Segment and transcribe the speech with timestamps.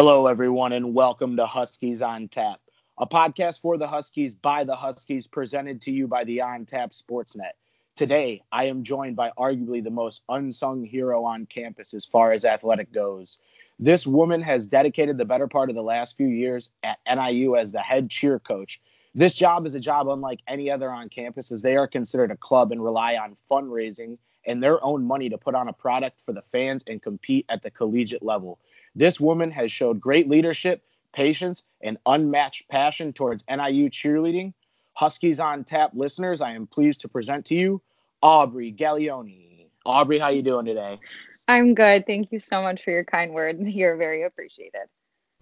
[0.00, 2.60] Hello, everyone, and welcome to Huskies on Tap,
[2.98, 6.92] a podcast for the Huskies by the Huskies, presented to you by the On Tap
[6.92, 7.54] Sportsnet.
[7.96, 12.44] Today, I am joined by arguably the most unsung hero on campus as far as
[12.44, 13.40] athletic goes.
[13.80, 17.72] This woman has dedicated the better part of the last few years at NIU as
[17.72, 18.80] the head cheer coach.
[19.16, 22.36] This job is a job unlike any other on campus, as they are considered a
[22.36, 26.32] club and rely on fundraising and their own money to put on a product for
[26.32, 28.60] the fans and compete at the collegiate level.
[28.98, 34.54] This woman has showed great leadership, patience, and unmatched passion towards NIU cheerleading.
[34.94, 37.80] Huskies on Tap listeners, I am pleased to present to you
[38.22, 39.66] Aubrey Gaglione.
[39.86, 40.98] Aubrey, how you doing today?
[41.46, 42.08] I'm good.
[42.08, 43.68] Thank you so much for your kind words.
[43.68, 44.88] You're very appreciated.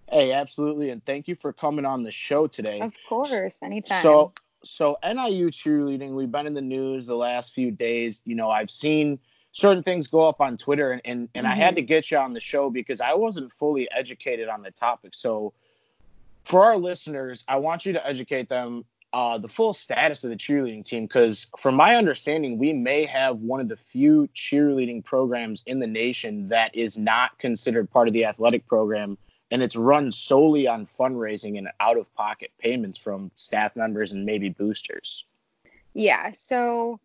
[0.07, 2.79] Hey, absolutely, and thank you for coming on the show today.
[2.79, 4.03] Of course, anytime.
[4.03, 4.33] So,
[4.63, 8.21] so NIU cheerleading, we've been in the news the last few days.
[8.23, 9.17] You know, I've seen
[9.51, 11.53] certain things go up on Twitter, and and, and mm-hmm.
[11.53, 11.87] I had to mm-hmm.
[11.87, 15.13] get you on the show because I wasn't fully educated on the topic.
[15.13, 15.53] So,
[16.43, 20.35] for our listeners, I want you to educate them uh, the full status of the
[20.35, 25.63] cheerleading team because, from my understanding, we may have one of the few cheerleading programs
[25.65, 29.17] in the nation that is not considered part of the athletic program,
[29.49, 34.25] and it's run solely on fundraising and out of pocket payments from staff members and
[34.25, 35.23] maybe boosters.
[35.93, 36.99] Yeah, so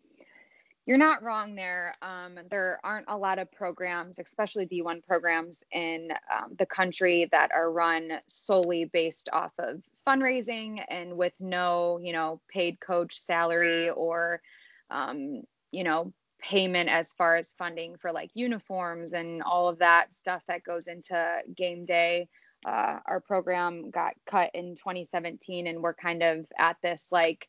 [0.85, 1.95] you're not wrong there.
[2.01, 7.51] Um, there aren't a lot of programs, especially D1 programs in um, the country that
[7.53, 13.89] are run solely based off of fundraising and with no, you know, paid coach salary
[13.91, 14.41] or,
[14.89, 20.13] um, you know, payment as far as funding for like uniforms and all of that
[20.13, 22.27] stuff that goes into game day.
[22.65, 27.47] Uh, our program got cut in 2017 and we're kind of at this like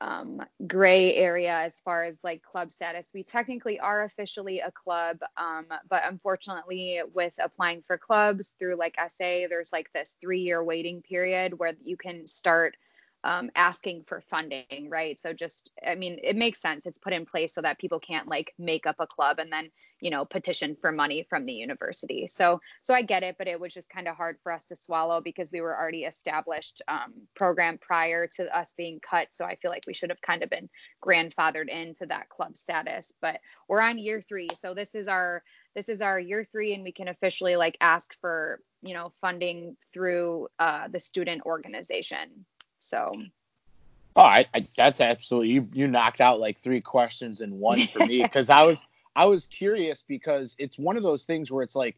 [0.00, 3.08] um, gray area as far as like club status.
[3.14, 8.96] We technically are officially a club, um, but unfortunately, with applying for clubs through like
[8.98, 12.76] SA, there's like this three year waiting period where you can start
[13.24, 15.18] um, asking for funding, right?
[15.18, 16.84] So just, I mean, it makes sense.
[16.84, 19.70] It's put in place so that people can't like make up a club and then,
[20.00, 22.26] you know, petition for money from the university.
[22.26, 24.76] So, so I get it, but it was just kind of hard for us to
[24.76, 29.28] swallow because we were already established um, program prior to us being cut.
[29.30, 30.68] So I feel like we should have kind of been
[31.02, 33.10] grandfathered into that club status.
[33.22, 35.42] But we're on year three, so this is our
[35.74, 39.76] this is our year three, and we can officially like ask for you know funding
[39.92, 42.44] through uh, the student organization.
[42.84, 43.14] So.
[44.16, 45.68] Oh, I, I, that's absolutely you.
[45.72, 48.80] You knocked out like three questions in one for me because I was
[49.16, 51.96] I was curious because it's one of those things where it's like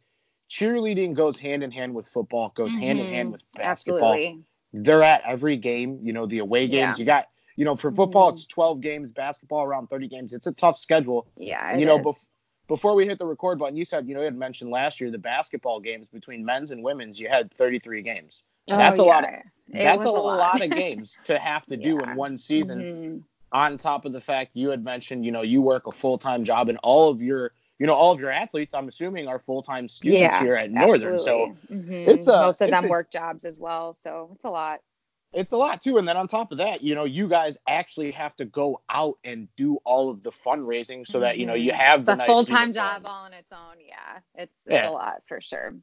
[0.48, 2.80] cheerleading goes hand in hand with football, goes mm-hmm.
[2.80, 3.32] hand in hand mm-hmm.
[3.32, 4.12] with basketball.
[4.12, 4.44] Absolutely.
[4.72, 5.98] They're at every game.
[6.02, 6.96] You know the away games.
[6.96, 6.96] Yeah.
[6.96, 7.26] You got
[7.56, 8.36] you know for football mm-hmm.
[8.36, 10.32] it's 12 games, basketball around 30 games.
[10.32, 11.26] It's a tough schedule.
[11.36, 11.76] Yeah.
[11.76, 12.24] you know bef-
[12.68, 15.10] before we hit the record button, you said you know you had mentioned last year
[15.10, 17.18] the basketball games between men's and women's.
[17.18, 18.44] You had 33 games.
[18.68, 19.08] Oh, that's a yeah.
[19.08, 19.24] lot.
[19.24, 19.30] Of,
[19.72, 20.38] that's a, a lot.
[20.38, 20.62] lot.
[20.62, 22.10] of games to have to do yeah.
[22.10, 22.80] in one season.
[22.80, 23.18] Mm-hmm.
[23.52, 26.44] On top of the fact you had mentioned, you know, you work a full time
[26.44, 29.62] job and all of your you know, all of your athletes, I'm assuming, are full
[29.62, 31.14] time students yeah, here at Northern.
[31.14, 31.56] Absolutely.
[31.68, 32.10] So mm-hmm.
[32.10, 33.92] it's a, most of them a, work jobs as well.
[33.92, 34.80] So it's a lot.
[35.36, 35.98] It's a lot too.
[35.98, 39.18] And then on top of that, you know, you guys actually have to go out
[39.22, 41.20] and do all of the fundraising so mm-hmm.
[41.20, 41.80] that, you know, you mm-hmm.
[41.80, 43.76] have it's a nice full time job all on its own.
[43.86, 44.20] Yeah.
[44.34, 44.88] It's, it's yeah.
[44.88, 45.74] a lot for sure.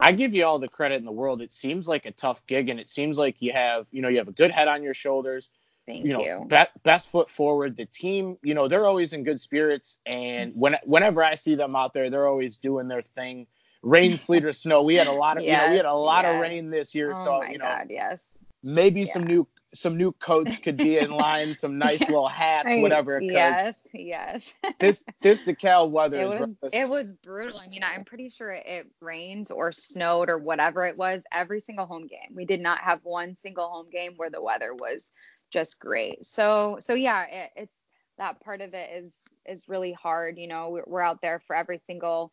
[0.00, 1.40] I give you all the credit in the world.
[1.40, 4.18] It seems like a tough gig, and it seems like you have, you know, you
[4.18, 5.48] have a good head on your shoulders.
[5.86, 6.12] Thank you.
[6.12, 6.46] Know, you.
[6.48, 7.76] Be- best foot forward.
[7.76, 11.76] The team, you know, they're always in good spirits, and when whenever I see them
[11.76, 13.46] out there, they're always doing their thing.
[13.82, 14.82] Rain, sleet, or snow.
[14.82, 16.34] We had a lot of, yes, you know, we had a lot yes.
[16.34, 18.26] of rain this year, oh so my you know, God, yes.
[18.66, 19.12] Maybe yeah.
[19.12, 23.20] some new some new coats could be in line, some nice little hats, whatever.
[23.20, 24.54] Yes, yes.
[24.80, 26.72] this this DeKalb weather it was rough.
[26.72, 27.58] it was brutal.
[27.58, 31.86] I mean, I'm pretty sure it rained or snowed or whatever it was every single
[31.86, 32.34] home game.
[32.34, 35.10] We did not have one single home game where the weather was
[35.50, 36.24] just great.
[36.24, 37.76] So so yeah, it, it's
[38.18, 39.14] that part of it is
[39.46, 40.38] is really hard.
[40.38, 42.32] You know, we're, we're out there for every single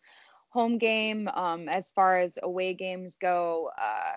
[0.49, 1.27] home game.
[1.27, 4.13] Um, as far as away games go, uh,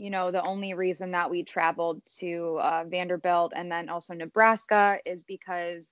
[0.00, 4.98] you know, the only reason that we traveled to uh, Vanderbilt and then also Nebraska
[5.04, 5.86] is because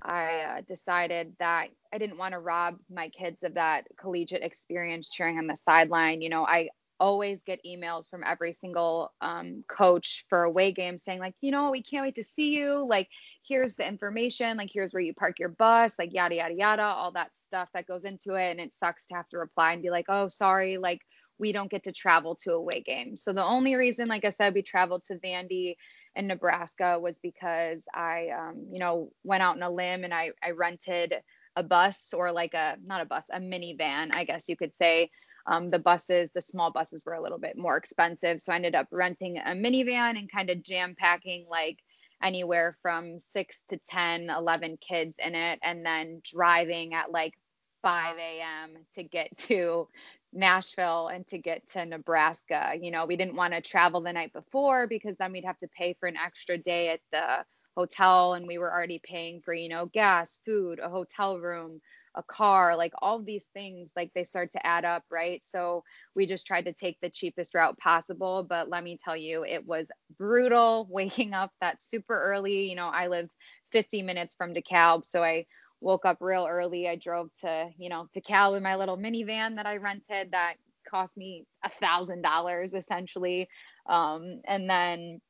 [0.00, 5.10] I uh, decided that I didn't want to rob my kids of that collegiate experience
[5.10, 6.22] cheering on the sideline.
[6.22, 11.02] You know, I always get emails from every single um, coach for a away games
[11.04, 12.86] saying like, you know, we can't wait to see you.
[12.88, 13.08] Like,
[13.46, 14.56] here's the information.
[14.56, 15.94] Like, here's where you park your bus.
[15.98, 18.52] Like, yada yada yada, all that stuff that goes into it.
[18.52, 21.02] And it sucks to have to reply and be like, oh, sorry, like
[21.38, 23.22] we don't get to travel to away games.
[23.22, 25.76] So the only reason, like I said, we traveled to Vandy
[26.14, 30.30] and Nebraska was because I, um, you know, went out on a limb and I,
[30.42, 31.14] I rented
[31.56, 35.10] a bus or like a not a bus, a minivan, I guess you could say,
[35.46, 38.40] um, the buses, the small buses were a little bit more expensive.
[38.40, 41.78] So I ended up renting a minivan and kind of jam packing like
[42.22, 47.34] anywhere from six to 10, 11 kids in it, and then driving at like
[47.82, 48.76] 5 a.m.
[48.94, 49.88] to get to
[50.32, 52.74] Nashville and to get to Nebraska.
[52.80, 55.68] You know, we didn't want to travel the night before because then we'd have to
[55.68, 57.44] pay for an extra day at the
[57.76, 61.80] hotel and we were already paying for, you know, gas, food, a hotel room,
[62.14, 65.42] a car, like all these things, like they start to add up, right?
[65.42, 65.82] So
[66.14, 68.44] we just tried to take the cheapest route possible.
[68.48, 69.88] But let me tell you, it was
[70.18, 72.68] brutal waking up that super early.
[72.68, 73.30] You know, I live
[73.72, 75.46] 50 minutes from DeKalb, so I
[75.82, 76.88] woke up real early.
[76.88, 80.54] I drove to, you know, to Cal in my little minivan that I rented that
[80.88, 83.48] cost me a thousand dollars essentially.
[83.86, 85.20] Um, and then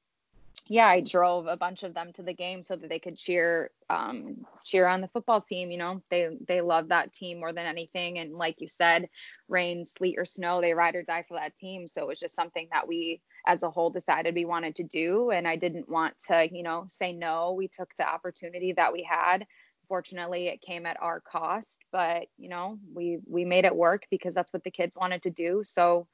[0.69, 3.71] yeah, I drove a bunch of them to the game so that they could cheer
[3.91, 5.71] um, cheer on the football team.
[5.71, 8.19] You know, they they love that team more than anything.
[8.19, 9.09] And like you said,
[9.49, 11.87] rain, sleet, or snow, they ride or die for that team.
[11.87, 15.31] So it was just something that we, as a whole, decided we wanted to do.
[15.31, 17.53] And I didn't want to, you know, say no.
[17.53, 19.47] We took the opportunity that we had.
[19.93, 24.33] Fortunately, it came at our cost, but you know, we we made it work because
[24.33, 25.61] that's what the kids wanted to do.
[25.67, 26.07] So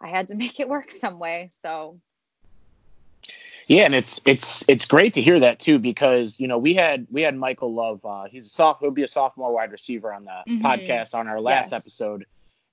[0.00, 1.50] I had to make it work some way.
[1.60, 1.98] So
[3.66, 7.08] yeah, and it's it's it's great to hear that too because you know we had
[7.10, 8.06] we had Michael Love.
[8.06, 10.64] Uh, he's a soft he'll be a sophomore wide receiver on the mm-hmm.
[10.64, 11.80] podcast on our last yes.
[11.80, 12.26] episode,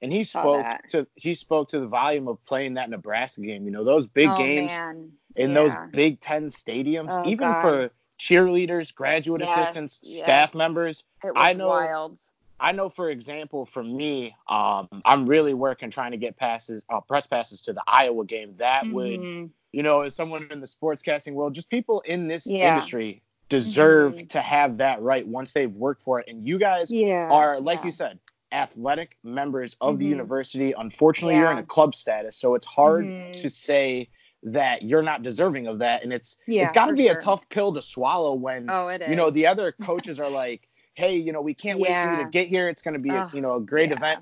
[0.03, 3.65] and he spoke to he spoke to the volume of playing that Nebraska game.
[3.65, 5.11] You know those big oh, games man.
[5.35, 5.55] in yeah.
[5.55, 7.61] those Big Ten stadiums, oh, even God.
[7.63, 7.91] for
[8.21, 10.23] cheerleaders, graduate yes, assistants, yes.
[10.23, 11.03] staff members.
[11.35, 12.19] I know wild.
[12.59, 17.01] I know, for example, for me, um, I'm really working trying to get passes, uh,
[17.01, 18.53] press passes to the Iowa game.
[18.57, 18.93] That mm-hmm.
[18.93, 22.75] would, you know, as someone in the sportscasting world, just people in this yeah.
[22.75, 24.27] industry deserve mm-hmm.
[24.27, 26.27] to have that right once they've worked for it.
[26.29, 27.85] And you guys yeah, are, like yeah.
[27.85, 28.19] you said,
[28.51, 29.99] athletic members of mm-hmm.
[29.99, 30.73] the university.
[30.77, 33.41] Unfortunately, you're in a club status, so it's hard mm-hmm.
[33.41, 34.07] to say
[34.43, 36.03] that you're not deserving of that.
[36.03, 37.17] And it's yeah, it's got to be sure.
[37.17, 39.09] a tough pill to swallow when oh, it is.
[39.09, 42.05] you know the other coaches are like hey, you know, we can't yeah.
[42.05, 42.69] wait for you to get here.
[42.69, 43.97] It's going to be, a, you know, a great yeah.
[43.97, 44.19] event.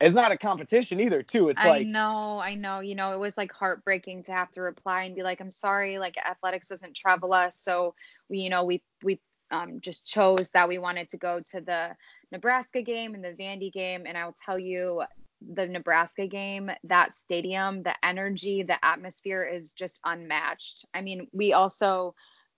[0.00, 1.48] It's not a competition either, too.
[1.48, 2.78] It's I like I know, I know.
[2.80, 5.98] You know, it was like heartbreaking to have to reply and be like, I'm sorry,
[5.98, 7.94] like athletics doesn't travel us, so
[8.28, 9.20] we, you know, we we
[9.50, 11.96] um, just chose that we wanted to go to the
[12.30, 15.02] Nebraska game and the Vandy game, and I'll tell you,
[15.40, 20.84] the Nebraska game, that stadium, the energy, the atmosphere is just unmatched.
[20.94, 22.14] I mean, we also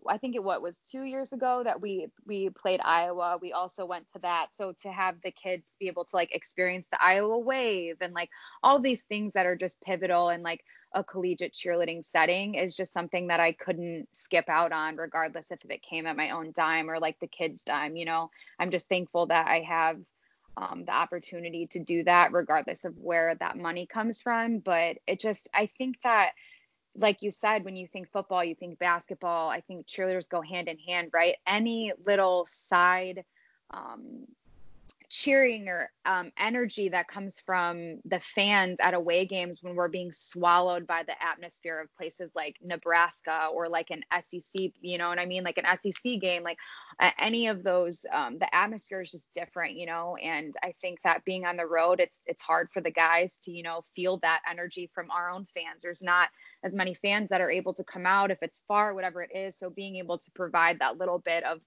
[0.09, 3.39] I think it what was two years ago that we we played Iowa.
[3.41, 4.49] We also went to that.
[4.55, 8.31] So to have the kids be able to like experience the Iowa wave and like
[8.63, 12.93] all these things that are just pivotal in like a collegiate cheerleading setting is just
[12.93, 16.91] something that I couldn't skip out on, regardless if it came at my own dime
[16.91, 17.97] or like the kids' dime.
[17.97, 19.99] You know, I'm just thankful that I have
[20.57, 24.59] um, the opportunity to do that, regardless of where that money comes from.
[24.59, 26.33] But it just, I think that
[26.97, 29.49] like you said, when you think football, you think basketball.
[29.49, 31.37] I think cheerleaders go hand in hand, right?
[31.47, 33.25] Any little side
[33.73, 34.27] um,
[35.11, 40.13] cheering or um, energy that comes from the fans at away games when we're being
[40.13, 45.19] swallowed by the atmosphere of places like Nebraska or like an SEC, you know what
[45.19, 45.43] I mean?
[45.43, 46.59] Like an SEC game, like
[47.01, 50.17] uh, any of those, um, the atmosphere is just different, you know.
[50.17, 53.51] And I think that being on the road, it's it's hard for the guys to,
[53.51, 55.83] you know, feel that energy from our own fans.
[55.83, 56.29] There's not
[56.63, 59.59] as many fans that are able to come out if it's far, whatever it is.
[59.59, 61.61] So being able to provide that little bit of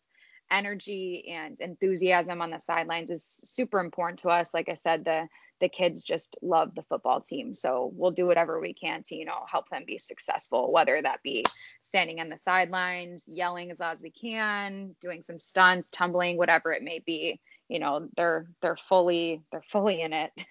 [0.52, 4.54] energy and enthusiasm on the sidelines is super important to us.
[4.54, 5.28] Like I said, the
[5.60, 7.54] the kids just love the football team.
[7.54, 11.24] So we'll do whatever we can to, you know, help them be successful, whether that
[11.24, 11.46] be
[11.84, 16.72] standing on the sidelines, yelling as loud as we can, doing some stunts, tumbling, whatever
[16.74, 17.40] it may be.
[17.70, 20.32] You know, they're they're fully they're fully in it.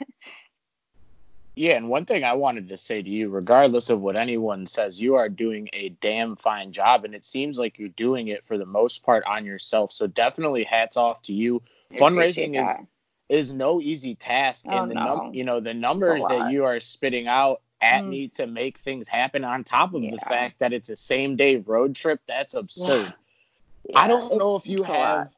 [1.55, 4.99] Yeah, and one thing I wanted to say to you, regardless of what anyone says,
[4.99, 8.57] you are doing a damn fine job, and it seems like you're doing it for
[8.57, 9.93] the most part on yourself.
[9.93, 11.63] So definitely hats off to you.
[11.91, 12.87] I Fundraising is
[13.29, 15.17] is no easy task, oh, and the no.
[15.17, 18.09] num- you know the numbers that you are spitting out at mm.
[18.09, 20.13] me to make things happen, on top of yeah.
[20.13, 23.13] the fact that it's a same day road trip, that's absurd.
[23.89, 25.29] Yeah, I don't know if you have.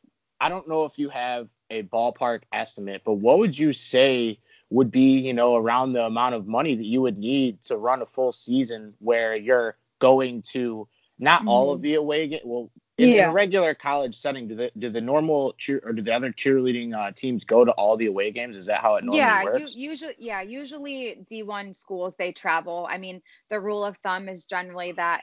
[0.41, 4.39] I don't know if you have a ballpark estimate, but what would you say?
[4.75, 8.03] Would be, you know, around the amount of money that you would need to run
[8.03, 10.89] a full season where you're going to
[11.19, 11.49] not mm-hmm.
[11.49, 12.41] all of the away game.
[12.45, 13.25] Well, in, yeah.
[13.25, 16.33] in, a regular college setting, do the do the normal cheer or do the other
[16.33, 18.57] cheerleading uh, teams go to all the away games?
[18.57, 19.75] Is that how it normally yeah, works?
[19.77, 22.87] Yeah, usually, yeah, usually D1 schools they travel.
[22.91, 25.23] I mean, the rule of thumb is generally that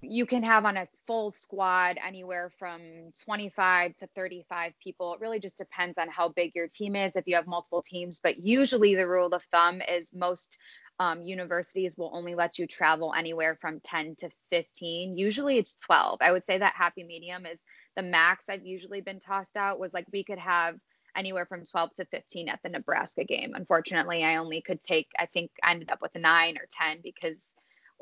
[0.00, 2.80] you can have on a full squad anywhere from
[3.24, 5.14] 25 to 35 people.
[5.14, 8.20] It really just depends on how big your team is, if you have multiple teams.
[8.22, 10.58] But usually, the rule of thumb is most
[10.98, 15.18] um, universities will only let you travel anywhere from 10 to 15.
[15.18, 16.18] Usually, it's 12.
[16.22, 17.60] I would say that happy medium is
[17.96, 20.76] the max I've usually been tossed out was like we could have
[21.14, 23.52] anywhere from 12 to 15 at the Nebraska game.
[23.54, 27.00] Unfortunately, I only could take, I think I ended up with a nine or 10
[27.02, 27.51] because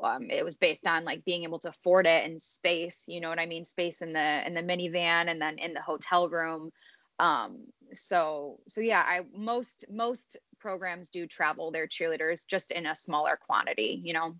[0.03, 3.29] um, it was based on like being able to afford it and space, you know
[3.29, 3.65] what I mean?
[3.65, 6.71] Space in the, in the minivan and then in the hotel room.
[7.19, 7.59] Um,
[7.93, 13.37] so, so yeah, I, most, most programs do travel their cheerleaders just in a smaller
[13.37, 14.35] quantity, you know?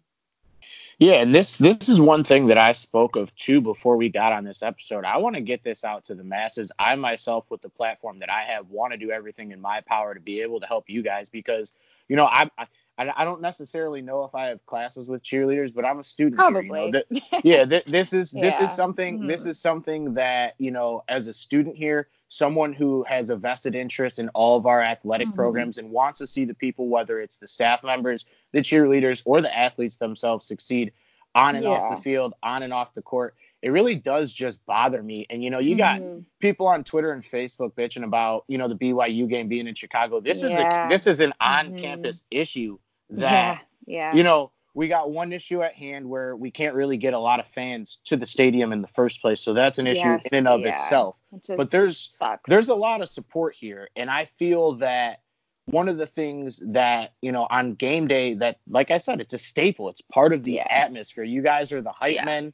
[1.00, 4.34] Yeah, and this this is one thing that I spoke of too before we got
[4.34, 5.03] on this episode.
[5.03, 6.72] I want to get this out to the masses.
[6.77, 10.13] I myself, with the platform that I have, want to do everything in my power
[10.13, 11.74] to be able to help you guys because
[12.08, 12.68] you know I I,
[13.15, 16.36] I don't necessarily know if I have classes with cheerleaders, but I'm a student.
[16.36, 16.91] Probably.
[16.91, 17.39] Here, you know?
[17.43, 17.65] yeah.
[17.65, 18.41] Th- this is yeah.
[18.41, 19.27] this is something mm-hmm.
[19.27, 23.75] this is something that you know as a student here, someone who has a vested
[23.75, 25.36] interest in all of our athletic mm-hmm.
[25.36, 29.41] programs and wants to see the people, whether it's the staff members, the cheerleaders, or
[29.41, 30.91] the athletes themselves succeed
[31.36, 31.72] on and yeah.
[31.72, 33.36] off the field, on and off the court.
[33.62, 35.27] It really does just bother me.
[35.29, 36.22] And you know, you got mm-hmm.
[36.39, 40.20] people on Twitter and Facebook bitching about, you know, the BYU game being in Chicago.
[40.20, 40.48] This yeah.
[40.48, 42.41] is a this is an on-campus mm-hmm.
[42.41, 42.79] issue
[43.12, 43.58] that yeah.
[44.12, 44.15] yeah.
[44.15, 47.39] you know, we got one issue at hand where we can't really get a lot
[47.39, 49.41] of fans to the stadium in the first place.
[49.41, 50.70] So that's an issue yes, in and of yeah.
[50.70, 51.18] itself.
[51.34, 52.50] It but there's sucks.
[52.50, 55.22] there's a lot of support here and I feel that
[55.65, 59.34] one of the things that, you know, on game day that like I said, it's
[59.34, 59.89] a staple.
[59.89, 60.68] It's part of the yes.
[60.70, 61.24] atmosphere.
[61.24, 62.25] You guys are the hype yeah.
[62.25, 62.53] men.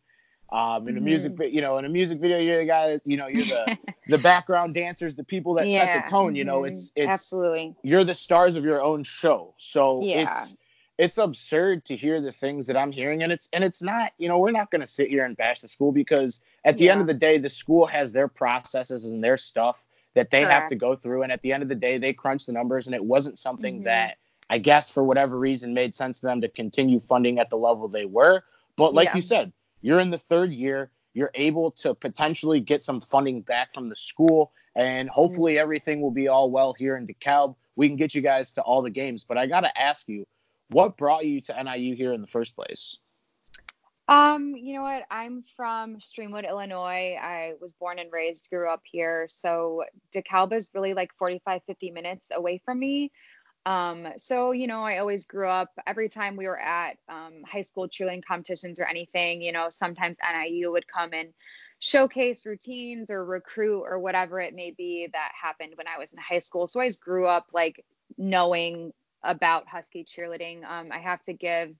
[0.49, 1.05] Um, in a mm-hmm.
[1.05, 3.77] music, you know, in a music video, you're the guy that, you know, you're the
[4.07, 5.85] the background dancers, the people that yeah.
[5.85, 6.35] set the tone.
[6.35, 6.73] You know, mm-hmm.
[6.73, 9.53] it's it's absolutely you're the stars of your own show.
[9.57, 10.29] So yeah.
[10.29, 10.55] it's
[10.97, 14.27] it's absurd to hear the things that I'm hearing and it's and it's not, you
[14.27, 16.93] know, we're not going to sit here and bash the school because at the yeah.
[16.93, 19.83] end of the day the school has their processes and their stuff
[20.15, 20.53] that they Correct.
[20.53, 22.87] have to go through and at the end of the day they crunch the numbers
[22.87, 23.83] and it wasn't something mm-hmm.
[23.83, 24.17] that
[24.49, 27.87] I guess for whatever reason made sense to them to continue funding at the level
[27.87, 28.43] they were.
[28.75, 29.51] But like you said,
[29.81, 33.95] you're in the third year, you're able to potentially get some funding back from the
[33.95, 35.61] school and hopefully mm-hmm.
[35.61, 37.55] everything will be all well here in DeKalb.
[37.75, 40.25] We can get you guys to all the games, but I got to ask you
[40.69, 42.97] what brought you to NIU here in the first place?
[44.09, 45.03] Um, you know what?
[45.11, 47.17] I'm from Streamwood, Illinois.
[47.21, 49.25] I was born and raised, grew up here.
[49.27, 49.83] So
[50.15, 53.11] DeKalb is really like 45, 50 minutes away from me.
[53.67, 57.63] Um, so, you know, I always grew up, every time we were at um, high
[57.63, 61.33] school cheerleading competitions or anything, you know, sometimes NIU would come and
[61.79, 66.17] showcase routines or recruit or whatever it may be that happened when I was in
[66.17, 66.65] high school.
[66.67, 67.83] So I always grew up like
[68.17, 70.63] knowing about Husky cheerleading.
[70.63, 71.75] Um, I have to give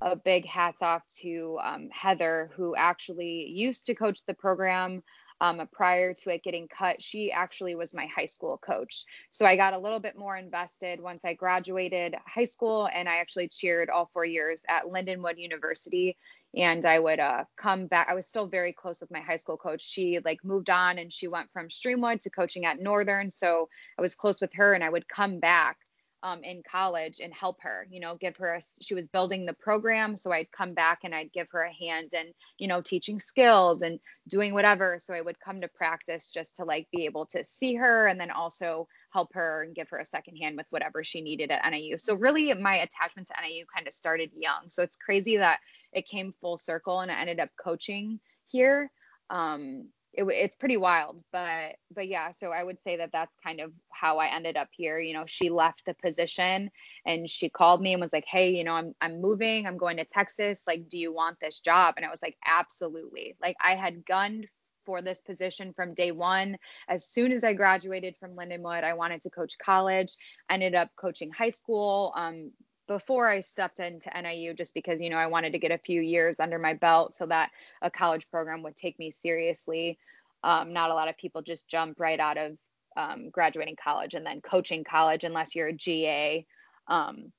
[0.00, 5.04] a big hats off to um, Heather, who actually used to coach the program.
[5.40, 9.04] Um, prior to it getting cut, she actually was my high school coach.
[9.30, 13.16] So I got a little bit more invested once I graduated high school, and I
[13.16, 16.16] actually cheered all four years at Lindenwood University.
[16.54, 18.08] And I would uh, come back.
[18.10, 19.80] I was still very close with my high school coach.
[19.80, 23.30] She like moved on, and she went from Streamwood to coaching at Northern.
[23.30, 23.68] So
[23.98, 25.78] I was close with her, and I would come back
[26.22, 29.54] um, in college and help her, you know, give her a, she was building the
[29.54, 30.16] program.
[30.16, 33.82] So I'd come back and I'd give her a hand and, you know, teaching skills
[33.82, 33.98] and
[34.28, 34.98] doing whatever.
[35.02, 38.20] So I would come to practice just to like be able to see her and
[38.20, 41.68] then also help her and give her a second hand with whatever she needed at
[41.70, 41.96] NIU.
[41.96, 44.68] So really my attachment to NIU kind of started young.
[44.68, 45.60] So it's crazy that
[45.92, 48.90] it came full circle and I ended up coaching here.
[49.30, 53.60] Um, it, it's pretty wild but but yeah so i would say that that's kind
[53.60, 56.70] of how i ended up here you know she left the position
[57.06, 59.96] and she called me and was like hey you know i'm i'm moving i'm going
[59.96, 63.74] to texas like do you want this job and i was like absolutely like i
[63.74, 64.46] had gunned
[64.86, 66.56] for this position from day one.
[66.88, 70.16] As soon as I graduated from Lindenwood, I wanted to coach college.
[70.48, 72.12] ended up coaching high school.
[72.16, 72.50] Um,
[72.90, 76.00] before I stepped into NIU just because, you know, I wanted to get a few
[76.00, 79.96] years under my belt so that a college program would take me seriously.
[80.42, 82.58] Um, not a lot of people just jump right out of
[82.96, 86.44] um, graduating college and then coaching college unless you're a GA.
[86.88, 87.30] Um,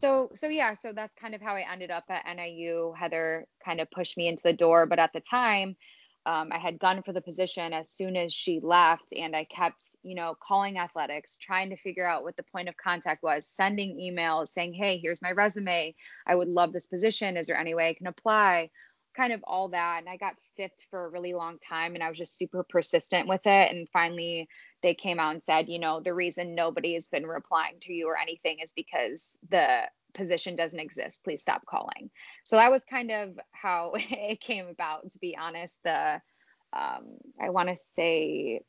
[0.00, 2.92] so, so yeah, so that's kind of how I ended up at NIU.
[2.98, 5.76] Heather kind of pushed me into the door, but at the time,
[6.26, 9.84] um, I had gone for the position as soon as she left, and I kept,
[10.02, 13.96] you know, calling athletics, trying to figure out what the point of contact was, sending
[13.96, 15.94] emails saying, hey, here's my resume.
[16.26, 17.36] I would love this position.
[17.36, 18.70] Is there any way I can apply?
[19.16, 19.98] Kind of all that.
[20.00, 23.28] And I got stiffed for a really long time, and I was just super persistent
[23.28, 23.70] with it.
[23.70, 24.48] And finally,
[24.82, 28.08] they came out and said, you know, the reason nobody has been replying to you
[28.08, 31.22] or anything is because the position doesn't exist.
[31.24, 32.10] Please stop calling.
[32.44, 35.78] So that was kind of how it came about, to be honest.
[35.84, 36.20] The
[36.72, 38.60] um, I want to say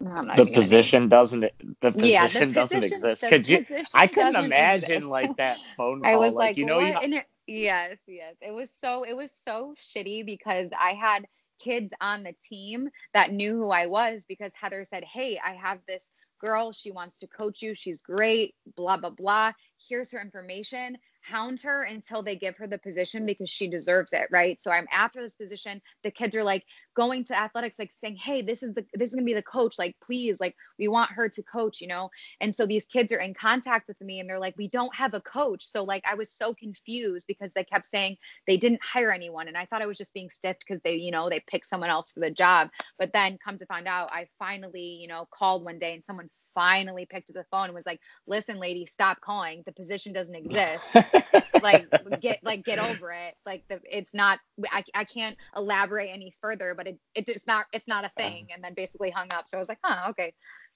[0.00, 1.40] the position doesn't
[1.80, 3.24] the position yeah, the doesn't position, exist.
[3.28, 3.66] Could you?
[3.94, 5.06] I couldn't imagine exist.
[5.06, 6.10] like that phone call.
[6.10, 6.78] I was like, like you know?
[6.78, 8.36] You know, yes, yes.
[8.40, 11.26] It was so it was so shitty because I had
[11.58, 15.80] kids on the team that knew who I was because Heather said, "Hey, I have
[15.88, 16.04] this
[16.40, 16.70] girl.
[16.70, 17.74] She wants to coach you.
[17.74, 18.54] She's great.
[18.76, 19.52] Blah blah blah.
[19.88, 20.96] Here's her information."
[21.28, 24.60] Hound her until they give her the position because she deserves it, right?
[24.62, 25.80] So I'm after this position.
[26.02, 29.14] The kids are like going to athletics, like saying, "Hey, this is the this is
[29.14, 29.78] gonna be the coach.
[29.78, 32.10] Like, please, like we want her to coach," you know.
[32.40, 35.14] And so these kids are in contact with me, and they're like, "We don't have
[35.14, 38.16] a coach." So like I was so confused because they kept saying
[38.46, 41.10] they didn't hire anyone, and I thought I was just being stiffed because they, you
[41.10, 42.70] know, they picked someone else for the job.
[42.98, 46.30] But then come to find out, I finally, you know, called one day and someone
[46.58, 49.62] finally picked up the phone and was like, "Listen, lady, stop calling.
[49.64, 50.84] The position doesn't exist.
[51.62, 51.88] like
[52.20, 53.34] get like get over it.
[53.46, 54.40] Like the it's not.
[54.72, 58.48] I, I can't elaborate any further, but it, it it's not it's not a thing."
[58.52, 59.48] And then basically hung up.
[59.48, 60.34] So I was like, "Huh, okay."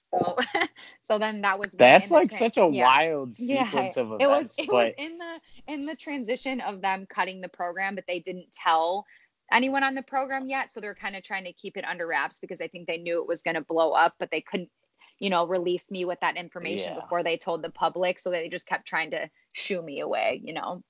[0.09, 0.37] So
[1.01, 2.85] so then that was that's like tra- such a yeah.
[2.85, 4.23] wild sequence yeah, of events.
[4.23, 4.73] It was it but...
[4.75, 9.05] was in the in the transition of them cutting the program, but they didn't tell
[9.51, 10.71] anyone on the program yet.
[10.71, 13.21] So they're kind of trying to keep it under wraps because I think they knew
[13.21, 14.69] it was going to blow up, but they couldn't
[15.19, 16.99] you know, release me with that information yeah.
[16.99, 18.19] before they told the public.
[18.19, 20.83] So they just kept trying to shoo me away, you know.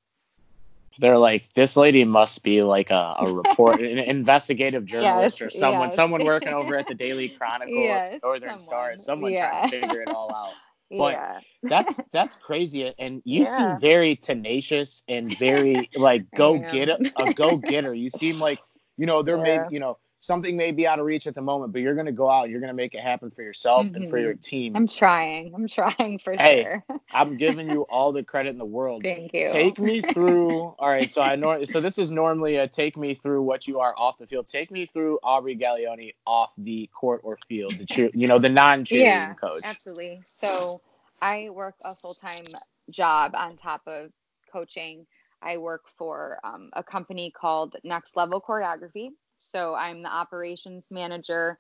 [1.00, 5.50] They're like, this lady must be like a, a report, an investigative journalist yes, or
[5.50, 5.96] someone, yes.
[5.96, 8.60] someone working over at the Daily Chronicle yes, or Northern someone.
[8.60, 9.50] Star, someone yeah.
[9.50, 10.54] trying to figure it all out.
[10.96, 11.40] But yeah.
[11.64, 17.34] that's that's crazy, and you seem very tenacious and very like go get a, a
[17.34, 17.96] go getter.
[17.96, 18.60] You seem like
[18.96, 19.44] you know there yeah.
[19.44, 22.06] may you know something may be out of reach at the moment, but you're going
[22.06, 23.96] to go out, you're going to make it happen for yourself mm-hmm.
[23.96, 24.40] and for your mm-hmm.
[24.40, 24.76] team.
[24.76, 25.54] I'm trying.
[25.54, 27.02] I'm trying for hey, sure.
[27.12, 29.04] I'm giving you all the credit in the world.
[29.04, 29.50] Thank you.
[29.52, 30.60] Take me through.
[30.80, 33.82] all right, so I know so this is normally a take me through what you
[33.82, 34.48] are off the field.
[34.48, 38.50] Take me through Aubrey Gaglione off the court or field, the cheer, you know, the
[38.50, 39.60] non-cheerleading yeah, coach.
[39.66, 40.22] Absolutely.
[40.24, 40.82] So,
[41.22, 42.46] I work a full-time
[42.90, 44.12] job on top of
[44.52, 45.06] coaching.
[45.42, 49.10] I work for um, a company called Next Level Choreography.
[49.38, 51.60] So I'm the operations manager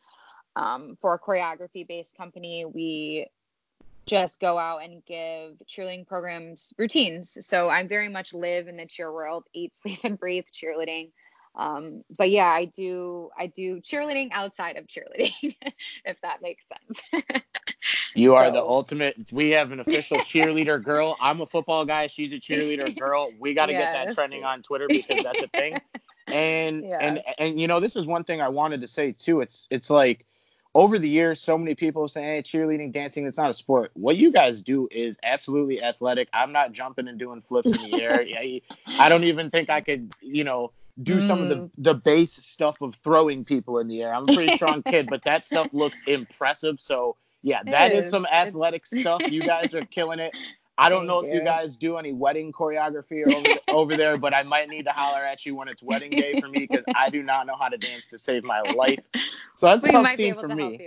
[0.55, 2.65] um, for a choreography based company.
[2.65, 3.27] We
[4.05, 7.38] just go out and give cheerleading programs routines.
[7.45, 11.12] So I very much live in the cheer world, eat, sleep, and breathe cheerleading.
[11.55, 15.55] Um, but yeah, I do I do cheerleading outside of cheerleading,
[16.05, 17.23] if that makes sense.
[18.15, 18.53] you are so.
[18.53, 19.15] the ultimate.
[19.31, 21.15] We have an official cheerleader girl.
[21.21, 22.07] I'm a football guy.
[22.07, 23.29] She's a cheerleader girl.
[23.39, 23.93] We got to yes.
[23.93, 25.79] get that trending on Twitter because that's a thing.
[26.33, 26.97] And yeah.
[26.99, 29.41] and and you know, this is one thing I wanted to say too.
[29.41, 30.25] It's it's like
[30.75, 33.91] over the years, so many people say, hey, cheerleading, dancing, it's not a sport.
[33.93, 36.29] What you guys do is absolutely athletic.
[36.33, 38.25] I'm not jumping and doing flips in the air.
[38.97, 41.27] I don't even think I could, you know, do mm.
[41.27, 41.71] some of the mm.
[41.77, 44.13] the base stuff of throwing people in the air.
[44.13, 46.79] I'm a pretty strong kid, but that stuff looks impressive.
[46.79, 48.05] So yeah, that is.
[48.05, 48.11] is.
[48.11, 49.21] some athletic stuff.
[49.29, 50.35] You guys are killing it.
[50.77, 51.39] I don't Thank know if you.
[51.41, 55.45] guys do any wedding choreography over, over there, but I might need to holler at
[55.45, 58.07] you when it's wedding day for me because I do not know how to dance
[58.09, 59.07] to save my life.
[59.55, 60.81] So that's we a tough scene for me.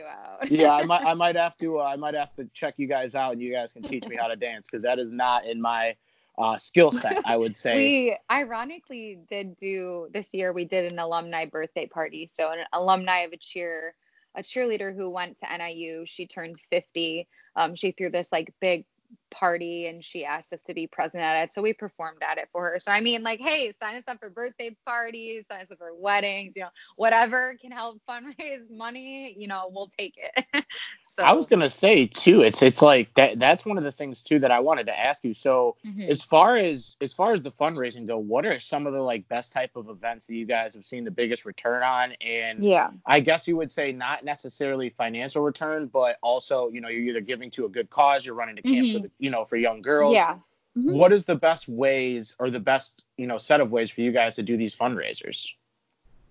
[0.48, 3.14] yeah, I might I might have to uh, I might have to check you guys
[3.14, 5.60] out and you guys can teach me how to dance because that is not in
[5.60, 5.96] my
[6.38, 7.76] uh, skill set, I would say.
[7.76, 10.52] we ironically did do this year.
[10.52, 12.28] We did an alumni birthday party.
[12.32, 13.94] So an alumni of a cheer,
[14.34, 16.04] a cheerleader who went to NIU.
[16.06, 17.28] She turns 50.
[17.54, 18.84] Um, she threw this like big
[19.30, 21.52] party and she asked us to be present at it.
[21.52, 22.78] So we performed at it for her.
[22.78, 25.94] So I mean, like, hey, sign us up for birthday parties, sign us up for
[25.94, 30.64] weddings, you know, whatever can help fundraise money, you know, we'll take it.
[31.16, 34.22] so I was gonna say too, it's it's like that that's one of the things
[34.22, 35.32] too that I wanted to ask you.
[35.32, 36.10] So mm-hmm.
[36.10, 39.26] as far as as far as the fundraising go, what are some of the like
[39.26, 42.12] best type of events that you guys have seen the biggest return on?
[42.20, 46.88] And yeah, I guess you would say not necessarily financial return, but also, you know,
[46.88, 48.96] you're either giving to a good cause, you're running a camp mm-hmm.
[48.98, 50.12] for the you know, for young girls.
[50.12, 50.34] Yeah.
[50.76, 50.92] Mm-hmm.
[50.92, 54.12] What is the best ways or the best, you know, set of ways for you
[54.12, 55.52] guys to do these fundraisers?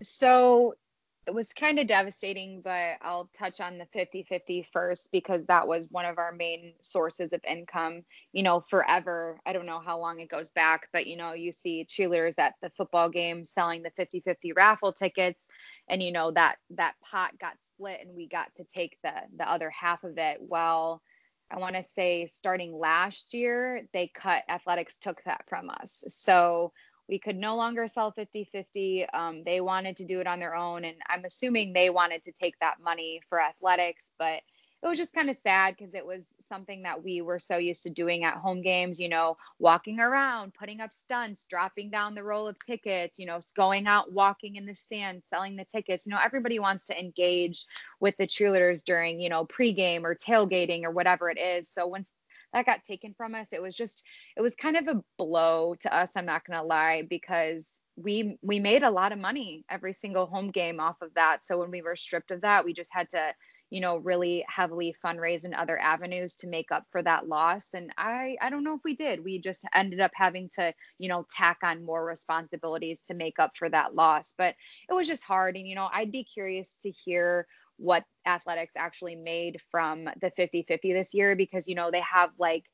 [0.04, 0.76] So
[1.28, 5.68] it was kind of devastating, but I'll touch on the 50 50 first because that
[5.68, 9.40] was one of our main sources of income, you know, forever.
[9.46, 12.54] I don't know how long it goes back, but, you know, you see cheerleaders at
[12.62, 15.44] the football game selling the 50 50 raffle tickets.
[15.88, 19.50] And, you know, that that pot got split and we got to take the the
[19.50, 20.38] other half of it.
[20.42, 21.02] Well,
[21.50, 26.04] I want to say starting last year, they cut athletics took that from us.
[26.10, 26.74] So
[27.08, 29.06] we could no longer sell 50 50.
[29.10, 30.86] Um, they wanted to do it on their own.
[30.86, 34.42] And I'm assuming they wanted to take that money for athletics, but
[34.84, 37.82] it was just kind of sad because it was something that we were so used
[37.84, 42.24] to doing at home games, you know, walking around, putting up stunts, dropping down the
[42.24, 46.06] roll of tickets, you know, going out walking in the stands, selling the tickets.
[46.06, 47.66] You know, everybody wants to engage
[48.00, 51.68] with the cheerleaders during, you know, pregame or tailgating or whatever it is.
[51.68, 52.12] So once
[52.56, 54.04] that got taken from us, it was just
[54.36, 58.38] it was kind of a blow to us, I'm not going to lie, because we
[58.42, 61.46] we made a lot of money every single home game off of that.
[61.46, 63.34] So when we were stripped of that, we just had to
[63.72, 67.70] you know, really heavily fundraise in other avenues to make up for that loss.
[67.74, 69.24] And I, I don't know if we did.
[69.24, 73.58] We just ended up having to, you know, tack on more responsibilities to make up
[73.58, 74.36] for that loss.
[74.38, 74.56] But
[74.88, 75.58] it was just hard.
[75.58, 80.64] And, you know, I'd be curious to hear what athletics actually made from the 50
[80.68, 82.66] 50 this year because, you know, they have like,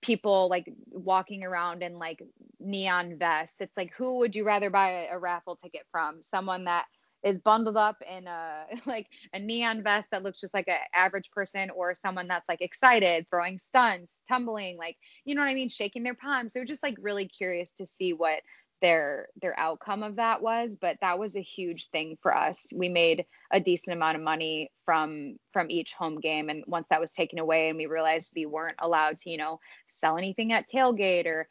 [0.00, 2.22] people like walking around in like
[2.60, 3.56] neon vests.
[3.60, 6.22] It's like who would you rather buy a, a raffle ticket from?
[6.22, 6.86] Someone that
[7.22, 11.30] is bundled up in a like a neon vest that looks just like an average
[11.30, 15.68] person or someone that's like excited throwing stunts tumbling like you know what i mean
[15.68, 18.40] shaking their palms they're just like really curious to see what
[18.80, 22.88] their their outcome of that was but that was a huge thing for us we
[22.88, 27.10] made a decent amount of money from from each home game and once that was
[27.10, 31.26] taken away and we realized we weren't allowed to you know sell anything at tailgate
[31.26, 31.48] or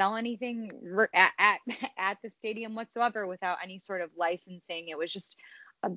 [0.00, 0.70] sell anything
[1.14, 1.58] at, at,
[1.98, 4.88] at the stadium whatsoever without any sort of licensing.
[4.88, 5.36] It was just
[5.82, 5.90] a,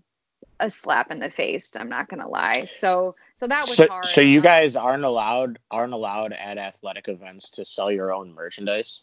[0.59, 1.71] a slap in the face.
[1.75, 2.65] I'm not gonna lie.
[2.65, 4.05] So so that was so, hard.
[4.05, 9.01] So you guys aren't allowed aren't allowed at athletic events to sell your own merchandise.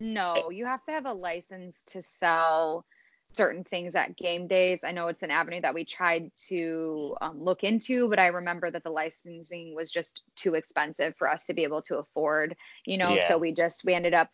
[0.00, 2.84] No, you have to have a license to sell
[3.32, 4.80] certain things at game days.
[4.82, 8.70] I know it's an avenue that we tried to um, look into, but I remember
[8.70, 12.98] that the licensing was just too expensive for us to be able to afford, you
[12.98, 13.28] know, yeah.
[13.28, 14.30] so we just, we ended up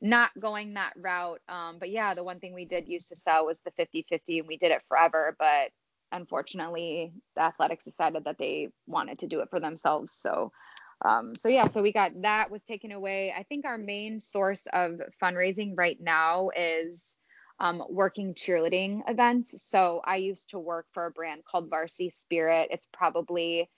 [0.00, 1.40] not going that route.
[1.48, 4.38] Um, but yeah, the one thing we did use to sell was the 50 50
[4.38, 5.36] and we did it forever.
[5.38, 5.70] But
[6.12, 10.14] unfortunately, the athletics decided that they wanted to do it for themselves.
[10.14, 10.52] So,
[11.04, 13.32] um, so yeah, so we got that was taken away.
[13.36, 17.16] I think our main source of fundraising right now is
[17.60, 19.54] um, working cheerleading events.
[19.62, 22.68] So I used to work for a brand called Varsity Spirit.
[22.70, 23.68] It's probably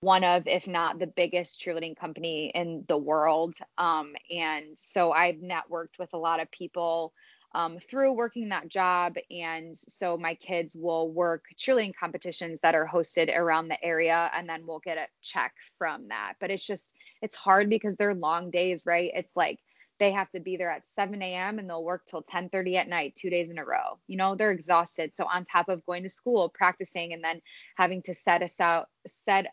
[0.00, 3.54] one of, if not the biggest cheerleading company in the world.
[3.78, 7.12] Um, and so I've networked with a lot of people
[7.54, 9.14] um, through working that job.
[9.30, 14.48] And so my kids will work cheerleading competitions that are hosted around the area, and
[14.48, 16.34] then we'll get a check from that.
[16.40, 19.10] But it's just, it's hard because they're long days, right?
[19.14, 19.58] It's like,
[19.98, 21.60] they have to be there at 7 a.m.
[21.60, 24.00] and they'll work till 10:30 at night, two days in a row.
[24.08, 25.12] You know, they're exhausted.
[25.14, 27.40] So on top of going to school, practicing, and then
[27.76, 29.46] having to set us out, set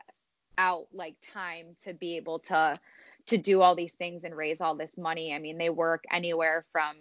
[0.57, 2.79] out like time to be able to
[3.27, 5.33] to do all these things and raise all this money.
[5.33, 6.95] I mean, they work anywhere from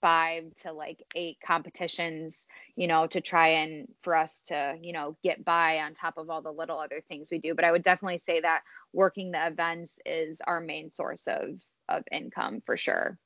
[0.00, 5.16] five to like eight competitions, you know, to try and for us to, you know,
[5.22, 7.54] get by on top of all the little other things we do.
[7.54, 12.02] But I would definitely say that working the events is our main source of of
[12.10, 13.18] income for sure.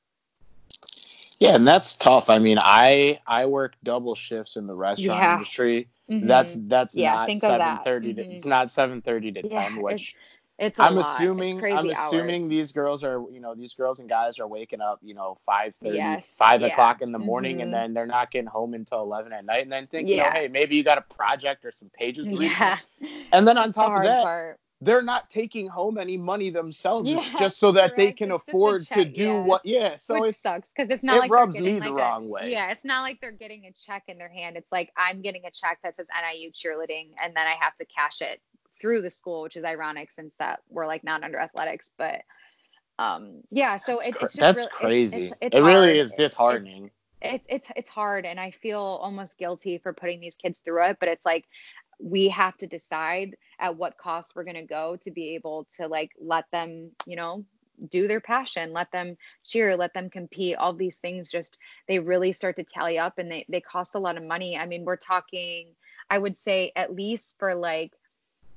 [1.39, 2.29] Yeah, and that's tough.
[2.29, 5.33] I mean, I I work double shifts in the restaurant yeah.
[5.33, 5.89] industry.
[6.09, 6.27] Mm-hmm.
[6.27, 8.13] That's that's yeah, not seven thirty.
[8.13, 8.31] Mm-hmm.
[8.31, 10.15] It's not seven thirty to yeah, ten, which
[10.57, 11.15] it's, it's I'm lot.
[11.15, 12.49] assuming I'm assuming hours.
[12.49, 15.75] these girls are you know these girls and guys are waking up you know five
[15.75, 16.33] thirty, yes.
[16.37, 16.67] five yeah.
[16.67, 17.63] o'clock in the morning, mm-hmm.
[17.63, 20.15] and then they're not getting home until eleven at night, and then think yeah.
[20.15, 22.51] you know hey maybe you got a project or some pages to read.
[22.51, 22.77] Yeah.
[23.31, 27.09] And then on top the of that, part they're not taking home any money themselves
[27.09, 27.97] yeah, just so that correct.
[27.97, 29.47] they can it's afford to do yes.
[29.47, 31.83] what yeah so which it sucks because it's not it like rubs they're me getting
[31.83, 34.57] the like wrong way yeah it's not like they're getting a check in their hand
[34.57, 37.85] it's like i'm getting a check that says niu cheerleading and then i have to
[37.85, 38.41] cash it
[38.81, 42.21] through the school which is ironic since that we're like not under athletics but
[42.99, 46.11] um yeah so that's, it, it's just that's really, crazy it's, it's it really is
[46.13, 46.85] disheartening.
[47.21, 50.83] it, it's it's it's hard and i feel almost guilty for putting these kids through
[50.83, 51.45] it but it's like
[52.01, 55.87] we have to decide at what cost we're going to go to be able to
[55.87, 57.45] like let them you know
[57.89, 62.31] do their passion let them cheer let them compete all these things just they really
[62.31, 64.57] start to tally up and they, they cost a lot of money.
[64.57, 65.67] I mean we're talking
[66.09, 67.93] i would say at least for like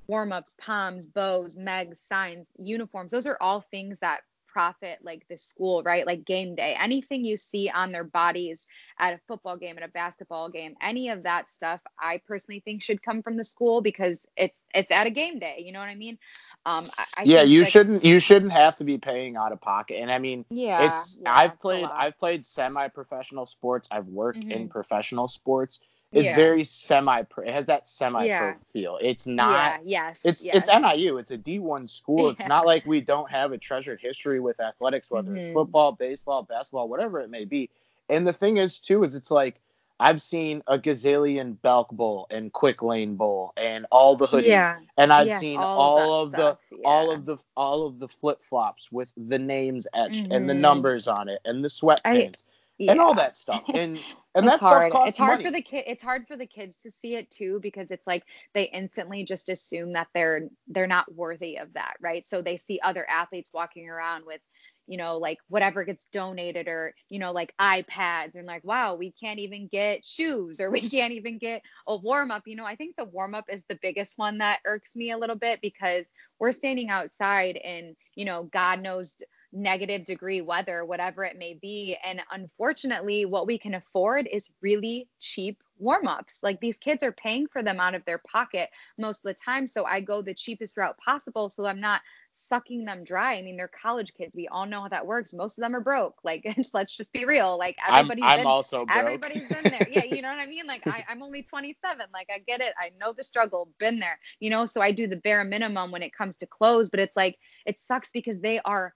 [0.06, 4.20] warm-ups poms bows megs signs uniforms those are all things that
[4.54, 6.06] profit like the school, right?
[6.06, 8.66] Like game day, anything you see on their bodies
[8.98, 12.80] at a football game, at a basketball game, any of that stuff, I personally think
[12.80, 15.62] should come from the school because it's it's at a game day.
[15.66, 16.18] You know what I mean?
[16.64, 19.60] Um, I, I yeah, you that, shouldn't you shouldn't have to be paying out of
[19.60, 19.98] pocket.
[20.00, 23.88] And I mean, yeah, it's yeah, I've played I've played semi-professional sports.
[23.90, 24.52] I've worked mm-hmm.
[24.52, 25.80] in professional sports.
[26.14, 26.36] It's yeah.
[26.36, 28.54] very semi it has that semi pro Yeah.
[28.72, 28.98] feel.
[29.02, 30.54] It's not yeah, yes, it's yes.
[30.54, 31.18] it's NIU.
[31.18, 32.30] It's a D1 school.
[32.30, 32.48] It's Yeah.
[32.48, 35.52] not like we don't have a treasured history with athletics, whether it's Mhm.
[35.52, 37.68] football, baseball, basketball, whatever it may be.
[38.08, 39.60] And the thing is too is it's like
[39.98, 44.78] I've seen a gazillion Belk Bowl and Quick Lane Bowl and all the hoodies, Yeah.
[44.96, 47.98] and I've Yes, seen all all, of of, the stuff, all of the all of
[47.98, 50.58] the flip flops with the names etched and the Mhm.
[50.60, 52.44] numbers on it and the sweatpants
[52.80, 53.62] and all that stuff.
[53.72, 53.98] And
[54.34, 54.92] and it's hard.
[54.92, 55.44] costs it's hard money.
[55.44, 55.84] for the kid.
[55.86, 59.48] It's hard for the kids to see it too because it's like they instantly just
[59.48, 62.26] assume that they're they're not worthy of that, right?
[62.26, 64.40] So they see other athletes walking around with,
[64.86, 69.12] you know, like whatever gets donated or you know, like iPads and like, wow, we
[69.12, 72.42] can't even get shoes or we can't even get a warm up.
[72.46, 75.18] You know, I think the warm up is the biggest one that irks me a
[75.18, 76.06] little bit because
[76.40, 79.16] we're standing outside and you know, God knows
[79.54, 81.96] negative degree weather, whatever it may be.
[82.04, 86.40] And unfortunately, what we can afford is really cheap warm ups.
[86.42, 89.66] Like these kids are paying for them out of their pocket most of the time.
[89.66, 92.00] So I go the cheapest route possible so I'm not
[92.32, 93.34] sucking them dry.
[93.34, 94.36] I mean, they're college kids.
[94.36, 95.34] We all know how that works.
[95.34, 96.16] Most of them are broke.
[96.24, 97.58] Like, let's just be real.
[97.58, 98.96] Like I'm, everybody's I'm been also broke.
[98.96, 99.86] Everybody's been there.
[99.90, 100.66] Yeah, you know what I mean?
[100.66, 102.06] Like I, I'm only 27.
[102.12, 102.72] Like I get it.
[102.78, 106.02] I know the struggle, been there, you know, so I do the bare minimum when
[106.02, 108.94] it comes to clothes, but it's like it sucks because they are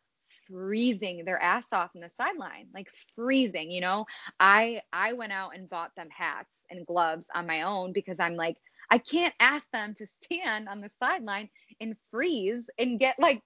[0.51, 4.07] freezing their ass off in the sideline, like freezing, you know.
[4.41, 8.35] I I went out and bought them hats and gloves on my own because I'm
[8.37, 8.57] like,
[8.91, 11.49] I can't ask them to stand on the sideline
[11.81, 13.43] and freeze and get like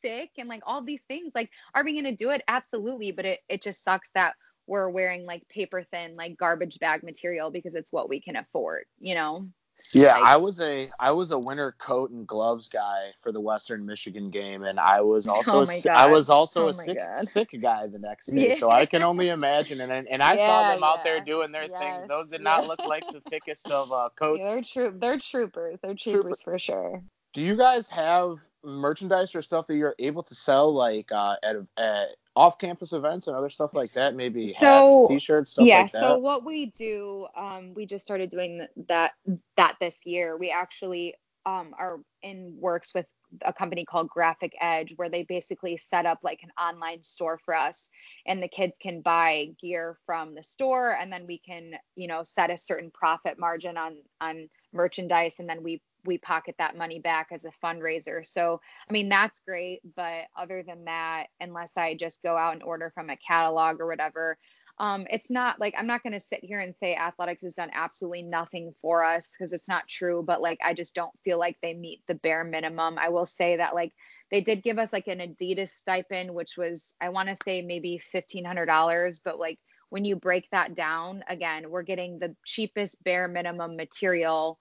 [0.00, 1.32] sick and like all these things.
[1.34, 2.42] Like, are we gonna do it?
[2.48, 4.34] Absolutely, but it it just sucks that
[4.66, 8.84] we're wearing like paper thin, like garbage bag material because it's what we can afford,
[8.98, 9.48] you know?
[9.92, 13.84] Yeah, I was a I was a winter coat and gloves guy for the Western
[13.84, 17.26] Michigan game, and I was also Oh a I was also Oh a sick God.
[17.26, 18.54] sick guy the next day.
[18.58, 19.80] So I can only imagine.
[19.80, 22.08] And I- and I saw Yeah, them out there doing their Yes, things.
[22.08, 24.40] Those did not look like the thickest of uh, coats.
[24.40, 25.78] Yeah, they're troop they're troopers.
[25.82, 27.02] They're troopers for sure.
[27.34, 31.56] Do you guys have merchandise or stuff that you're able to sell like uh, at,
[31.76, 34.14] at off campus events and other stuff like that?
[34.14, 36.02] Maybe So, hats, t-shirts, stuff yeah, like that.
[36.02, 36.08] Yeah.
[36.10, 39.12] So what we do, um, we just started doing that
[39.56, 40.36] that this year.
[40.36, 41.14] We actually
[41.44, 43.06] um are in works with
[43.44, 47.54] a company called Graphic Edge where they basically set up like an online store for
[47.54, 47.88] us
[48.26, 52.22] and the kids can buy gear from the store and then we can, you know,
[52.22, 56.98] set a certain profit margin on on merchandise and then we we pocket that money
[56.98, 58.24] back as a fundraiser.
[58.24, 62.62] So, I mean, that's great, but other than that, unless I just go out and
[62.62, 64.38] order from a catalog or whatever,
[64.78, 67.70] um, it's not like I'm not going to sit here and say athletics has done
[67.72, 71.56] absolutely nothing for us because it's not true, but like I just don't feel like
[71.62, 72.98] they meet the bare minimum.
[72.98, 73.92] I will say that like
[74.30, 77.98] they did give us like an Adidas stipend, which was I want to say maybe
[77.98, 79.58] fifteen hundred dollars, but like
[79.90, 84.58] when you break that down, again, we're getting the cheapest bare minimum material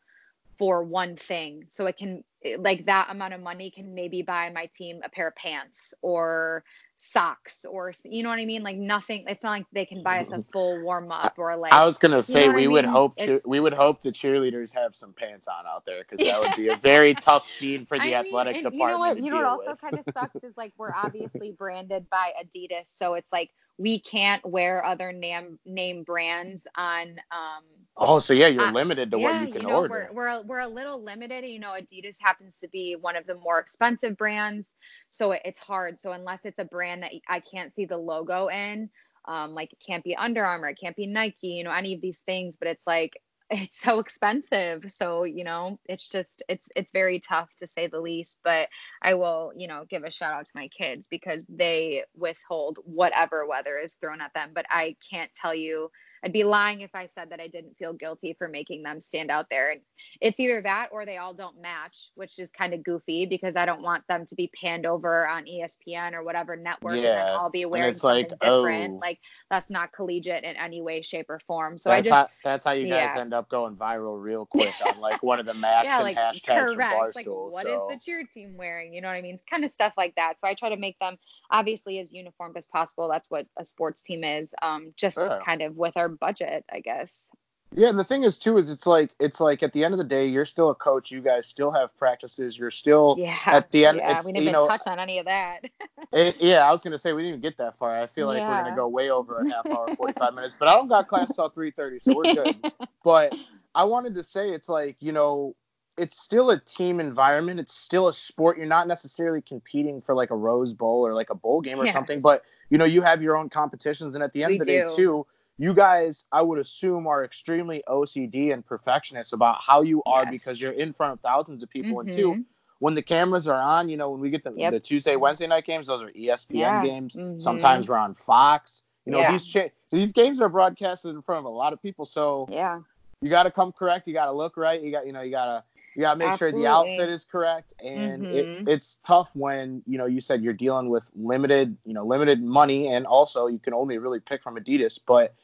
[0.61, 1.65] for one thing.
[1.69, 2.23] So it can
[2.59, 6.63] like that amount of money can maybe buy my team a pair of pants or
[6.97, 8.61] socks or you know what I mean?
[8.61, 9.25] Like nothing.
[9.27, 11.73] It's not like they can buy us a full warm up or like.
[11.73, 12.93] I was gonna say what I we would mean?
[12.93, 16.19] hope cheer- It's- we would hope the cheerleaders have some pants on out there because
[16.19, 18.99] that would be a very tough scene for the I athletic and department You know
[18.99, 19.17] what?
[19.23, 23.15] You know what also kind of sucks is like we're obviously branded by Adidas, so
[23.15, 23.49] it's like
[23.81, 27.63] we can't wear other name name brands on um
[27.97, 30.09] oh, so yeah, you're uh, limited to yeah, what you can know, order.
[30.11, 31.45] We're, we're, a- we're a little limited.
[31.45, 34.73] You know, Adidas happens to be one of the more expensive brands.
[35.11, 35.99] So it, it's hard.
[35.99, 38.89] So unless it's a brand that I can't see the logo in,
[39.25, 42.01] um, like it can't be Under Armour, it can't be Nike, you know, any of
[42.01, 44.85] these things, but it's like, it's so expensive.
[44.89, 48.69] So, you know, it's just, it's, it's very tough to say the least, but
[49.01, 53.45] I will, you know, give a shout out to my kids because they withhold whatever
[53.45, 54.51] weather is thrown at them.
[54.55, 55.91] But I can't tell you,
[56.23, 59.31] I'd be lying if I said that I didn't feel guilty for making them stand
[59.31, 59.71] out there.
[59.71, 59.81] And
[60.19, 63.65] it's either that or they all don't match, which is kind of goofy because I
[63.65, 67.49] don't want them to be panned over on ESPN or whatever network and Yeah, I'll
[67.49, 68.95] be and wearing it's like, different.
[68.95, 68.99] oh.
[69.01, 71.77] Like that's not collegiate in any way, shape, or form.
[71.77, 73.21] So I just how that's how you guys yeah.
[73.21, 76.17] end up going viral real quick on like one of the Max yeah, and like
[76.17, 77.15] hashtags correct.
[77.15, 78.93] Like what is so the cheer team wearing?
[78.93, 79.35] You know what I mean?
[79.35, 80.39] It's kind of stuff like that.
[80.39, 81.17] So I try to make them
[81.49, 83.09] obviously as uniform as possible.
[83.11, 84.53] That's what a sports team is.
[84.61, 87.29] Um, just kind of with our budget, I guess.
[87.73, 89.97] Yeah, and the thing is too is it's like it's like at the end of
[89.97, 91.09] the day you're still a coach.
[91.09, 92.57] You guys still have practices.
[92.57, 93.37] You're still Yeah.
[93.47, 93.99] at the end.
[93.99, 95.61] yeah, it's, we didn't even know, touch on any of that.
[96.11, 97.97] it- yeah, I was gonna say we didn't even get that far.
[98.01, 100.55] I feel like we're gonna go way over a half hour, 45 minutes.
[100.59, 102.55] But I don't got class till 3:30, so we're good.
[103.05, 103.33] but
[103.73, 105.55] I wanted to say it's like you know
[105.97, 107.61] it's still a team environment.
[107.61, 108.57] It's still a sport.
[108.57, 111.85] You're not necessarily competing for like a Rose Bowl or like a bowl game or
[111.85, 111.93] Yeah.
[111.93, 114.65] something, but you know you have your own competitions, and at the end We of
[114.67, 115.25] the day too,
[115.61, 120.31] you guys I would assume are extremely OCD and perfectionist about how you are Yes.
[120.31, 122.45] because you're in front of thousands of people, and two, Mhm.
[122.79, 124.71] when the cameras are on, you know, when we get the, Yep.
[124.71, 126.83] the Tuesday, Wednesday night games, those are ESPN Yeah.
[126.83, 127.15] games.
[127.15, 127.39] Mhm.
[127.39, 128.81] Sometimes we're on Fox.
[129.05, 129.31] You know, Yeah.
[129.33, 132.81] these cha- these games are broadcasted in front of a lot of people, so Yeah.
[133.21, 134.07] you got to come correct.
[134.07, 134.81] You got to look right.
[134.81, 137.25] You got, you know, you got to you got to make sure the outfit is
[137.25, 137.73] correct.
[137.83, 138.33] And Mhm.
[138.33, 142.41] it, it's tough when you know you said you're dealing with limited, you know, limited
[142.41, 144.97] money, and also you can only really pick from Adidas.
[145.05, 145.35] But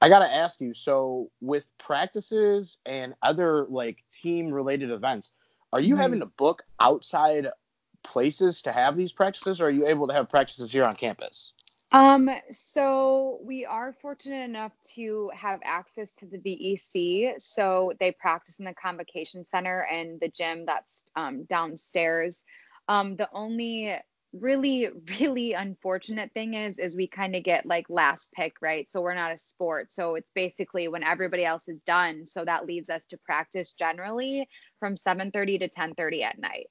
[0.00, 5.32] I got to ask you, so with practices and other like team related events,
[5.72, 6.00] are you Mhm.
[6.00, 7.48] having to book outside
[8.02, 11.52] places to have these practices, or are you able to have practices here on campus?
[11.92, 17.40] Um, so we are fortunate enough to have access to the VEC.
[17.40, 22.44] So they practice in the convocation center and the gym that's um, downstairs.
[22.88, 23.96] Um, the only
[24.40, 24.88] really,
[25.20, 28.88] really unfortunate thing is, is we kind of get like last pick, right?
[28.90, 29.92] So we're not a sport.
[29.92, 32.26] So it's basically when everybody else is done.
[32.26, 34.48] So that leaves us to practice generally
[34.80, 36.68] from 7:30 to 10:30 at night.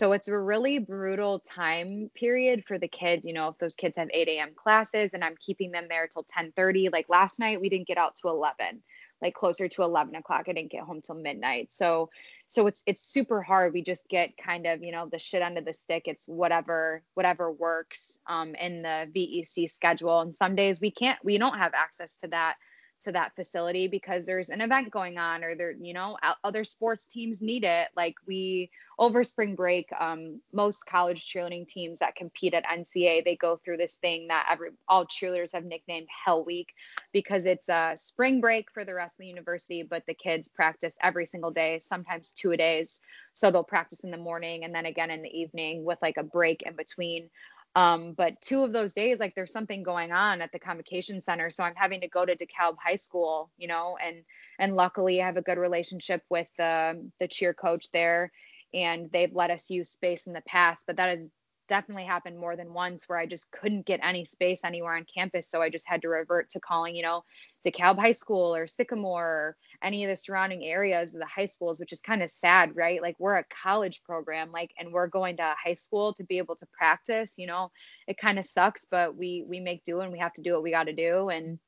[0.00, 3.24] So it's a really brutal time period for the kids.
[3.24, 4.50] You know, if those kids have 8 a.m.
[4.56, 6.90] classes and I'm keeping them there till 10:30.
[6.92, 8.82] Like last night, we didn't get out to 11,
[9.24, 10.44] like closer to 11 o'clock.
[10.46, 11.72] I didn't get home till midnight.
[11.72, 12.10] So,
[12.46, 13.72] so it's it's super hard.
[13.72, 16.02] We just get kind of you know the shit under the stick.
[16.06, 20.20] It's whatever whatever works um, in the VEC schedule.
[20.20, 21.18] And some days we can't.
[21.24, 22.56] We don't have access to that
[23.04, 27.06] to that facility because there's an event going on or there you know other sports
[27.06, 27.88] teams need it.
[27.96, 33.36] Like we over spring break um, most college cheerleading teams that compete at NCA they
[33.36, 36.68] go through this thing that every all cheerleaders have nicknamed hell week
[37.12, 40.96] because it's a spring break for the rest of the university but the kids practice
[41.02, 43.00] every single day sometimes two a days.
[43.32, 46.22] So they'll practice in the morning and then again in the evening with like a
[46.22, 47.30] break in between
[47.74, 51.50] um, but two of those days, like there's something going on at the convocation center.
[51.50, 54.18] So I'm having to go to DeKalb High School, you know, and
[54.58, 58.30] and luckily I have a good relationship with the the cheer coach there
[58.72, 61.30] and they've let us use space in the past, but that has
[61.68, 65.48] definitely happened more than once where I just couldn't get any space anywhere on campus.
[65.48, 67.24] So I just had to revert to calling, you know,
[67.66, 71.80] DeKalb High School or Sycamore or any of the surrounding areas of the high schools,
[71.80, 73.00] which is kind of sad, right?
[73.00, 76.56] Like we're a college program, like, and we're going to high school to be able
[76.56, 77.70] to practice, you know,
[78.06, 80.62] it kind of sucks, but we, we make do and we have to do what
[80.62, 81.30] we got to do.
[81.30, 81.58] And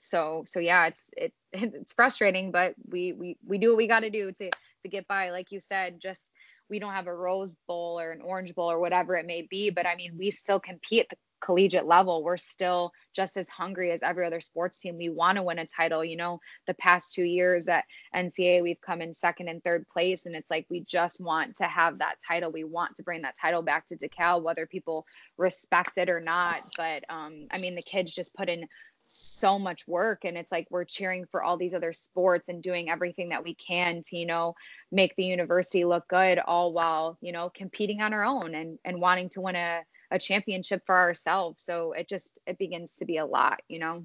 [0.00, 4.00] so, so yeah, it's, it, it's frustrating, but we, we, we do what we got
[4.00, 4.50] to do to,
[4.82, 5.30] to get by.
[5.30, 6.30] Like you said, just,
[6.68, 9.70] we don't have a rose bowl or an orange bowl or whatever it may be,
[9.70, 12.22] but I mean, we still compete at the collegiate level.
[12.22, 14.96] We're still just as hungry as every other sports team.
[14.96, 16.04] We want to win a title.
[16.04, 20.26] You know, the past two years at NCAA, we've come in second and third place,
[20.26, 22.50] and it's like we just want to have that title.
[22.52, 26.62] We want to bring that title back to DeKalb, whether people respect it or not.
[26.76, 28.66] But um, I mean, the kids just put in
[29.06, 32.90] so much work and it's like we're cheering for all these other sports and doing
[32.90, 34.54] everything that we can to you know
[34.90, 39.00] make the university look good all while you know competing on our own and and
[39.00, 43.16] wanting to win a, a championship for ourselves so it just it begins to be
[43.18, 44.04] a lot you know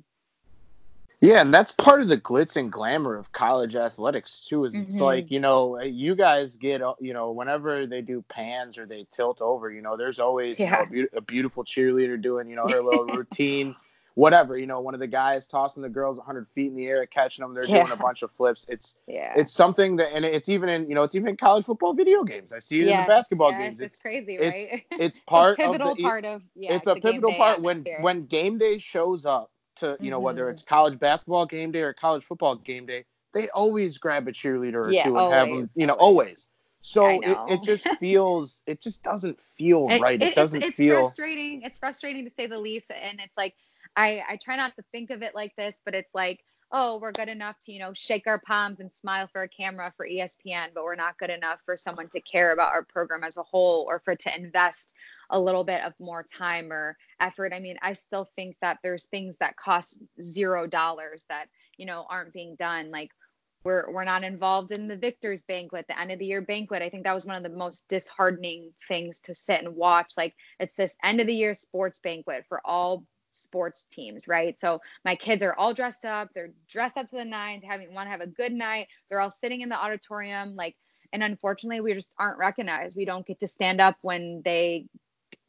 [1.21, 4.65] Yeah, and that's part of the glitz and glamour of college athletics too.
[4.65, 4.99] Is it's Mhm.
[4.99, 9.05] like you know you guys get uh, you know whenever they do pans or they
[9.11, 12.55] tilt over, you know there's always you know a, beau- a beautiful cheerleader doing you
[12.55, 13.75] know her little routine,
[14.15, 14.57] whatever.
[14.57, 17.43] You know one of the guys tossing the girls 100 feet in the air, catching
[17.43, 17.53] them.
[17.53, 18.65] They're doing a bunch of flips.
[18.69, 21.65] It's yeah it's something that and it's even in you know it's even in college
[21.65, 22.51] football video games.
[22.51, 23.81] I see it in the basketball yeah, games.
[23.81, 26.87] it's, it's crazy it's- right it's part a of pivotal the- part of yeah it's
[26.87, 28.01] a pivotal part when atmosphere.
[28.01, 30.51] when game day shows up to you know whether Mhm.
[30.51, 34.87] it's college basketball game day or college football game day they always grab a cheerleader
[34.87, 36.27] or Yeah, two and have them you know always.
[36.27, 36.47] always,
[36.81, 40.75] so it, it just feels it just doesn't feel It- right it, it's- doesn't it's,
[40.75, 41.61] feel frustrating.
[41.63, 42.91] It's frustrating to say the least.
[42.91, 43.55] And it's like
[43.95, 46.39] I I try not to think of it like this, but it's like
[46.71, 49.93] oh we're good enough to you know shake our palms and smile for a camera
[49.97, 53.37] for ESPN, but we're not good enough for someone to care about our program as
[53.37, 54.93] a whole or for it to invest
[55.29, 57.53] a little bit of more time or effort.
[57.53, 62.05] I mean, I still think that there's things that cost zero dollars that you know
[62.09, 62.91] aren't being done.
[62.91, 63.11] Like
[63.63, 66.81] we're we're not involved in the victors banquet the end of the year banquet.
[66.81, 70.13] I think that was one of the most disheartening things to sit and watch.
[70.17, 73.05] Like it's this end of the year sports banquet for all
[73.41, 74.59] sports teams right?
[74.59, 76.29] So my kids are all dressed up.
[76.33, 78.87] They're dressed up to the nines having want to have a good night.
[79.09, 80.75] They're all sitting in the auditorium like
[81.13, 82.97] and unfortunately we just aren't recognized.
[82.97, 84.87] We don't get to stand up when they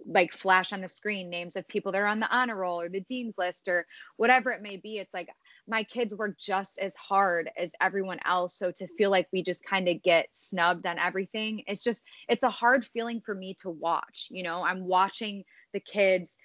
[0.07, 2.89] like flash on the screen names of people that are on the honor roll or
[2.89, 4.99] the dean's list or whatever it may be.
[4.99, 5.29] It's like
[5.69, 8.59] my kids work just as hard as everyone else.
[8.59, 12.43] So to feel like we just kind of get snubbed on everything it's just it's
[12.43, 14.63] a hard feeling for me to watch you know?
[14.63, 16.37] I'm watching the kids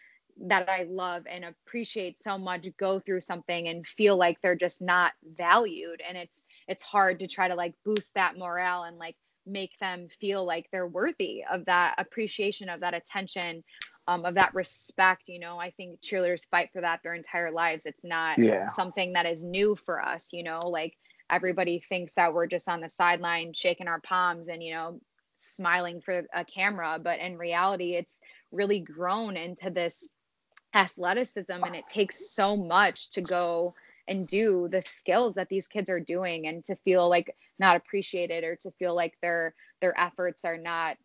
[0.41, 4.81] that I love and appreciate so much go through something and feel like they're just
[4.81, 9.15] not valued and it's it's hard to try to like boost that morale and like
[9.45, 13.63] make them feel like they're worthy of that appreciation of that attention
[14.07, 15.23] um, of that respect.
[15.27, 17.85] You know, I think cheerleaders fight for that their entire lives.
[17.85, 18.67] It's not Yeah.
[18.67, 20.29] something that is new for us.
[20.31, 20.93] You know, like
[21.29, 24.99] everybody thinks that we're just on the sideline shaking our palms and you know
[25.37, 28.19] smiling for a camera, but in reality, it's
[28.51, 30.07] really grown into this
[30.77, 33.73] athleticism and it takes so much to go
[34.07, 38.43] and do the skills that these kids are doing and to feel like not appreciated
[38.43, 40.97] or to feel like their their efforts are not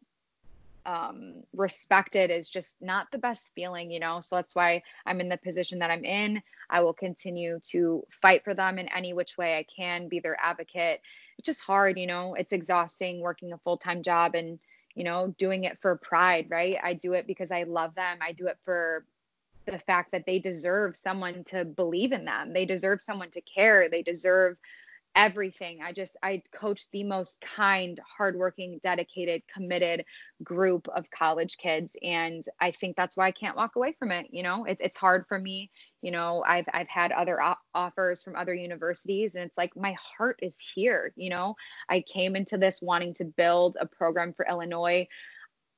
[0.85, 4.21] um, respected is just not the best feeling, you know.
[4.21, 6.43] So that's why I'm in the position that I'm in.
[6.71, 10.37] I will continue to fight for them in any which way I can, be their
[10.43, 11.01] advocate.
[11.39, 12.35] It's just hard, you know.
[12.35, 14.59] It's exhausting working a full time job and,
[14.95, 16.77] you know, doing it for pride, right?
[16.83, 18.19] I do it because I love them.
[18.21, 19.05] I do it for
[19.67, 22.53] the fact that they deserve someone to believe in them.
[22.53, 23.89] They deserve someone to care.
[23.89, 24.57] They deserve
[25.15, 25.81] everything.
[25.83, 30.05] I just I coach the most kind, hardworking, dedicated, committed
[30.43, 34.27] group of college kids, and I think that's why I can't walk away from it.
[34.31, 35.71] You know, it, it's hard for me.
[36.01, 37.39] You know, I've I've had other
[37.75, 41.13] offers from other universities, and it's like my heart is here.
[41.17, 41.57] You know,
[41.89, 45.07] I came into this wanting to build a program for Illinois.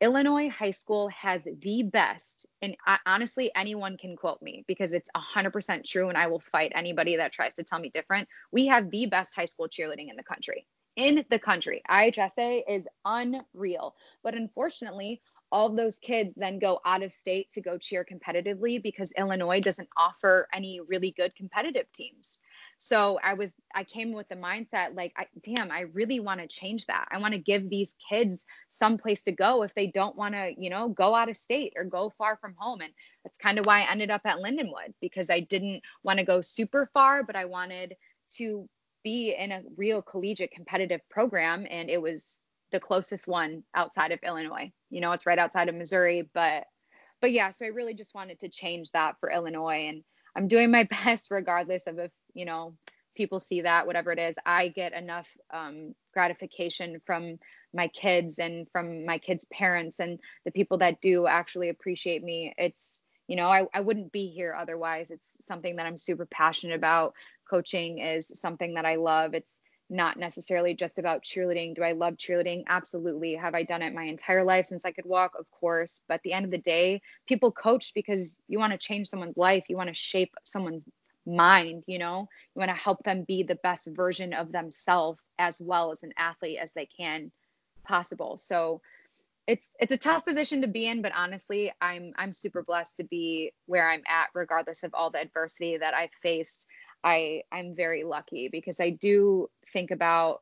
[0.04, 5.08] Illinois high school has the best, and I, honestly, anyone can quote me because it's
[5.16, 8.28] 100% true, and I will fight anybody that tries to tell me different.
[8.52, 10.66] We have the best high school cheerleading in the country.
[10.96, 13.94] In the country, IHSA is unreal.
[14.22, 19.10] But unfortunately, all those kids then go out of state to go cheer competitively because
[19.12, 22.40] Illinois doesn't offer any really good competitive teams.
[22.84, 26.46] So I was I came with the mindset like I, damn I really want to
[26.46, 27.08] change that.
[27.10, 30.52] I want to give these kids some place to go if they don't want to,
[30.58, 32.92] you know, go out of state or go far from home and
[33.24, 36.42] that's kind of why I ended up at Lindenwood because I didn't want to go
[36.42, 37.94] super far but I wanted
[38.36, 38.68] to
[39.02, 42.36] be in a real collegiate competitive program and it was
[42.70, 44.70] the closest one outside of Illinois.
[44.90, 46.64] You know, it's right outside of Missouri, but
[47.22, 50.04] but yeah, so I really just wanted to change that for Illinois and
[50.36, 52.74] I'm doing my best regardless of if, you know,
[53.16, 54.36] people see that, whatever it is.
[54.44, 57.38] I get enough um, gratification from
[57.72, 62.52] my kids and from my kids' parents and the people that do actually appreciate me.
[62.58, 65.10] It's, you know, I, I wouldn't be here otherwise.
[65.10, 67.14] It's something that I'm super passionate about.
[67.48, 69.34] Coaching is something that I love.
[69.34, 69.52] It's
[69.90, 71.74] not necessarily just about cheerleading.
[71.74, 72.64] Do I love cheerleading?
[72.68, 73.34] Absolutely.
[73.34, 75.32] Have I done it my entire life since I could walk?
[75.38, 76.00] Of course.
[76.08, 79.36] But at the end of the day, people coach because you want to change someone's
[79.36, 79.64] life.
[79.68, 80.84] You want to shape someone's
[81.26, 82.28] mind, you know?
[82.54, 86.12] You want to help them be the best version of themselves as well as an
[86.16, 87.30] athlete as they can
[87.84, 88.38] possible.
[88.38, 88.80] So
[89.46, 93.04] it's it's a tough position to be in, but honestly, I'm I'm super blessed to
[93.04, 96.66] be where I'm at regardless of all the adversity that I've faced.
[97.04, 100.40] I I'm very lucky because I do think about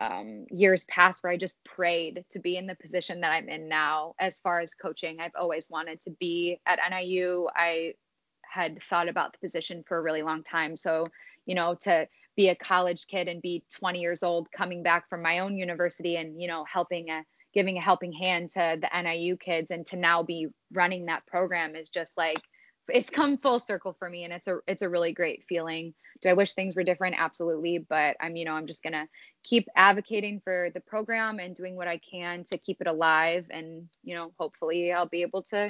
[0.00, 3.68] um, years past where I just prayed to be in the position that I'm in
[3.68, 4.14] now.
[4.18, 7.48] As far as coaching, I've always wanted to be at NIU.
[7.54, 7.94] I
[8.42, 10.76] had thought about the position for a really long time.
[10.76, 11.04] So,
[11.46, 15.22] you know, to be a college kid and be 20 years old coming back from
[15.22, 17.24] my own university and, you know, helping a
[17.54, 21.76] giving a helping hand to the NIU kids and to now be running that program
[21.76, 22.40] is just like
[22.88, 25.94] it's come full circle for me and it's a it's a really great feeling.
[26.20, 27.16] Do I wish things were different?
[27.18, 29.06] Absolutely, but I'm you know, I'm just going to
[29.42, 33.88] keep advocating for the program and doing what I can to keep it alive and,
[34.02, 35.68] you know, hopefully I'll be able to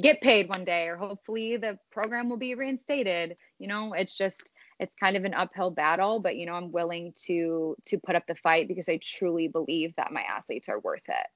[0.00, 3.36] get paid one day or hopefully the program will be reinstated.
[3.58, 4.42] You know, it's just
[4.78, 8.26] it's kind of an uphill battle, but you know, I'm willing to to put up
[8.28, 11.26] the fight because I truly believe that my athletes are worth it.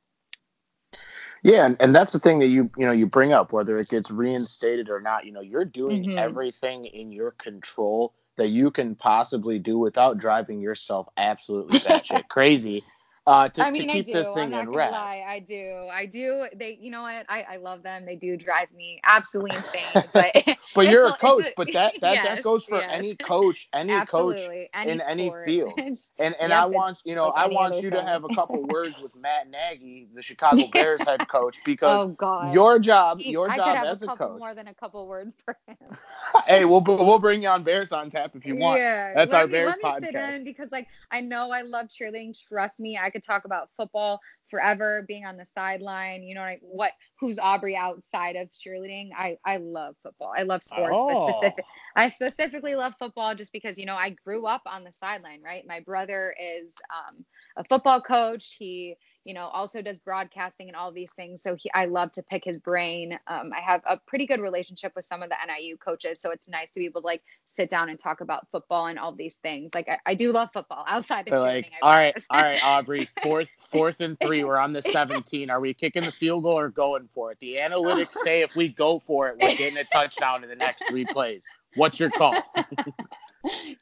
[1.43, 3.88] Yeah, and, and that's the thing that you you know you bring up whether it
[3.88, 5.26] gets reinstated or not.
[5.26, 6.18] You know, you're doing Mhm.
[6.18, 12.84] everything in your control that you can possibly do without driving yourself absolutely batshit crazy.
[13.27, 14.12] Uh, to, I mean, to I do.
[14.12, 14.91] this I'm not in gonna wraps.
[14.91, 15.25] lie.
[15.27, 15.89] I do.
[15.93, 16.47] I do.
[16.55, 17.27] They, you know what?
[17.29, 18.05] I, I love them.
[18.05, 20.05] They do drive me absolutely insane.
[20.12, 20.35] But
[20.75, 24.03] but you're a coach, but that that yes, that goes for yes, any coach, any
[24.03, 24.51] coach.
[24.75, 25.83] Any in any field.
[26.18, 28.03] And and I yep, want it's you know like I want you to thing.
[28.03, 32.79] have a couple words with Matt Nagy, the Chicago Bears head coach, because oh your
[32.79, 34.43] job He- your I job could have a as a couple coach.
[34.43, 35.99] more than a couple words for him.
[36.47, 38.83] hey, we'll we'll bring you on Bears on tap if you want.
[38.83, 40.16] Yeah, That's let our me Bears let me sit podcast.
[40.16, 42.37] in because like I know I love cheerleading.
[42.49, 46.25] Trust me, I could talk about football forever, being on the sideline.
[46.25, 46.49] You know what?
[46.49, 49.11] I, what who's Aubrey outside of cheerleading?
[49.17, 50.33] I I love football.
[50.37, 51.09] I love sports, Oh.
[51.09, 54.93] but specific I specifically love football just because you know I grew up on the
[54.93, 55.43] sideline.
[55.45, 57.25] Right, my brother is um,
[57.57, 58.57] a football coach.
[58.59, 61.43] He you know, also does broadcasting and all these things.
[61.43, 63.18] So he, I love to pick his brain.
[63.27, 66.49] Um, I have a pretty good relationship with some of the NIU coaches, so it's
[66.49, 69.37] nice to be able to like sit down and talk about football and all these
[69.37, 69.70] things.
[69.75, 73.51] Like I, I do love football outside of like, all right, all right, Aubrey, fourth,
[73.70, 74.43] fourth and three.
[74.43, 75.51] We're on the 17.
[75.51, 77.39] Are we kicking the field goal or going for it?
[77.39, 80.85] The analytics say if we go for it, we're getting a touchdown in the next
[80.89, 81.47] three plays.
[81.75, 82.35] What's your call?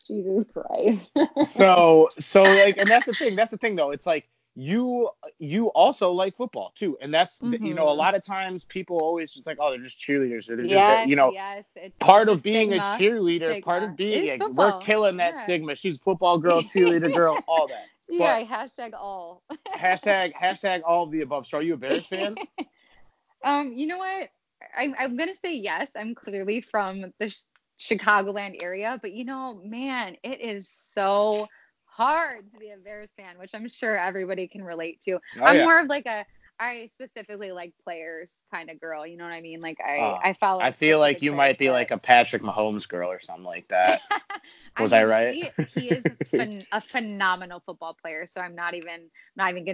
[0.06, 1.12] Jesus Christ.
[1.44, 3.36] so so like and that's the thing.
[3.36, 3.90] That's the thing though.
[3.90, 7.64] It's like you you also like football too and that's mm-hmm.
[7.64, 7.98] you know a mm-hmm.
[7.98, 11.08] lot of times people always just like oh they're just cheerleaders or they're yes, just
[11.08, 11.64] you know yes,
[12.00, 13.62] part of being stigma, a cheerleader stigma.
[13.62, 15.42] part of being a, we're killing that yeah.
[15.42, 19.42] stigma she's football girl cheerleader girl all that yeah hashtag all
[19.74, 22.34] hashtag hashtag all of the above so are you a bears fan
[23.44, 24.28] um you know what
[24.76, 27.34] I, i'm gonna say yes i'm clearly from the
[27.80, 31.48] chicagoland area but you know man it is so
[32.00, 35.14] hard to be a Bears fan, which I'm sure everybody can relate to.
[35.14, 35.64] Oh, I'm yeah.
[35.64, 36.24] more of like a
[36.58, 39.06] I specifically like players kind of girl.
[39.06, 39.60] You know what I mean?
[39.60, 40.60] Like I, uh, I follow.
[40.60, 44.02] I feel like you might be like a Patrick Mahomes girl or something like that.
[44.78, 45.34] Was I, mean, I right?
[45.34, 46.06] He, he is
[46.38, 49.64] phen- a phenomenal football player, so I'm not even not even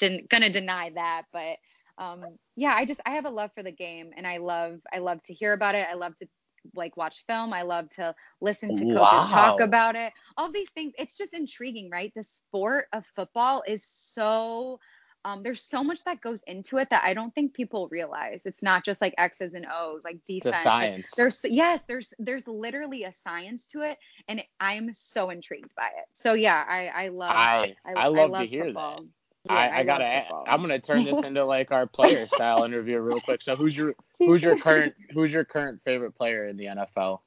[0.00, 1.22] gonna gonna deny that.
[1.32, 1.56] But
[2.02, 4.98] um, yeah, I just I have a love for the game, and I love I
[4.98, 5.86] love to hear about it.
[5.90, 6.28] I love to
[6.74, 7.52] like watch film.
[7.52, 9.28] I love to listen to coaches wow.
[9.30, 10.12] talk about it.
[10.36, 10.92] All these things.
[10.98, 12.12] It's just intriguing, right?
[12.14, 14.80] The sport of football is so
[15.24, 18.42] um, there's so much that goes into it that I don't think people realize.
[18.44, 20.56] It's not just like X's and O's, like defense.
[20.56, 21.06] The science.
[21.06, 23.98] Like, there's yes, there's there's literally a science to it,
[24.28, 26.06] and I'm so intrigued by it.
[26.12, 29.02] So yeah, I I love I I, I love, I love to hear football.
[29.02, 29.08] that.
[29.48, 30.24] Yeah, I, I, I gotta.
[30.46, 33.42] I'm gonna turn this into like our player style interview real quick.
[33.42, 37.20] So who's your who's your current who's your current favorite player in the NFL?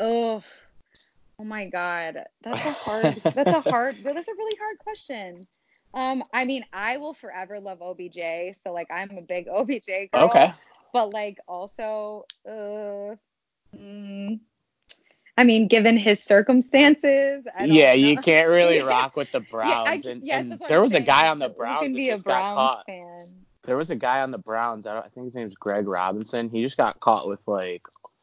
[0.00, 0.42] Oh,
[1.38, 5.46] oh my God, that's a hard that's a hard that's a really hard question.
[5.94, 8.56] Um, I mean, I will forever love OBJ.
[8.62, 10.24] So like, I'm a big OBJ girl.
[10.24, 10.52] Okay.
[10.92, 13.16] But like, also, uh,
[13.74, 14.40] mm,
[15.36, 17.44] I mean, given his circumstances.
[17.64, 20.04] yeah, you can't really rock with the Browns.
[20.04, 21.02] yeah, I, and, yes, and there was saying.
[21.02, 23.18] a guy on the Browns you can be a Browns fan.
[23.64, 24.86] There was a guy on the Browns.
[24.86, 26.48] I, I think his name's Greg Robinson.
[26.48, 27.82] He just got caught with like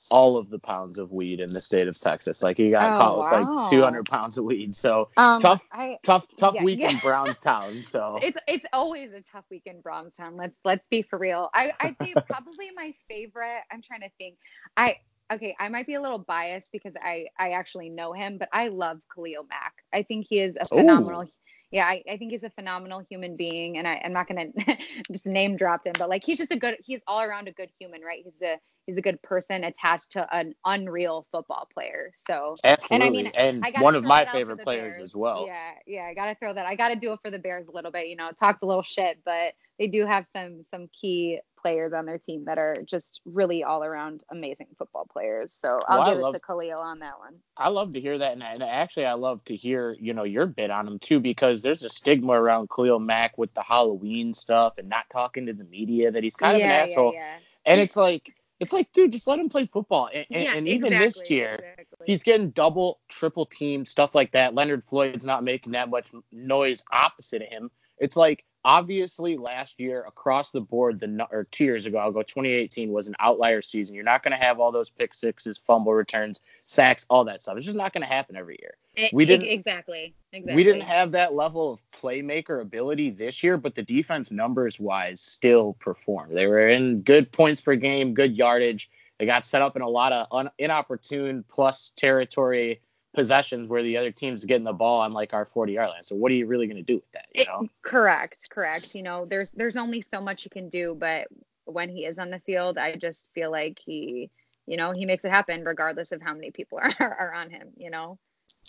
[0.10, 2.42] all of the pounds of weed in the state of Texas.
[2.42, 3.38] Like he got oh, caught wow.
[3.38, 4.76] with like 200 pounds of weed.
[4.76, 6.92] So um, tough, I, tough, tough yeah, week yeah.
[6.92, 7.84] in Brownstown.
[7.84, 10.36] So it's it's always a tough week in Brownstown.
[10.38, 11.50] Let's let's be for real.
[11.54, 13.62] I I'd say probably my favorite.
[13.72, 14.38] I'm trying to think.
[14.76, 14.98] I
[15.32, 18.68] okay, I might be a little biased because I I actually know him, but I
[18.70, 19.74] love Khalil Mack.
[19.94, 20.78] I think he is a oh.
[20.78, 21.24] phenomenal.
[21.24, 21.30] Ooh.
[21.72, 24.46] Yeah, I, I think he's a phenomenal human being, and I, I'm not gonna
[25.12, 26.78] just name drop him, but like he's just a good.
[26.86, 28.22] He's all around a good human, right?
[28.24, 32.12] He's a he's a good person attached to an unreal football player.
[32.28, 35.10] So absolutely, and I mean, and I one of my favorite players Bears.
[35.10, 35.46] as well.
[35.48, 36.68] Yeah, yeah, I gotta throw that.
[36.68, 38.08] I gotta do it for the Bears a little bit.
[38.08, 39.54] You know, talk a little shit, but
[39.84, 43.84] they do have some some key players on their team that are just really all
[43.84, 45.58] around amazing football players.
[45.62, 47.36] So I'll well, give love, it to Khalil on that one.
[47.58, 50.46] I love to hear that, and, and, actually I love to hear you know your
[50.46, 54.78] bit on him too because there's a stigma around Khalil Mack with the Halloween stuff
[54.78, 57.72] and not talking to the media that he's kind yeah, of an asshole, yeah, yeah.
[57.74, 60.10] and it's like it's like, dude, just let him play football.
[60.14, 62.06] And, and even exactly, this year, exactly.
[62.06, 64.56] he's getting double, triple team, stuff like that.
[64.56, 67.70] Leonard Floyd's not making that much noise opposite of him.
[67.98, 72.24] It's like obviously last year across the board, the or two years ago, I'll go
[72.24, 73.96] 2018 was an outlier season.
[73.96, 77.58] You're not going to have all those pick sixes, fumble returns, sacks, all that stuff.
[77.58, 78.76] It's just not going to happen every year.
[78.96, 80.56] It, we didn't exactly, exactly.
[80.56, 85.20] We didn't have that level of playmaker ability this year, but the defense numbers wise
[85.20, 86.36] still performed.
[86.36, 88.90] They were in good points per game, good yardage.
[89.18, 92.82] They got set up in a lot of un, inopportune plus territory
[93.14, 96.04] possessions where the other team's getting the ball on like our 40 yard line.
[96.04, 97.26] So what are you really going to do with that?
[97.34, 97.62] You know?
[97.64, 98.96] It, correct, correct.
[98.96, 101.28] You know, there's there's only so much you can do, but
[101.66, 104.30] when he is on the field, I just feel like he,
[104.66, 107.70] you know, he makes it happen regardless of how many people are, are on him.
[107.78, 108.18] You know,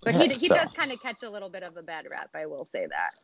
[0.02, 0.54] but he he so.
[0.54, 2.30] does kind of catch a little bit of a bad rap.
[2.34, 3.14] I will say that.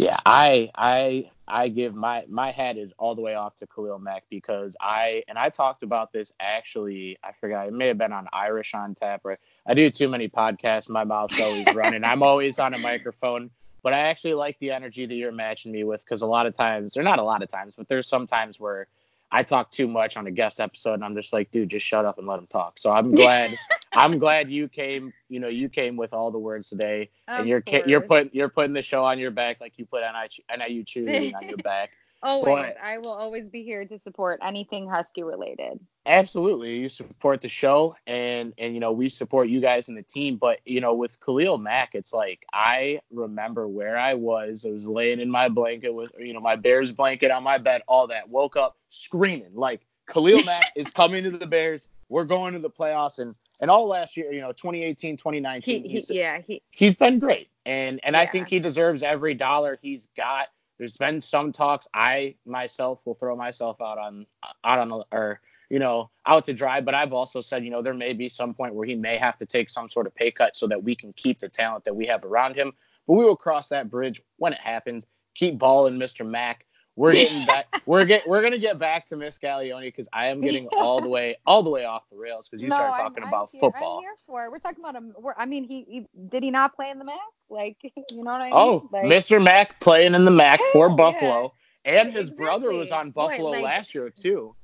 [0.00, 3.98] Yeah, I I I give my my hat is all the way off to Khalil
[3.98, 8.12] Mack because I and I talked about this actually I forgot it may have been
[8.12, 9.36] on Irish on Tap or
[9.66, 12.02] I do too many podcasts my mouth's always running.
[12.02, 13.50] I'm always on a microphone
[13.82, 16.56] but I actually like the energy that you're matching me with because a lot of
[16.56, 18.88] times or not a lot of times but there's some times where
[19.32, 22.04] I talk too much on a guest episode, and I'm just like, dude, just shut
[22.04, 22.78] up and let him talk.
[22.78, 23.56] So I'm glad,
[23.92, 25.12] I'm glad you came.
[25.28, 27.82] You know, you came with all the words today, of and you're course.
[27.86, 31.48] you're putting you're putting the show on your back like you put NIU cheerleading on
[31.48, 31.90] your back.
[32.22, 32.54] Always.
[32.54, 35.80] But- I will always be here to support anything Husky related.
[36.06, 40.02] Absolutely, you support the show, and and you know we support you guys and the
[40.02, 40.36] team.
[40.36, 44.64] But you know with Khalil Mack, it's like I remember where I was.
[44.64, 47.82] I was laying in my blanket with you know my Bears blanket on my bed,
[47.86, 48.28] all that.
[48.28, 51.88] Woke up screaming like Khalil Mack is coming to the Bears.
[52.08, 55.88] We're going to the playoffs, and and all last year, you know, 2018, 2019, He,
[55.88, 59.78] he, he's, yeah, he he's been great, and and I think he deserves every dollar
[59.80, 60.48] he's got.
[60.80, 61.86] There's been some talks.
[61.92, 64.24] I myself will throw myself out on
[64.64, 67.92] out on or you know out to dry, but I've also said you know there
[67.92, 70.56] may be some point where he may have to take some sort of pay cut
[70.56, 72.72] so that we can keep the talent that we have around him.
[73.06, 75.06] But we will cross that bridge when it happens.
[75.34, 76.26] Keep balling, Mr.
[76.26, 76.64] Mack.
[77.00, 77.82] We're getting back.
[77.86, 81.08] we're get we're gonna get back to Miss Gallioni because I am getting all the
[81.08, 83.50] way all the way off the rails because you no, started I'm- talking I'm about
[83.50, 83.96] here- football.
[83.96, 84.52] I'm here for it.
[84.52, 85.14] We're talking about him.
[85.38, 87.16] I mean, he, he did he not play in the MAC?
[87.48, 88.80] Like, you know what I oh, mean?
[88.82, 89.42] Oh, like, Mr.
[89.42, 91.54] Mack playing in the MAC for Yeah, Buffalo,
[91.86, 92.44] and his Exactly.
[92.44, 94.54] brother was on Boy, Buffalo like- last year too.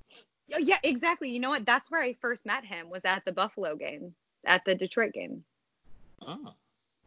[0.54, 1.30] Oh, yeah, exactly.
[1.30, 1.64] You know what?
[1.64, 4.14] That's where I first met him was at the Buffalo game,
[4.44, 5.42] at the Detroit game.
[6.20, 6.52] Oh.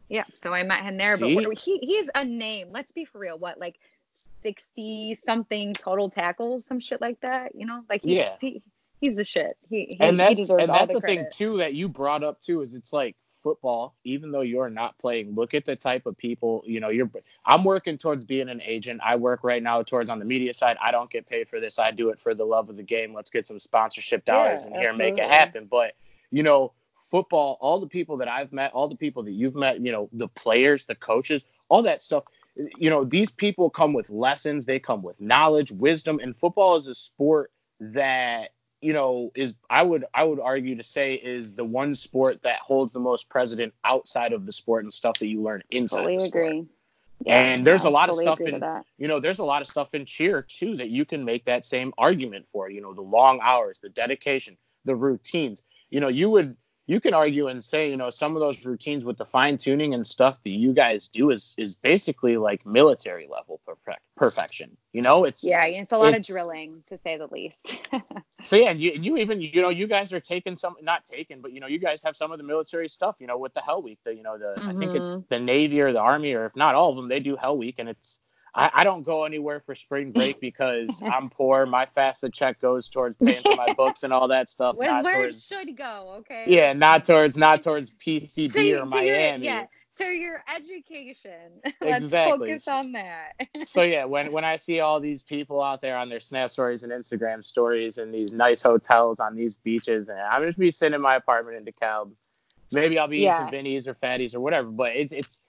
[0.08, 1.16] Yeah, so I met him there.
[1.16, 1.36] See?
[1.36, 2.70] But what, he he's a name.
[2.72, 3.38] Let's be for real.
[3.38, 3.78] What like
[4.42, 7.54] sixty something total tackles, some shit like that.
[7.54, 8.36] You know, like he, Yeah.
[8.40, 8.62] he
[9.00, 9.56] he's the shit.
[9.68, 12.62] He he, And that's and that's the the thing too that you brought up too
[12.62, 13.94] is it's like football.
[14.04, 16.62] Even though you're not playing, look at the type of people.
[16.66, 17.10] You know, you're.
[17.46, 19.00] I'm working towards being an agent.
[19.04, 20.76] I work right now towards on the media side.
[20.80, 21.78] I don't get paid for this.
[21.78, 23.14] I do it for the love of the game.
[23.14, 25.66] Let's get some sponsorship dollars Yeah, in here, and make it happen.
[25.70, 25.94] But
[26.30, 26.72] you know,
[27.04, 27.58] football.
[27.60, 30.28] All the people that I've met, all the people that you've met, you know, the
[30.28, 32.24] players, the coaches, all that stuff.
[32.56, 34.66] You know, these people come with lessons.
[34.66, 39.82] They come with knowledge, wisdom, and football is a sport that you know is I
[39.82, 43.72] would I would argue to say is the one sport that holds the most precedent
[43.84, 46.46] outside of the sport and stuff that you learn inside Fully the sport.
[46.46, 46.66] agree.
[47.26, 48.84] And there's a lot of stuff in- that.
[48.98, 51.64] You know, there's a lot of stuff in cheer too that you can make that
[51.64, 52.70] same argument for.
[52.70, 55.62] You know, the long hours, the dedication, the routines.
[55.90, 56.56] You know, you would
[56.90, 59.94] you can argue and say, you know, some of those routines with the fine tuning
[59.94, 64.76] and stuff that you guys do is is basically like military level perfect, perfection.
[64.92, 67.78] You know, it's Yeah, it's a lot of drilling to say the least.
[68.42, 71.40] So yeah, and you, you even you know you guys are taking some not taking,
[71.42, 73.16] but you know you guys have some of the military stuff.
[73.20, 75.24] You know with the Hell Week, the you know the I think it's Mhm.
[75.28, 77.76] the Navy or the Army or if not all of them, they do Hell Week,
[77.78, 78.18] and it's
[78.54, 81.66] I, I don't go anywhere for spring break because I'm poor.
[81.66, 85.26] My FAFSA check goes towards paying for my books and all that stuff, Where's where
[85.26, 86.44] it should go, okay?
[86.48, 89.44] yeah, not towards not towards PCB to, or your, Miami.
[89.46, 89.64] yeah,
[89.98, 91.60] to your education.
[91.80, 92.48] Let's Exactly.
[92.48, 93.32] focus on that.
[93.66, 96.82] so yeah, when when I see all these people out there on their Snap stories
[96.82, 100.94] and Instagram stories and these nice hotels on these beaches, and I'm just be sitting
[100.94, 102.10] in my apartment in DeKalb.
[102.72, 103.38] Maybe I'll be eating Yeah.
[103.46, 105.40] some Vinnies or Fatty's or whatever, but it, it's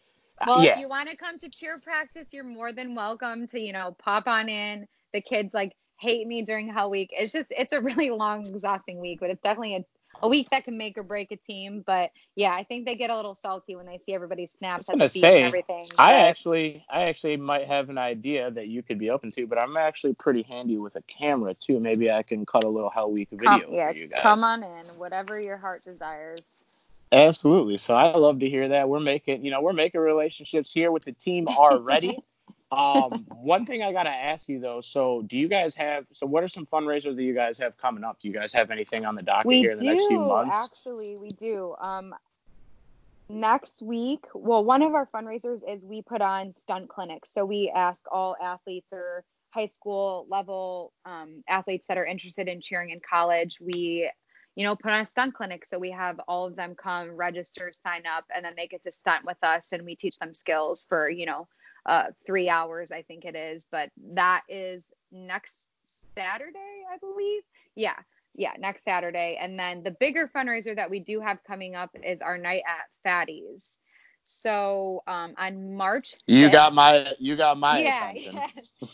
[0.48, 3.60] Well, yeah, if you want to come to cheer practice, you're more than welcome to,
[3.60, 4.88] you know, pop on in.
[5.14, 7.10] The kids like hate me during Hell Week.
[7.12, 9.86] It's just, it's a really long, exhausting week, but it's definitely a,
[10.24, 11.84] a week that can make or break a team.
[11.86, 14.94] But yeah, I think they get a little salty when they see everybody snaps at
[14.94, 15.86] the gonna say, and everything.
[15.98, 19.58] I actually I actually might have an idea that you could be open to, but
[19.58, 21.80] I'm actually pretty handy with a camera too.
[21.80, 24.22] Maybe I can cut a little Hell Week video come, yeah, for you guys.
[24.22, 26.64] come on in, whatever your heart desires.
[27.12, 27.78] Absolutely.
[27.78, 28.88] So I love to hear that.
[28.88, 32.18] We're making, you know, we're making relationships here with the team already.
[32.72, 34.80] um, one thing I gotta ask you though.
[34.80, 36.06] So, do you guys have?
[36.14, 38.20] So, what are some fundraisers that you guys have coming up?
[38.22, 40.20] Do you guys have anything on the docket we here in the do next few
[40.20, 40.56] months?
[40.56, 42.16] actually we do um
[43.30, 47.72] next week well one of our fundraisers is we put on stunt clinics so we
[47.74, 53.00] ask all athletes or high school level um, athletes that are interested in cheering in
[53.00, 54.10] college we
[54.56, 57.72] you know put on a stunt clinic so we have all of them come register
[57.86, 60.86] sign up and then they get to stunt with us and we teach them skills
[60.88, 61.48] for you know
[61.86, 65.68] uh, three hours i think it is but that is next
[66.16, 67.42] saturday i believe
[67.76, 67.96] yeah
[68.36, 69.38] yeah, next Saturday.
[69.40, 72.88] And then the bigger fundraiser that we do have coming up is our night at
[73.04, 73.80] Fatty's.
[74.24, 76.16] So um, on March.
[76.28, 78.42] You got my, you got my yeah, attention.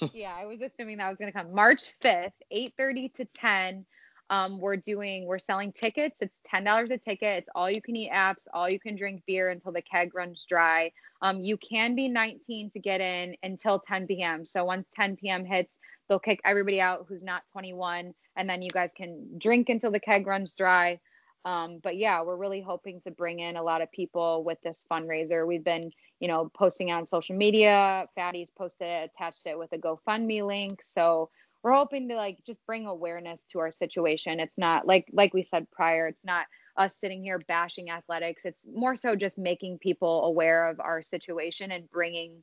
[0.02, 0.36] yeah, yeah.
[0.38, 3.86] I was assuming that was gonna come March 5th, 8:30 to 10.
[4.30, 6.18] Um, we're doing, we're selling tickets.
[6.22, 7.40] It's ten dollars a ticket.
[7.40, 10.46] It's all you can eat apps, all you can drink beer until the keg runs
[10.48, 10.92] dry.
[11.22, 14.46] Um, you can be 19 to get in until 10 p.m.
[14.46, 15.46] So once 10 p.m.
[15.46, 15.74] hits,
[16.08, 20.00] they'll kick everybody out who's not 21, and then you guys can drink until the
[20.00, 21.00] keg runs dry.
[21.46, 24.86] Um, but yeah, we're really hoping to bring in a lot of people with this
[24.92, 25.48] fundraiser.
[25.48, 28.06] We've been, you know, posting on social media.
[28.16, 30.82] Fatty's posted it, attached it with a GoFundMe link.
[30.84, 31.30] So
[31.68, 34.40] we're hoping to like just bring awareness to our situation.
[34.40, 36.46] It's not like like we said prior, it's not
[36.78, 38.46] us sitting here bashing athletics.
[38.46, 42.42] It's more so just making people aware of our situation and bringing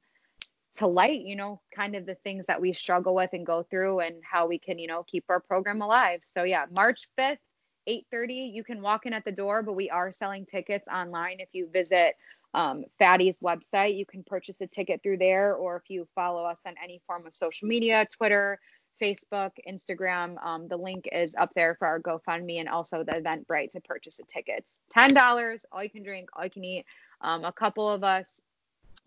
[0.77, 4.01] to light, you know, kind of the things that we struggle with and go through
[4.01, 6.21] and how we can, you know, keep our program alive.
[6.27, 7.39] So yeah, March 5th,
[7.89, 11.41] 8:30, you can walk in at the door, but we are selling tickets online.
[11.41, 12.15] If you visit
[12.53, 16.59] um, Fatty's website, you can purchase a ticket through there, or if you follow us
[16.67, 18.61] on any form of social media, Twitter,
[19.01, 23.73] Facebook, Instagram, um, the link is up there for our GoFundMe and also the Eventbrite
[23.73, 24.79] to purchase the tickets.
[24.91, 26.85] Ten dollars, all you can drink, all you can eat.
[27.21, 28.41] Um, a couple of us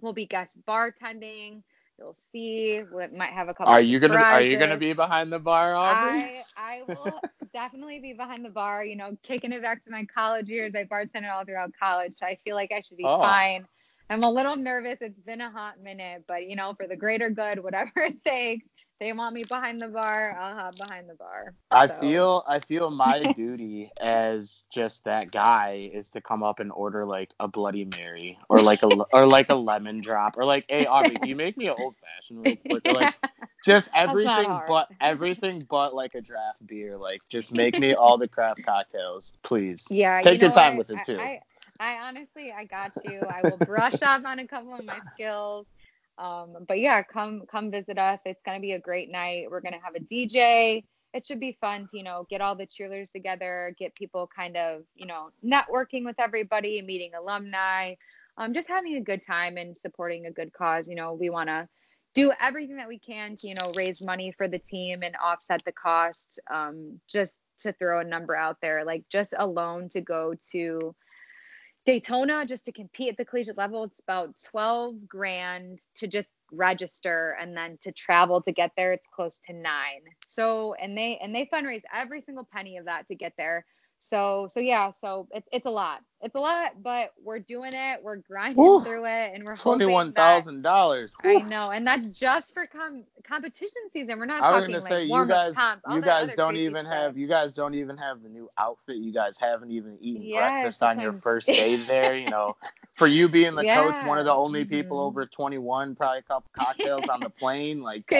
[0.01, 1.63] will be guest bartending.
[1.97, 2.83] You'll see.
[2.93, 3.73] We might have a couple.
[3.73, 6.19] Are you gonna Are you gonna be behind the bar, Aubrey?
[6.19, 7.19] I I will
[7.53, 8.85] definitely be behind the bar.
[8.85, 10.73] You know, kicking it back to my college years.
[10.75, 13.17] I bartended all throughout college, so I feel like I should be oh.
[13.17, 13.67] fine.
[14.09, 14.97] I'm a little nervous.
[15.01, 18.67] It's been a hot minute, but you know, for the greater good, whatever it takes
[18.99, 21.53] they want me behind the bar, I'll have behind the bar.
[21.71, 26.71] I feel I feel my duty as just that guy is to come up and
[26.71, 30.65] order like a Bloody Mary or like a or like a lemon drop or like,
[30.69, 32.83] hey Aubrey, can you make me an old fashioned real quick?
[32.85, 33.11] Or like
[33.63, 36.97] just everything but everything but like a draft beer.
[36.97, 39.85] Like just make me all the craft cocktails, please.
[39.89, 41.19] Yeah, take you know your time with it too.
[41.19, 41.41] I,
[41.79, 43.21] I, I honestly I got you.
[43.23, 45.67] I will brush up on a couple of my skills.
[46.17, 48.19] Um, but yeah, come come visit us.
[48.25, 49.47] It's gonna be a great night.
[49.49, 50.83] We're gonna have a DJ.
[51.13, 54.57] It should be fun to you know get all the cheerleaders together, get people kind
[54.57, 57.95] of you know networking with everybody, meeting alumni,
[58.37, 60.87] um, just having a good time and supporting a good cause.
[60.87, 61.67] You know, we want to
[62.13, 65.63] do everything that we can to you know raise money for the team and offset
[65.65, 66.39] the cost.
[66.51, 70.95] Um, just to throw a number out there, like just alone to go to
[71.87, 77.37] Daytona just to compete at the collegiate level, it's about 12 grand to just register
[77.39, 79.63] and then to travel to get there it's close to 9.
[80.27, 83.65] So and they and they fundraise every single penny of that to get there.
[83.99, 86.01] So so yeah, so it's it's a lot.
[86.21, 87.99] It's a lot, but we're doing it.
[88.01, 91.13] We're grinding Ooh, through it, and we're twenty one thousand dollars.
[91.23, 94.17] I know, and that's just for com- competition season.
[94.17, 96.85] We're not I was talking gonna like say you guys comps, you guys don't even
[96.85, 96.93] stuff.
[96.93, 98.97] have you guys don't even have the new outfit.
[98.97, 102.15] You guys haven't even eaten yes, breakfast on your first day there.
[102.15, 102.55] You know,
[102.93, 103.83] for you being the yeah.
[103.83, 105.07] coach, one of the only people mm-hmm.
[105.07, 107.81] over twenty one, probably a couple cocktails on the plane.
[107.81, 108.03] Like,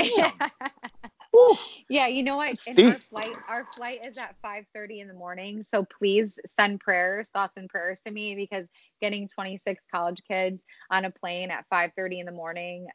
[1.49, 1.57] damn.
[1.89, 2.57] Yeah, you know what?
[2.67, 5.63] And our flight, our flight is at 5:30 in the morning.
[5.63, 8.67] So please send prayers, thoughts, and prayers to me because
[9.01, 10.61] getting 26 college kids
[10.91, 12.87] on a plane at 5:30 in the morning,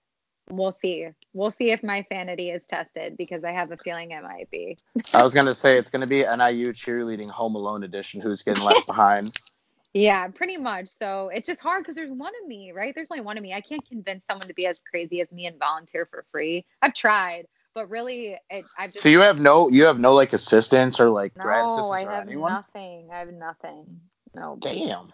[0.50, 1.08] we'll see.
[1.32, 4.76] We'll see if my sanity is tested because I have a feeling it might be.
[5.14, 8.20] I was gonna say it's gonna be NIU cheerleading Home Alone edition.
[8.20, 9.32] Who's getting left behind?
[9.94, 10.88] Yeah, pretty much.
[10.88, 12.94] So it's just hard because there's one of me, right?
[12.94, 13.52] There's only one of me.
[13.52, 16.64] I can't convince someone to be as crazy as me and volunteer for free.
[16.80, 19.02] I've tried, but really, it, I've just.
[19.02, 22.04] So you have no, you have no like assistants or like no, grad assistants I
[22.04, 22.52] or have anyone?
[22.52, 23.08] nothing.
[23.12, 24.00] I have nothing.
[24.34, 24.56] No.
[24.60, 25.12] Damn.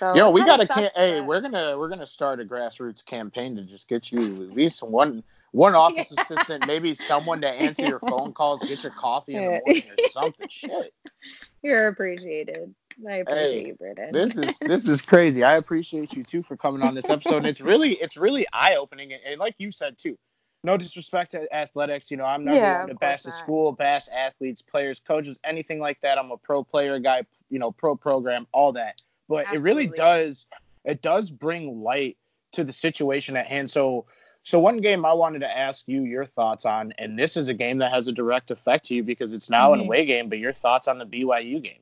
[0.00, 0.66] So Yo, we gotta.
[0.66, 4.56] Can- hey, we're gonna we're gonna start a grassroots campaign to just get you at
[4.56, 6.22] least one one office yeah.
[6.22, 10.08] assistant, maybe someone to answer your phone calls, get your coffee in the morning or
[10.10, 10.48] something.
[10.50, 10.92] Shit.
[11.62, 12.74] You're appreciated.
[13.08, 14.12] I appreciate hey, you, Britton.
[14.12, 15.42] this is this is crazy.
[15.42, 17.38] I appreciate you too for coming on this episode.
[17.38, 20.16] And it's really it's really eye opening and, and like you said too
[20.64, 22.10] no disrespect to athletics.
[22.10, 26.00] You know, I'm never yeah, to bash the school, bash athletes, players, coaches, anything like
[26.00, 26.18] that.
[26.18, 29.02] I'm a pro player guy, you know, pro program, all that.
[29.28, 29.56] But Absolutely.
[29.56, 30.46] it really does,
[30.84, 32.16] it does bring light
[32.52, 33.70] to the situation at hand.
[33.70, 34.06] So,
[34.42, 37.54] so one game I wanted to ask you your thoughts on, and this is a
[37.54, 39.80] game that has a direct effect to you because it's now mm-hmm.
[39.80, 40.28] an away game.
[40.28, 41.80] But your thoughts on the BYU game?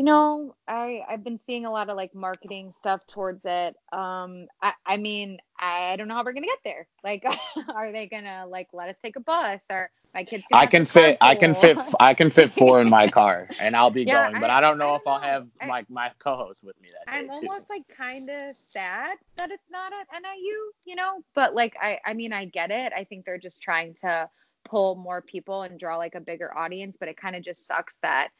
[0.00, 3.76] You know, I I've been seeing a lot of like marketing stuff towards it.
[3.92, 6.88] Um, I I mean, I don't know how we're gonna get there.
[7.04, 7.22] Like,
[7.74, 10.42] are they gonna like let us take a bus or my kids?
[10.54, 11.18] I can fit.
[11.20, 11.76] I can fit.
[12.00, 14.40] I can fit four in my car, and I'll be yeah, going.
[14.40, 15.12] But I, don't know I don't if know.
[15.12, 17.46] I'll have I, my my co-host with me that day I'm too.
[17.48, 21.22] almost like kind of sad that it's not at NIU, you know.
[21.34, 22.94] But like, I I mean, I get it.
[22.96, 24.30] I think they're just trying to
[24.64, 26.96] pull more people and draw like a bigger audience.
[26.98, 28.30] But it kind of just sucks that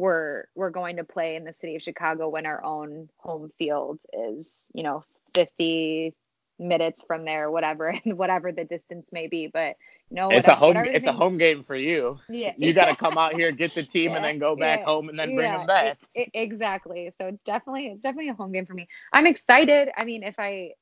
[0.00, 4.00] we're we're going to play in the city of Chicago when our own home field
[4.12, 6.14] is, you know, 50
[6.58, 9.46] minutes from there, whatever whatever the distance may be.
[9.46, 9.76] But
[10.10, 12.18] you know, it's a home it's a home game for you.
[12.28, 14.80] Yeah, you got to come out here, get the team, yeah, and then go back
[14.80, 15.98] yeah, home and then bring them back.
[16.14, 17.12] It, it, exactly.
[17.16, 18.88] So it's definitely it's definitely a home game for me.
[19.12, 19.90] I'm excited.
[19.96, 20.72] I mean, if I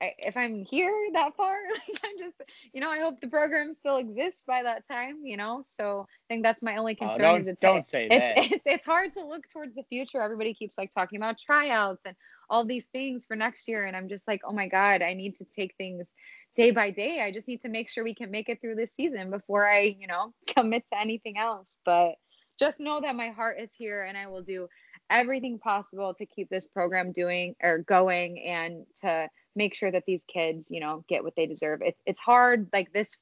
[0.00, 3.96] if I'm here that far, like I'm just, you know, I hope the program still
[3.96, 5.62] exists by that time, you know.
[5.68, 7.20] So I think that's my only oh, concern.
[7.20, 8.52] don't, is it's, don't say it's, that.
[8.52, 10.20] It's, it's hard to look towards the future.
[10.20, 12.16] Everybody keeps like talking about tryouts and
[12.50, 15.36] all these things for next year, and I'm just like, oh my god, I need
[15.36, 16.06] to take things
[16.56, 17.20] day by day.
[17.20, 19.96] I just need to make sure we can make it through this season before I,
[19.98, 21.78] you know, commit to anything else.
[21.84, 22.14] But
[22.58, 24.68] just know that my heart is here, and I will do
[25.10, 30.24] everything possible to keep this program doing or going and to make sure that these
[30.24, 31.80] kids, you know, get what they deserve.
[31.82, 32.68] It's it's hard.
[32.72, 33.16] Like this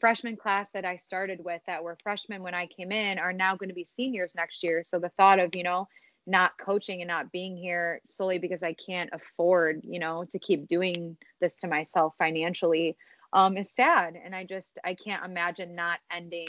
[0.00, 3.56] freshman class that I started with that were freshmen when I came in are now
[3.56, 4.82] going to be seniors next year.
[4.84, 5.88] So the thought of, you know,
[6.26, 10.68] not coaching and not being here solely because I can't afford, you know, to keep
[10.68, 12.96] doing this to myself financially
[13.32, 14.14] um, is sad.
[14.22, 16.48] And I just, I can't imagine not ending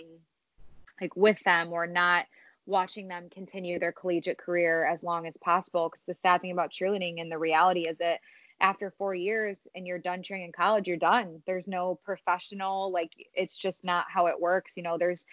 [1.02, 2.26] like with them or not
[2.66, 5.90] watching them continue their collegiate career as long as possible.
[5.90, 8.20] Because the sad thing about cheerleading and the reality is that
[8.62, 11.42] after four years and you're done cheering in college, you're done.
[11.46, 14.74] There's no professional, like, it's just not how it works.
[14.76, 15.26] You know, there's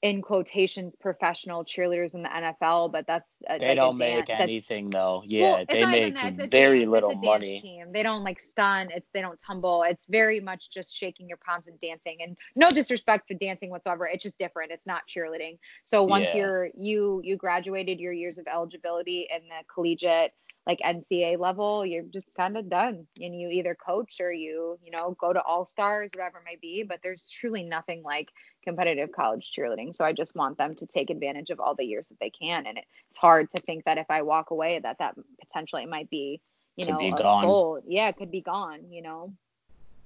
[0.00, 4.90] in quotations professional cheerleaders in the NFL, but that's uh, they like don't make anything
[4.90, 5.24] though.
[5.26, 7.60] Yeah, well, they make very dance, little money.
[7.60, 7.92] Team.
[7.92, 8.90] They don't like stun.
[8.94, 9.82] It's they don't tumble.
[9.82, 12.18] It's very much just shaking your palms and dancing.
[12.22, 14.06] And no disrespect for dancing whatsoever.
[14.06, 14.70] It's just different.
[14.70, 15.58] It's not cheerleading.
[15.84, 16.36] So once yeah.
[16.36, 20.32] you're you you graduated your years of eligibility in the collegiate
[20.68, 23.06] like NCAA level, you're just kind of done.
[23.20, 26.58] And you either coach or you, you know, go to all stars, whatever it may
[26.60, 26.82] be.
[26.82, 28.28] But there's truly nothing like
[28.62, 29.94] competitive college cheerleading.
[29.94, 32.66] So I just want them to take advantage of all the years that they can.
[32.66, 36.42] And it's hard to think that if I walk away, that that potentially might be,
[36.76, 37.44] you could know, a gone.
[37.44, 37.80] goal.
[37.86, 38.92] Yeah, it could be gone.
[38.92, 39.32] You know.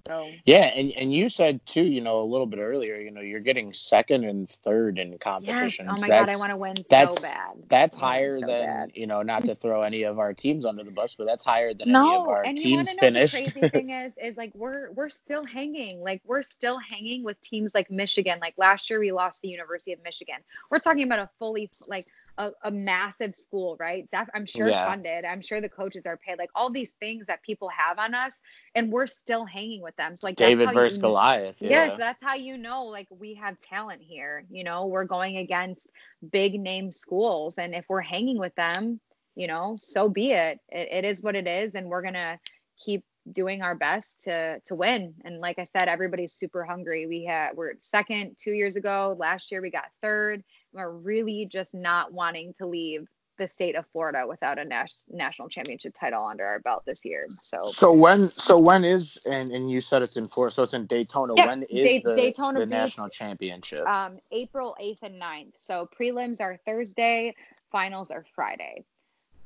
[0.06, 3.20] So yeah, and and you said too, you know, a little bit earlier, you know,
[3.20, 5.76] you're getting second and third in competitions.
[5.78, 5.88] Yes.
[5.88, 7.64] Oh my that's, god, I want to win so bad.
[7.68, 8.90] That's higher so than bad.
[8.94, 11.72] you know, not to throw any of our teams under the bus, but that's higher
[11.72, 13.34] than no, any of our and teams you know finished.
[13.34, 17.40] The crazy thing is, is like we're we're still hanging, like we're still hanging with
[17.40, 18.38] teams like Michigan.
[18.40, 20.36] Like last year, we lost the University of Michigan.
[20.70, 22.06] We're talking about a fully like
[22.38, 24.08] a, a massive school, right?
[24.12, 24.88] That I'm sure yeah.
[24.88, 25.24] funded.
[25.24, 26.38] I'm sure the coaches are paid.
[26.38, 28.38] Like all these things that people have on us,
[28.74, 30.16] and we're still hanging with them.
[30.16, 31.60] So like David versus you, Goliath.
[31.60, 31.70] Yeah.
[31.70, 34.44] Yes, that's how you know like we have talent here.
[34.50, 35.88] You know, we're going against
[36.30, 39.00] big name schools, and if we're hanging with them,
[39.34, 40.58] you know, so be it.
[40.70, 42.38] It, it is what it is, and we're gonna
[42.78, 45.14] keep doing our best to to win.
[45.24, 47.06] And like I said, everybody's super hungry.
[47.06, 49.16] We had we're second two years ago.
[49.18, 50.42] Last year we got third.
[50.72, 53.06] We're really just not wanting to leave
[53.38, 57.26] the state of Florida without a nas- national championship title under our belt this year.
[57.40, 60.74] So So when so when is and and you said it's in Florida, so it's
[60.74, 61.34] in Daytona.
[61.34, 63.86] Yeah, when is the, Daytona the Beach, national championship?
[63.86, 65.52] Um April 8th and 9th.
[65.58, 67.34] So prelims are Thursday,
[67.70, 68.84] finals are Friday.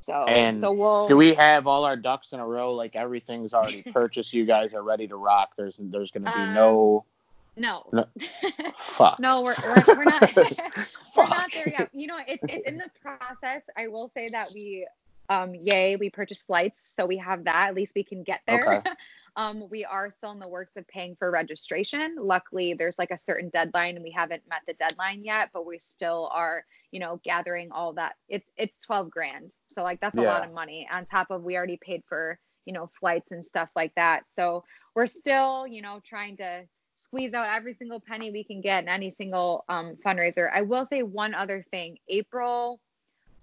[0.01, 2.75] So and so we'll do we have all our ducks in a row?
[2.75, 4.33] Like everything's already purchased.
[4.33, 5.55] you guys are ready to rock.
[5.57, 7.05] There's there's gonna be um, no.
[7.57, 7.89] No.
[7.93, 8.05] no.
[8.77, 9.19] Fuck.
[9.21, 10.37] no, we're, we're, we're not
[11.17, 11.91] we're not there yet.
[11.93, 13.63] You know, it's it's in the process.
[13.77, 14.87] I will say that we
[15.29, 17.69] um yay, we purchased flights, so we have that.
[17.69, 18.79] At least we can get there.
[18.79, 18.91] Okay.
[19.39, 22.17] Um, we are still in the works of paying for registration.
[22.19, 25.79] Luckily, there's like a certain deadline, and we haven't met the deadline yet, but we
[25.79, 28.15] still are, you know, gathering all that.
[28.31, 30.33] It's it's 12 grand, so like that's a yeah.
[30.33, 33.69] lot of money on top of we already paid for, you know, flights and stuff
[33.77, 34.23] like that.
[34.33, 36.65] So we're still, you know, trying to
[37.07, 40.51] squeeze out every single penny we can get in any single um, fundraiser.
[40.53, 41.99] I will say one other thing.
[42.09, 42.81] April,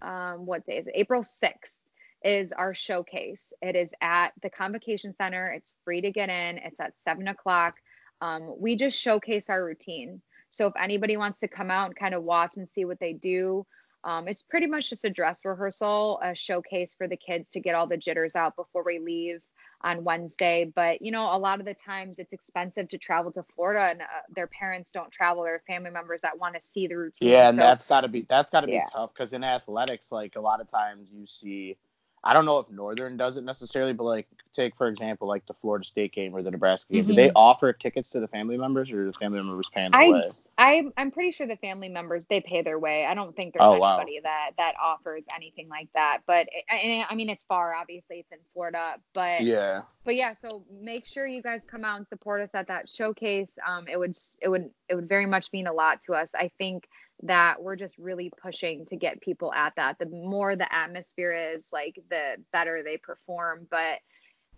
[0.01, 0.93] um, what day is it?
[0.95, 1.80] April 6th
[2.24, 3.53] is our showcase.
[3.61, 5.49] It is at the Convocation Center.
[5.49, 6.57] It's free to get in.
[6.57, 7.76] It's at seven o'clock.
[8.22, 10.22] Um, we just showcase our routine.
[10.49, 13.14] So if anybody wants to come out and kind of watch and see what they
[13.14, 13.66] do,
[14.03, 17.76] um, it's pretty much just a dress rehearsal, a showcase for the kids to get
[17.76, 19.41] all the jitters out before we leave
[19.84, 20.71] on Wednesday.
[20.73, 24.01] But you know, a lot of the times it's expensive to travel to Florida, and
[24.01, 24.05] uh,
[24.36, 25.43] their parents don't travel.
[25.43, 27.29] Their family members that want to see the routine.
[27.29, 28.86] Yeah, and so, that's got to be that's got to be yeah.
[28.91, 31.77] tough because in athletics, like a lot of times you see
[32.24, 35.53] I don't know if Northern does it necessarily, but like take for example like the
[35.53, 37.03] Florida State game or the Nebraska game.
[37.03, 37.09] Mm-hmm.
[37.09, 40.09] Do they offer tickets to the family members or the family members paying their I,
[40.09, 40.30] way?
[40.57, 43.05] I I'm pretty sure the family members they pay their way.
[43.05, 44.30] I don't think there's oh, anybody wow.
[44.30, 46.19] that that offers anything like that.
[46.26, 49.82] But it, I mean it's far obviously it's in Florida, but yeah.
[50.05, 53.49] But yeah, so make sure you guys come out and support us at that showcase.
[53.67, 56.30] Um, it would it would it would very much mean a lot to us.
[56.36, 56.88] I think
[57.24, 59.97] that we're just really pushing to get people at that.
[59.97, 63.67] The more the atmosphere is, like the better they perform.
[63.69, 63.99] But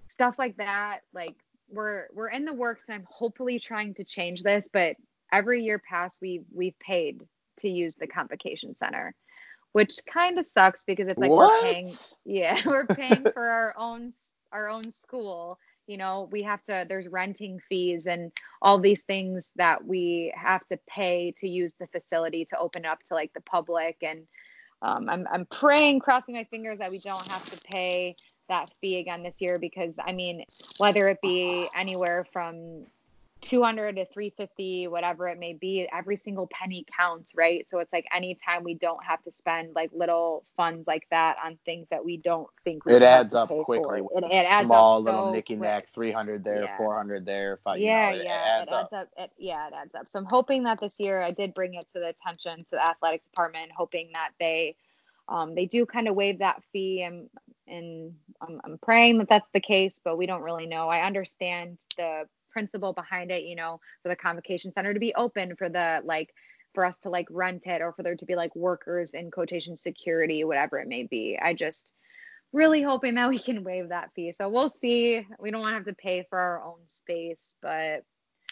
[0.07, 1.36] stuff like that, like
[1.70, 4.95] we're we're in the works and I'm hopefully trying to change this, but
[5.32, 7.22] every year past we we've paid
[7.59, 9.13] to use the convocation center.
[9.72, 11.63] Which kind of sucks because it's like what?
[11.63, 11.93] we're paying
[12.26, 14.13] yeah, we're paying for our own
[14.51, 18.32] our own school you know we have to there's renting fees and
[18.62, 23.00] all these things that we have to pay to use the facility to open up
[23.04, 23.98] to like the public.
[24.02, 24.22] And
[24.82, 28.16] um, I'm, I'm praying crossing my fingers that we don't have to pay
[28.50, 30.44] that fee again this year because i mean
[30.78, 32.86] whether it be anywhere from
[33.46, 37.68] 200 to 350 whatever it may be every single penny counts right?
[37.70, 41.58] So it's like anytime we don't have to spend like little funds like that on
[41.66, 45.06] things that we don't think we it adds up quickly it, it adds small up
[45.06, 46.78] little so nicky nack 300 there yeah.
[46.78, 49.10] 400 there five, yeah you know, it, yeah it adds, it adds up, up.
[49.18, 50.10] It, yeah it adds up.
[50.10, 52.89] So i'm hoping that this year i did bring it to the attention to the
[52.89, 54.76] athletics department hoping that they
[55.28, 57.02] um, they do kind of waive that fee.
[57.02, 57.30] And
[57.68, 60.88] and I'm, I'm praying that that's the case but we don't really know.
[60.88, 65.58] I understand the principle behind it, you know, for the convocation center to be open
[65.58, 66.34] for the like
[66.74, 69.76] for us to like rent it or for there to be like workers in quotation
[69.76, 71.38] security, whatever it may be.
[71.38, 71.91] I just
[72.53, 74.32] really hoping that we can waive that fee.
[74.32, 75.28] So we'll see.
[75.38, 78.06] We don't want to have to pay for our own space, but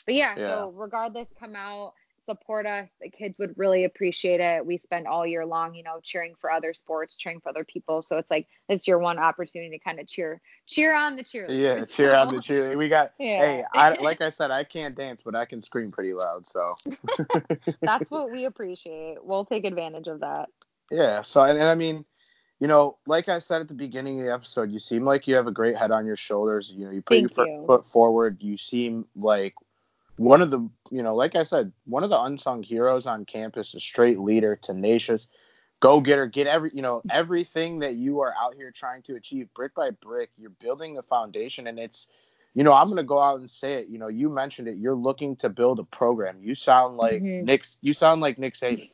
[0.05, 0.47] but yeah, yeah.
[0.47, 1.93] so regardless, come out
[2.25, 2.89] support us.
[3.01, 4.65] The kids would really appreciate it.
[4.65, 8.01] We spend all year long, you know, cheering for other sports, cheering for other people.
[8.01, 11.79] So it's like it's your one opportunity to kind of cheer cheer on the cheerleaders.
[11.79, 12.19] Yeah, cheer so.
[12.19, 12.75] on the cheerleader.
[12.75, 13.39] We got yeah.
[13.39, 16.45] hey, I like I said, I can't dance, but I can scream pretty loud.
[16.45, 16.75] So
[17.81, 19.17] that's what we appreciate.
[19.21, 20.49] We'll take advantage of that.
[20.91, 21.21] Yeah.
[21.21, 22.05] So and, and I mean,
[22.59, 25.35] you know, like I said at the beginning of the episode, you seem like you
[25.35, 26.71] have a great head on your shoulders.
[26.71, 27.65] You know, you put Thank your you.
[27.67, 28.37] foot forward.
[28.41, 29.53] You seem like
[30.17, 30.59] one of the
[30.91, 34.55] you know like i said one of the unsung heroes on campus a straight leader
[34.55, 35.27] tenacious
[35.83, 39.53] go getter get every you know everything that you are out here trying to achieve
[39.53, 40.29] brick by brick.
[40.37, 42.07] You're building a foundation and it's
[42.53, 43.89] you know i'm going to go out and say it.
[43.89, 44.77] You know you mentioned it.
[44.77, 46.37] You're looking to build a program.
[46.41, 47.45] You sound like mm-hmm.
[47.45, 48.89] nick you sound like nick saban.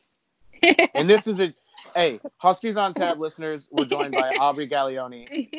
[0.96, 1.54] And this is a
[1.94, 5.50] hey huskies on tap listeners we're joined by aubrey gaglione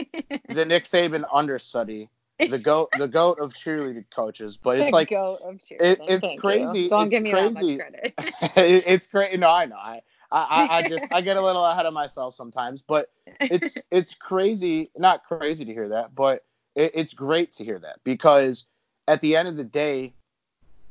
[0.48, 2.08] the nick saban understudy
[2.48, 5.80] the goat the goat of cheerleading coaches but it's the like goat of cheerleading.
[5.80, 6.88] It, it's crazy you.
[6.88, 7.76] don't it's give me crazy.
[7.76, 10.00] that much credit it, it's crazy no i know I,
[10.32, 13.10] I i just i get a little ahead of myself sometimes but
[13.40, 18.00] it's it's crazy not crazy to hear that but it, it's great to hear that
[18.04, 18.64] because
[19.08, 20.12] at the end of the day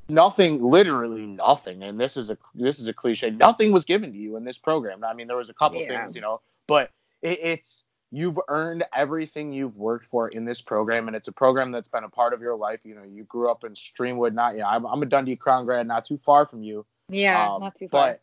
[0.10, 4.18] nothing literally nothing and this is a this is a cliche nothing was given to
[4.18, 5.88] you in this program i mean there was a couple yeah.
[5.88, 6.92] things you know but
[7.22, 11.72] it, it's you've earned everything you've worked for in this program, and it's a program
[11.72, 12.80] that's been a part of your life.
[12.84, 14.68] You know, you grew up in Streamwood, not yeah.
[14.68, 16.86] I'm, I'm a Dundee Crown grad, not too far from you.
[17.10, 18.08] Yeah, um, not too far.
[18.08, 18.22] But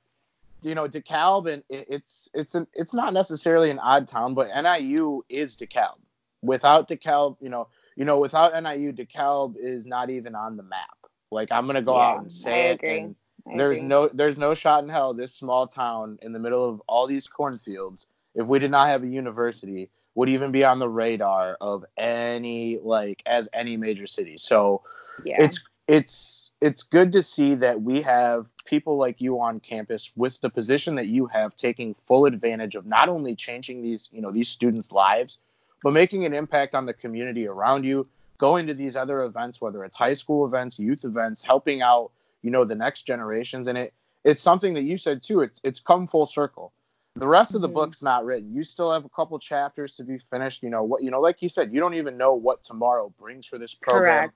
[0.62, 4.48] you know, DeKalb, and it, it's it's an it's not necessarily an odd town, but
[4.48, 5.98] NIU is DeKalb.
[6.42, 10.96] Without DeKalb, you know, you know, without NIU, DeKalb is not even on the map.
[11.30, 13.14] Like I'm gonna go yeah, out and say it, and
[13.48, 13.88] I there's agree.
[13.88, 17.26] no there's no shot in hell this small town in the middle of all these
[17.26, 18.06] cornfields
[18.36, 22.78] if we did not have a university, would even be on the radar of any
[22.78, 24.36] like as any major city.
[24.36, 24.82] So
[25.24, 25.42] yeah.
[25.42, 30.38] it's it's it's good to see that we have people like you on campus with
[30.42, 34.30] the position that you have taking full advantage of not only changing these you know
[34.30, 35.40] these students' lives,
[35.82, 38.06] but making an impact on the community around you.
[38.38, 42.10] Going to these other events, whether it's high school events, youth events, helping out
[42.42, 45.40] you know the next generations, and it it's something that you said too.
[45.40, 46.74] It's it's come full circle
[47.16, 47.74] the rest of the mm-hmm.
[47.74, 48.54] book's not written.
[48.54, 50.62] You still have a couple chapters to be finished.
[50.62, 51.02] You know what?
[51.02, 54.22] You know, like you said, you don't even know what tomorrow brings for this program.
[54.22, 54.34] Correct.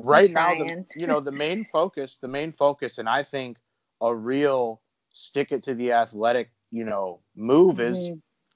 [0.00, 3.56] Right now, the, you know, the main focus, the main focus, and I think
[4.00, 4.80] a real
[5.12, 7.92] stick it to the athletic, you know, move mm-hmm.
[7.92, 8.10] is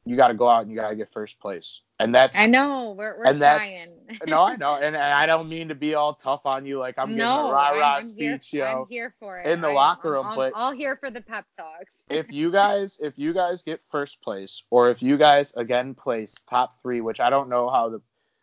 [0.04, 1.80] you got to go out and you got to get first place.
[1.98, 3.88] And that's I know we're we're and trying.
[4.26, 6.98] no, I know, and, and I don't mean to be all tough on you, like
[6.98, 9.46] I'm no, giving a rah rah speech, here, you know, I'm here for it.
[9.46, 10.26] in the I, locker room.
[10.26, 11.90] I'm, but all here for the pep talks.
[12.10, 16.34] if you guys, if you guys get first place, or if you guys again place
[16.50, 18.00] top three, which I don't know how the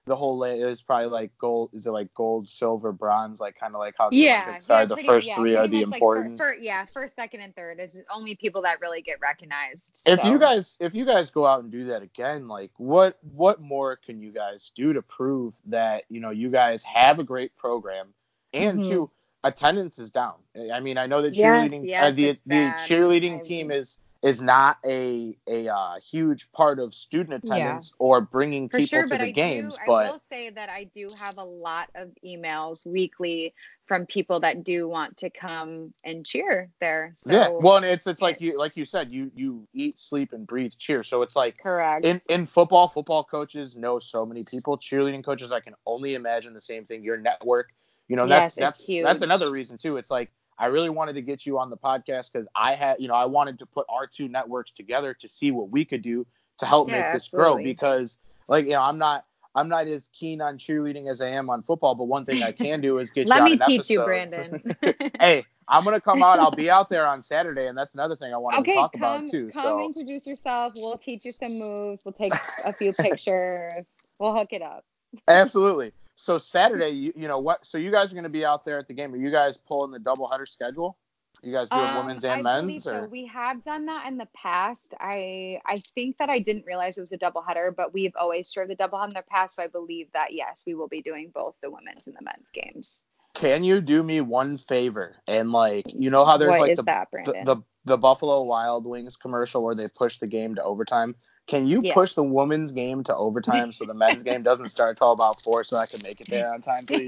[0.09, 1.69] the whole is probably like gold.
[1.71, 3.39] Is it like gold, silver, bronze?
[3.39, 4.87] Like kind of like how the yeah, Olympics are.
[4.87, 6.31] the first yeah, three are the important.
[6.31, 10.01] Like for, for, yeah, first, second, and third is only people that really get recognized.
[10.07, 13.61] If you guys, if you guys go out and do that again, like what what
[13.61, 17.55] more can you guys do to prove that you know you guys have a great
[17.55, 18.07] program
[18.51, 18.89] and mm-hmm.
[18.89, 19.09] two
[19.43, 20.35] attendance is down.
[20.73, 24.41] I mean, I know that cheerleading yes, yes, uh, the the cheerleading team is is
[24.41, 28.05] not a a uh, huge part of student attendance yeah.
[28.05, 29.75] or bringing For people sure, to the I games.
[29.75, 33.53] Do, but I will say that I do have a lot of emails weekly
[33.85, 37.11] from people that do want to come and cheer there.
[37.15, 40.33] So, yeah, well, and it's it's like you like you said, you you eat, sleep,
[40.33, 41.03] and breathe cheer.
[41.03, 42.05] So it's like correct.
[42.05, 44.77] In in football, football coaches know so many people.
[44.77, 47.03] Cheerleading coaches, I can only imagine the same thing.
[47.03, 47.69] Your network,
[48.09, 49.05] you know, yes, that's that's huge.
[49.05, 49.95] that's another reason too.
[49.95, 50.29] It's like
[50.59, 53.25] I really wanted to get you on the podcast because I had, you know, I
[53.25, 56.89] wanted to put our two networks together to see what we could do to help
[56.89, 57.63] yeah, make this absolutely.
[57.63, 57.63] grow.
[57.63, 58.17] Because,
[58.49, 61.63] like, you know, I'm not, I'm not as keen on cheerleading as I am on
[61.63, 63.29] football, but one thing I can do is get you.
[63.29, 63.93] Let you me teach episode.
[63.93, 64.75] you, Brandon.
[65.19, 66.39] hey, I'm gonna come out.
[66.39, 68.91] I'll be out there on Saturday, and that's another thing I wanted okay, to talk
[68.93, 69.49] come, about too.
[69.53, 70.73] Come so introduce yourself.
[70.75, 72.03] We'll teach you some moves.
[72.03, 72.33] We'll take
[72.65, 73.85] a few pictures.
[74.19, 74.83] We'll hook it up.
[75.27, 75.93] Absolutely.
[76.19, 77.65] So Saturday, you, you know what?
[77.65, 79.13] So you guys are going to be out there at the game.
[79.13, 80.97] Are you guys pulling the double header schedule?
[81.41, 82.59] You guys doing Um, women's and I men's?
[82.61, 82.93] believe so.
[82.93, 84.93] Or We have done that in the past.
[84.99, 88.49] I I think that I didn't realize it was a double header, but we've always
[88.49, 91.31] served the doubleheader in the past, so I believe that yes, we will be doing
[91.33, 93.05] both the women's and the men's games.
[93.33, 96.83] can you do me one favor and like you know how there's What like the,
[96.83, 101.15] that, the the the Buffalo Wild Wings commercial where they push the game to overtime?
[101.49, 101.95] Can you Yes.
[101.95, 105.63] push the women's game to overtime so the men's game doesn't start till about four
[105.63, 107.07] so I can make it there on time, please?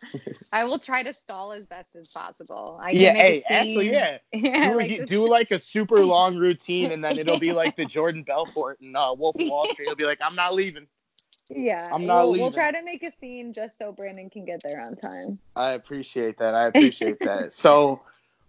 [0.52, 2.80] I will try to stall as best as possible.
[2.82, 4.16] I can yeah, make hey, actually, yeah.
[4.32, 7.76] yeah, do, like a, do like a super long routine, and then it'll be like
[7.76, 9.84] the Jordan Belfort and uh, Wolf of Wall Street.
[9.84, 10.86] It'll be like, I'm not leaving.
[11.50, 11.90] yeah.
[11.92, 12.44] I'm not we'll, leaving.
[12.44, 15.38] We'll try to make a scene just so Brandon can get there on time.
[15.54, 16.54] I appreciate that.
[16.54, 17.52] I appreciate that.
[17.52, 18.00] So,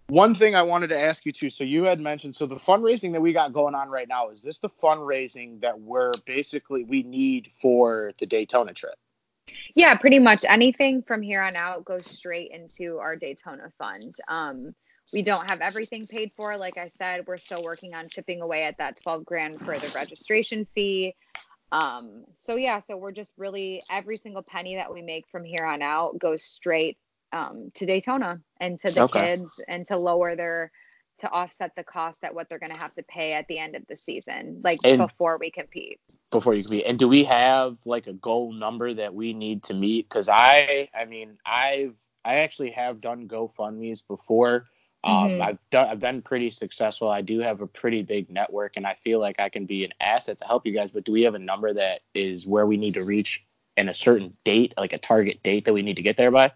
[0.08, 1.50] one thing I wanted to ask you too.
[1.50, 4.42] So you had mentioned so the fundraising that we got going on right now is
[4.42, 8.96] this the fundraising that we're basically we need for the Daytona trip?
[9.76, 14.16] Yeah, pretty much anything from here on out goes straight into our Daytona fund.
[14.28, 14.74] Um,
[15.12, 16.56] we don't have everything paid for.
[16.58, 19.94] Like I said, we're still working on chipping away at that 12 grand for the
[19.96, 21.16] registration fee.
[21.74, 25.66] Um, so yeah, so we're just really every single penny that we make from here
[25.66, 26.98] on out goes straight
[27.34, 29.36] um, to Daytona and to the Okay.
[29.36, 30.72] kids and to lower their
[31.20, 33.76] to offset the cost at what they're going to have to pay at the end
[33.76, 36.00] of the season, like And- before we compete.
[36.32, 36.86] before you compete.
[36.86, 40.10] And do we have like a goal number that we need to meet?
[40.10, 44.68] Because I, I mean, I've I actually have done GoFundmes before.
[45.04, 45.42] Um, Mhm.
[45.42, 47.10] I've done I've been pretty successful.
[47.10, 49.94] I do have a pretty big network, and I feel like I can be an
[50.02, 50.92] asset to help you guys.
[50.92, 53.44] But do we have a number that is where we need to reach
[53.78, 56.52] in a certain date, like a target date that we need to get there by?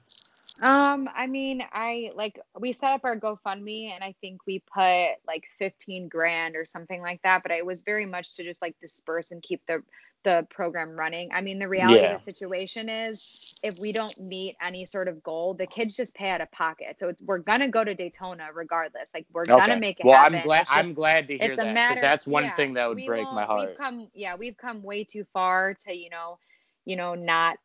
[0.62, 5.12] Um, I mean, I like we set up our GoFundMe and I think we put
[5.28, 8.76] like 15 grand or something like that, but it was very much to just like
[8.82, 9.84] disperse and keep the
[10.24, 11.30] the program running.
[11.32, 12.14] I mean, the reality Yeah.
[12.14, 16.14] of the situation is if we don't meet any sort of goal, the kids just
[16.16, 17.00] pay out of pocket.
[17.00, 19.12] So it's, we're gonna go to Daytona regardless.
[19.14, 20.40] Like we're gonna make it well, happen.
[20.40, 22.56] I'm glad just- I'm glad to hear it's a that matter because that's one yeah,
[22.56, 23.70] thing that would break my heart.
[23.70, 26.40] We've come yeah, we've come way too far to, you know,
[26.84, 27.58] you know, not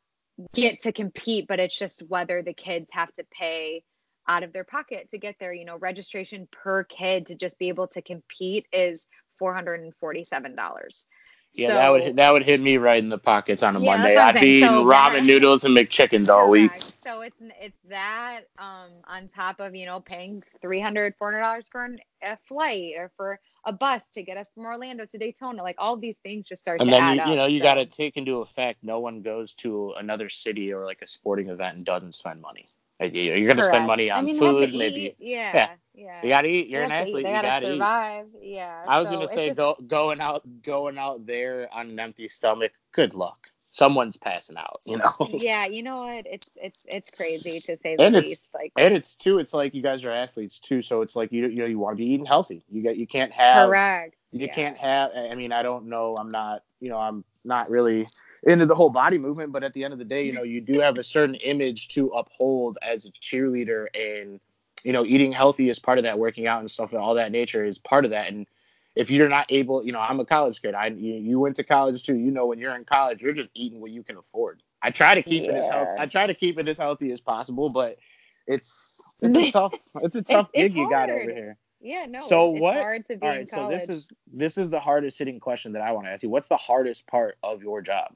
[0.55, 3.82] get to compete, but it's just whether the kids have to pay
[4.28, 5.53] out of their pocket to get there.
[5.53, 9.07] You know, registration per kid to just be able to compete is
[9.38, 11.07] four hundred and forty-seven dollars.
[11.55, 13.97] Yeah, so, that would that would hit me right in the pockets on a Yeah,
[13.97, 14.14] Monday.
[14.14, 16.72] that's what I'm I'd be eating So ramen that- noodles and McChickens all week.
[16.74, 21.84] So it's it's that um on top of you know paying 300 400 dollars for
[21.84, 25.63] an, a flight or for a bus to get us from Orlando to Daytona.
[25.63, 27.29] Like all these things just start And to add you, up.
[27.29, 27.65] you know you so.
[27.65, 31.49] got to take into effect no one goes to another city or like a sporting
[31.49, 32.65] event and doesn't spend money.
[33.01, 33.87] Like, You're gonna spend Correct.
[33.89, 35.01] money I on mean, food, to maybe.
[35.07, 35.17] eat.
[35.19, 35.53] Yeah,
[35.95, 36.21] Yeah.
[36.23, 36.23] yeah.
[36.23, 36.69] You gotta eat.
[36.69, 36.99] You're an to eat.
[37.09, 37.27] athlete.
[37.27, 37.73] You gotta, gotta eat.
[37.73, 38.27] survive.
[38.41, 38.85] Yeah.
[38.87, 42.29] I was so gonna say just- go, going out going out there on an empty
[42.29, 42.73] stomach.
[42.93, 43.49] Good luck.
[43.75, 44.81] Someone's passing out.
[44.85, 45.11] You know.
[45.31, 46.27] yeah, you know what?
[46.27, 48.51] It's it's it's crazy to say the And it's- least.
[48.53, 49.39] Like And it's too.
[49.39, 51.97] It's like you guys are athletes too, so it's like you you know you want
[51.97, 52.64] to be eating healthy.
[52.70, 54.16] You get you can't have correct.
[54.31, 54.55] you yeah.
[54.55, 58.07] can't have i mean i don't know i'm not you know i'm not really
[58.45, 60.61] into the whole body movement but at the end of the day you know you
[60.61, 64.41] do have a certain image to uphold as a cheerleader and
[64.85, 67.31] you know eating healthy is part of that working out and stuff and all that
[67.33, 68.47] nature is part of that and
[68.95, 71.64] if you're not able you know i'm a college kid i you, you went to
[71.64, 74.62] college too you know when you're in college you're just eating what you can afford
[74.82, 77.20] i try to keep it as healthy i try to keep it as healthy as
[77.20, 77.99] possible but
[78.47, 79.72] it's it's a tough
[80.03, 82.20] it's a tough it's gig you got over here Yeah, no.
[82.20, 84.80] So it's, what- It's hard to be all in so this is this is the
[84.80, 86.30] hardest hitting question that I want to ask you.
[86.30, 88.14] What's the hardest part of your job?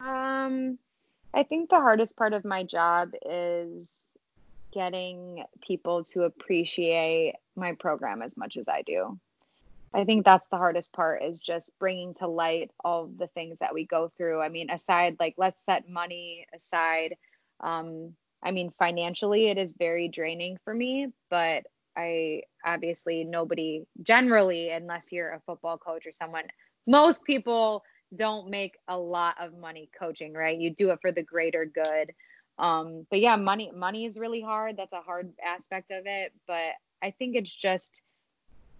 [0.00, 0.78] Um,
[1.34, 3.99] I think the hardest part of my job is
[4.72, 9.18] getting people to appreciate my program as much as I do.
[9.92, 13.74] I think that's the hardest part is just bringing to light all the things that
[13.74, 14.40] we go through.
[14.40, 17.16] I mean, aside like let's set money aside.
[17.60, 21.64] Um, I mean, financially it is very draining for me, but
[21.96, 26.44] I obviously nobody generally unless you're a football coach or someone
[26.86, 27.82] most people
[28.14, 30.58] don't make a lot of money coaching, right?
[30.58, 32.12] You do it for the greater good.
[32.60, 34.76] Um, but yeah, money money is really hard.
[34.76, 36.32] That's a hard aspect of it.
[36.46, 38.02] But I think it's just,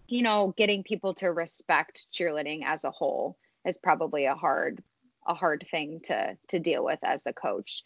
[0.06, 4.82] you know, getting people to respect cheerleading as a whole is probably a hard
[5.26, 7.82] a hard thing to to deal with as a coach.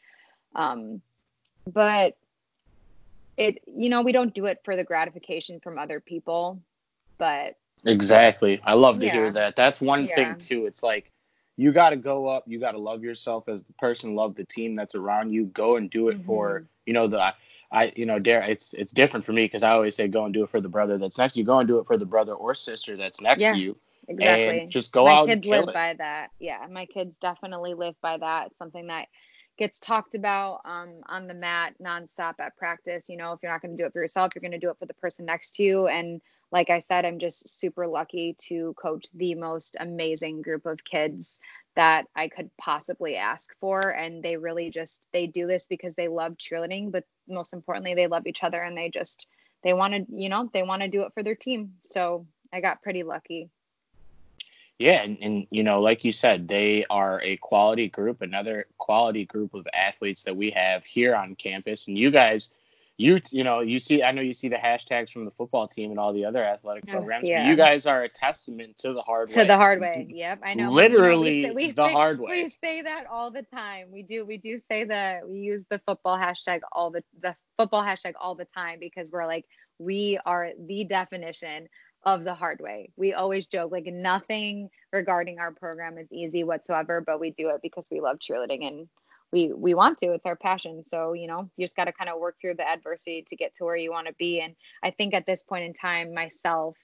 [0.57, 1.01] Um,
[1.73, 2.17] but
[3.37, 6.61] it you know we don't do it for the gratification from other people,
[7.19, 7.57] but
[7.87, 8.61] Exactly.
[8.65, 9.57] I love to hear that.
[9.57, 10.15] That's one Yeah.
[10.15, 10.67] thing too.
[10.67, 11.11] It's like
[11.57, 12.45] you got to go up.
[12.47, 14.15] You got to love yourself as the person.
[14.15, 15.47] Love the team that's around you.
[15.47, 16.69] Go and do it for Mhm.
[16.87, 17.35] you know the
[17.73, 20.35] I you know dare it's it's different for me because I always say go and
[20.35, 21.47] do it for the brother that's next to you.
[21.47, 23.51] Go and do it for the brother or sister that's next Yeah.
[23.51, 23.77] to you.
[24.09, 24.61] exactly.
[24.61, 25.79] And just go my out kids and kill live it.
[25.79, 26.31] by that.
[26.39, 28.47] Yeah, my kids definitely live by that.
[28.49, 29.09] It's something that
[29.59, 33.09] gets talked about um, on the mat nonstop at practice.
[33.09, 34.71] You know, if you're not going to do it for yourself, you're going to do
[34.71, 35.87] it for the person next to you.
[35.89, 36.21] And
[36.55, 41.41] like I said, I'm just super lucky to coach the most amazing group of kids
[41.75, 43.81] that I could possibly ask for.
[43.91, 48.07] And they really just they do this because they love cheerleading, but most importantly, they
[48.07, 49.27] love each other and they just
[49.65, 51.73] they want to, you know, they want to do it for their team.
[51.83, 53.51] So I got pretty lucky.
[54.79, 59.25] Yeah, and, and you know, like you said, they are a quality group, another quality
[59.25, 61.89] group of athletes that we have here on campus.
[61.89, 62.51] And you guys,
[62.97, 65.91] you you know, you see, I know you see the hashtags from the football team
[65.91, 67.43] and all the other athletic programs, yeah.
[67.43, 69.43] but you guys are a testament to the hard to way.
[69.43, 70.07] To the hard way.
[70.09, 70.71] Yep, I know.
[70.71, 72.45] Literally you know, we say, we the say, hard way.
[72.45, 73.89] We say that all the time.
[73.93, 74.25] We do.
[74.25, 75.29] We do say that.
[75.29, 79.27] We use the football hashtag all the the football hashtag all the time because we're
[79.27, 79.47] like
[79.79, 81.69] we are the definition
[82.05, 82.91] of the hard way.
[82.97, 87.61] We always joke like nothing regarding our program is easy whatsoever, but we do it
[87.63, 88.89] because we love cheerleading and
[89.35, 90.13] we we want to.
[90.13, 90.85] It's our passion.
[90.87, 93.53] So, you know, you just got to kind of work through the adversity to get
[93.57, 96.77] to where you want to be and I think at this point in time myself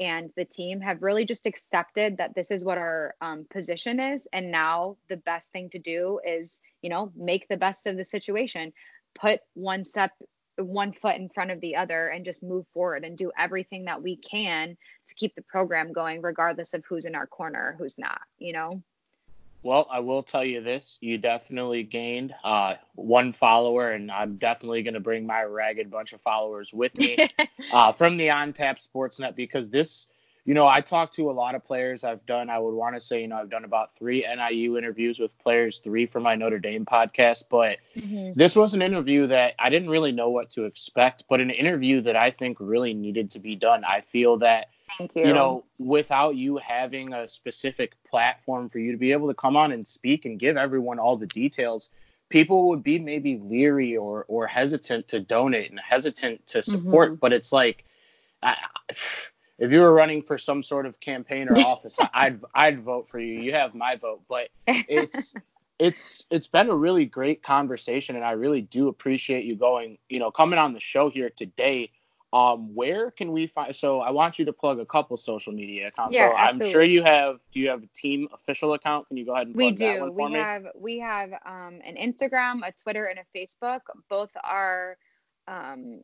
[0.00, 4.26] and the team have really just accepted that this is what our um, position is
[4.32, 8.04] and now the best thing to do is you know make the best of the
[8.04, 8.72] situation
[9.14, 10.12] put one step
[10.56, 14.02] one foot in front of the other and just move forward and do everything that
[14.02, 14.76] we can
[15.08, 18.82] to keep the program going regardless of who's in our corner who's not you know
[19.62, 24.82] Well, I will tell you this: you definitely gained uh, one follower, and I'm definitely
[24.82, 27.22] going to bring my ragged bunch of followers with me
[27.70, 30.06] uh, from the On Tap Sportsnet because this,
[30.44, 32.04] you know, I talked to a lot of players.
[32.04, 35.18] I've done, I would want to say, you know, I've done about three NIU interviews
[35.18, 38.34] with players, three for my Notre Dame podcast, but Mhm.
[38.34, 42.00] this was an interview that I didn't really know what to expect, but an interview
[42.02, 43.84] that I think really needed to be done.
[43.84, 48.92] I feel that thank you you know, without you having a specific platform for you
[48.92, 51.90] to be able to come on and speak and give everyone all the details,
[52.28, 57.12] people would be maybe leery or or hesitant to donate and hesitant to support.
[57.12, 57.20] Mhm.
[57.20, 57.84] But it's like,
[58.42, 58.56] I,
[59.58, 63.18] if you were running for some sort of campaign or office, I'd I'd vote for
[63.18, 63.40] you.
[63.40, 64.22] You have my vote.
[64.28, 65.34] But it's
[65.78, 70.18] it's it's been a really great conversation, and I really do appreciate you going, you
[70.18, 71.90] know, coming on the show here today.
[72.32, 73.74] Um, where can we find?
[73.74, 76.14] So I want you to plug a couple social media accounts.
[76.14, 77.38] Yeah, so I'm sure you have.
[77.52, 79.08] Do you have a team official account?
[79.08, 80.38] Can you go ahead and we plug that do one for we me?
[80.38, 84.96] have we have um, an instagram a twitter and a facebook both are
[85.46, 86.00] um,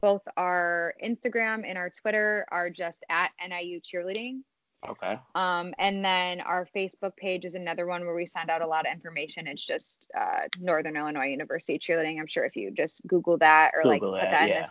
[0.00, 4.40] both our instagram and our twitter are just at niu cheerleading
[4.88, 5.18] Okay.
[5.34, 8.86] um, and then our facebook page is another one where we send out a lot
[8.86, 13.36] of information it's just uh, northern illinois university cheerleading i'm sure if you just google
[13.38, 14.64] that or like Google put that, that in yeah.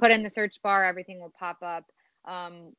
[0.00, 1.84] Put in the search bar everything will pop up
[2.26, 2.72] um,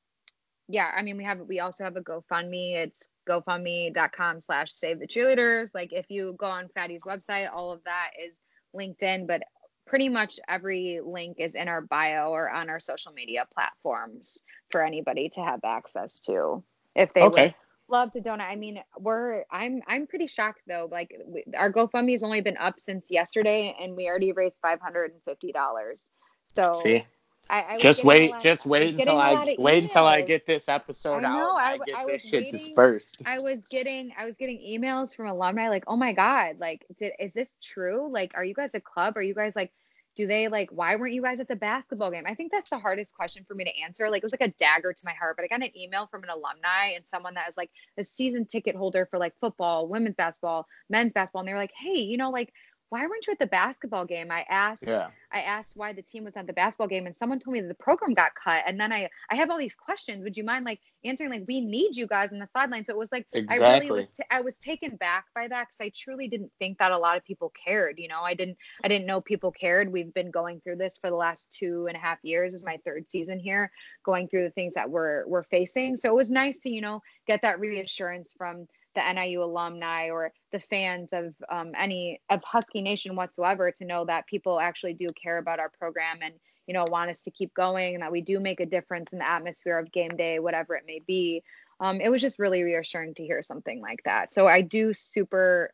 [0.69, 2.75] yeah, I mean, we have we also have a GoFundMe.
[2.75, 5.71] It's GoFundMe.com slash Save the Cheerleaders.
[5.73, 8.35] Like if you go on Fatty's website, all of that is
[8.73, 9.41] linked in, but
[9.87, 14.83] pretty much every link is in our bio or on our social media platforms for
[14.83, 16.63] anybody to have access to
[16.95, 17.45] if they Okay.
[17.45, 17.55] would
[17.87, 18.47] love to donate.
[18.47, 20.87] I mean, we're I'm I'm pretty shocked though.
[20.91, 24.79] Like we, our GoFundMe has only been up since yesterday, and we already raised five
[24.79, 26.11] hundred and fifty dollars.
[26.55, 27.05] So See,
[27.49, 31.17] I, I just wait, lot- just wait until I wait until I get this episode
[31.17, 31.49] I know, out.
[31.51, 33.23] and I I, w- get I this was shit dispersed.
[33.25, 37.13] I was getting I was getting emails from alumni like, "Oh my god, like did
[37.19, 38.11] is this true?
[38.11, 39.17] Like are you guys a club?
[39.17, 39.71] Are you guys like
[40.15, 42.77] do they like why weren't you guys at the basketball game?" I think that's the
[42.77, 44.09] hardest question for me to answer.
[44.11, 46.23] Like it was like a dagger to my heart, but I got an email from
[46.23, 50.15] an alumni and someone that is like a season ticket holder for like football, women's
[50.15, 52.53] basketball, men's basketball and they were like, "Hey, you know like
[52.89, 55.09] why weren't you at the basketball game?" I asked Yeah.
[55.31, 57.67] I asked why the team was at the basketball game and someone told me that
[57.67, 58.63] the program got cut.
[58.65, 60.23] And then I I have all these questions.
[60.23, 62.83] Would you mind like answering like we need you guys on the sideline.
[62.83, 65.77] So it was like I really was t- I was taken back by that cuz
[65.79, 68.21] I truly didn't think that a lot of people cared you know?
[68.21, 69.91] I didn't I didn't know people cared.
[69.91, 72.51] We've been going through this for the last two and a half years.
[72.51, 73.71] This is my third season here
[74.03, 75.95] going through the things that we're we're facing.
[75.95, 80.31] So it was nice to you know get that reassurance from the NIU alumni or
[80.51, 85.07] the fans of um, any of Husky Nation whatsoever to know that people actually do
[85.21, 86.33] care about our program and
[86.67, 89.19] you know want us to keep going and that we do make a difference in
[89.19, 91.43] the atmosphere of game day, whatever it may be.
[91.79, 94.33] Um, it was just really reassuring to hear something like that.
[94.33, 95.71] So I do super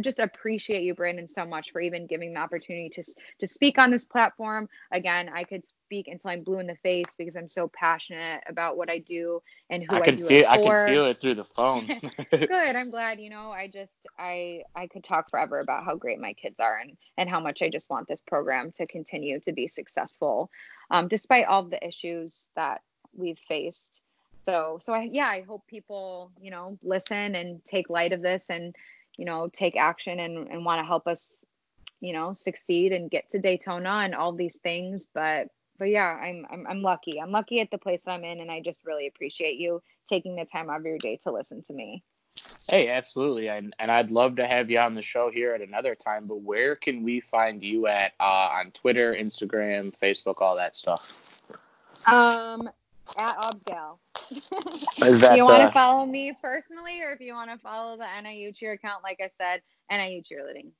[0.00, 3.02] just appreciate you, Brandon, so much for even giving the opportunity to
[3.40, 4.68] to speak on this platform.
[4.92, 8.76] Again, I could speak until I'm blue in the face because I'm so passionate about
[8.76, 11.34] what I do and who I I, do feel it I can feel it through
[11.34, 11.86] the phone.
[12.30, 16.18] good i'm glad you know i just i i could talk forever about how great
[16.18, 19.52] my kids are and and how much i just want this program to continue to
[19.52, 20.50] be successful
[20.90, 22.80] um, despite all the issues that
[23.14, 24.00] we've faced
[24.44, 28.46] so so I yeah, I hope people, you know, listen and take light of this
[28.50, 28.74] and,
[29.16, 31.38] you know, take action and, and want to help us,
[32.00, 35.06] you know, succeed and get to Daytona and all these things.
[35.14, 35.48] But
[35.78, 37.20] but yeah, I'm, I'm I'm lucky.
[37.20, 40.44] I'm lucky at the place I'm in and I just really appreciate you taking the
[40.44, 42.02] time out of your day to listen to me.
[42.68, 45.94] Hey, absolutely, and and I'd love to have you on the show here at another
[45.94, 46.26] time.
[46.26, 51.40] But where can we find you at uh, on Twitter, Instagram, Facebook, all that stuff?
[52.06, 52.70] Um,
[53.16, 53.98] at Obsgal.
[54.30, 58.52] do you want to follow me personally, or if you want to follow the NIU
[58.52, 60.70] cheer account, like I said, NIU cheerleading.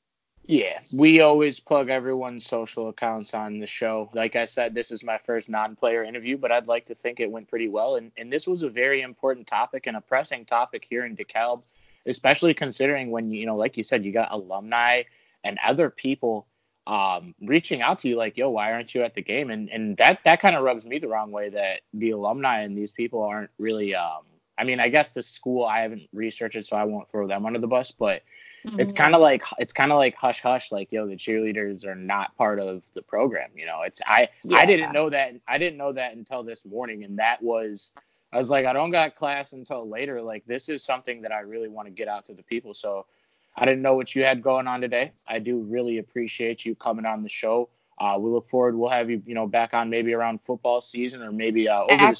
[0.45, 4.11] Yeah, we always plug everyone's social accounts on the show.
[4.13, 7.31] Like I said, this is my first non-player interview, but I'd like to think it
[7.31, 7.95] went pretty well.
[7.95, 11.65] And, and this was a very important topic and a pressing topic here in DeKalb,
[12.07, 15.05] especially considering when you know, like you said, you got alumni
[15.45, 16.49] and other people
[16.87, 19.97] um, reaching out to you like, "Yo, why aren't you at the game?" And and
[19.99, 23.23] that that kind of rubs me the wrong way that the alumni and these people
[23.23, 23.95] aren't really.
[23.95, 24.23] Um,
[24.59, 27.47] I mean, I guess the school I haven't researched it, so I won't throw them
[27.47, 28.23] under the bus, but
[28.67, 28.79] Mm-hmm.
[28.79, 31.97] It's kind of like it's kind of like hush hush, like yo, the cheerleaders are
[31.97, 33.51] not part of the program.
[33.57, 34.59] You know, it's I yeah.
[34.59, 37.91] I didn't know that I didn't know that until this morning, and that was
[38.33, 40.23] I was like I don't got class until later.
[40.23, 42.73] Like this is something that I really want to get out to the people.
[42.73, 43.07] So
[43.55, 45.12] I didn't know what you had going on today.
[45.27, 47.69] I do really appreciate you coming on the show.
[47.99, 48.77] Uh, we look forward.
[48.77, 51.93] We'll have you, you know, back on maybe around football season or maybe uh, over
[51.93, 52.11] Absolutely.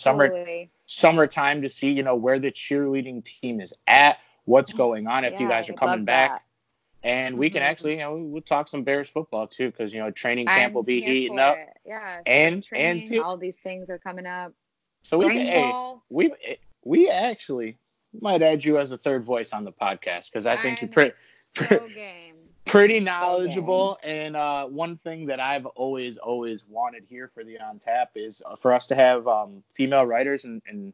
[0.85, 5.07] the summer summertime to see, you know, where the cheerleading team is at what's going
[5.07, 6.45] on if yeah, you guys are coming back.
[7.03, 7.55] And we mm-hmm.
[7.55, 10.71] can actually, you know, we'll talk some Bears football too, because you know training camp
[10.71, 11.57] I'm will be heating up.
[11.57, 11.69] It.
[11.85, 12.21] Yeah.
[12.27, 14.53] And training, and too, all these things are coming up.
[15.03, 15.73] So we hey,
[16.11, 16.33] we
[16.85, 17.79] we actually
[18.21, 20.93] might add you as a third voice on the podcast because I think I'm you're
[20.93, 21.17] pretty
[21.57, 21.89] so
[22.65, 23.99] pretty knowledgeable.
[24.03, 28.11] So and uh, one thing that I've always always wanted here for the On Tap
[28.15, 30.93] is uh, for us to have um, female writers and, and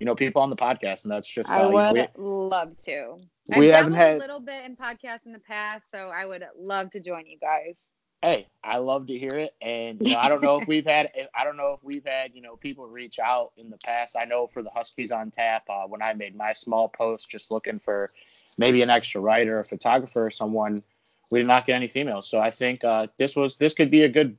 [0.00, 1.50] you know, people on the podcast, and that's just.
[1.50, 3.18] Uh, I would we, love to.
[3.56, 6.42] We I've haven't had a little bit in podcasts in the past, so I would
[6.58, 7.90] love to join you guys.
[8.22, 11.10] Hey, I love to hear it, and you know, I don't know if we've had,
[11.34, 14.14] I don't know if we've had, you know, people reach out in the past.
[14.14, 17.50] I know for the Huskies on Tap, uh, when I made my small post, just
[17.50, 18.10] looking for
[18.58, 20.82] maybe an extra writer, or photographer, or someone,
[21.30, 22.28] we did not get any females.
[22.28, 24.36] So I think uh, this was, this could be a good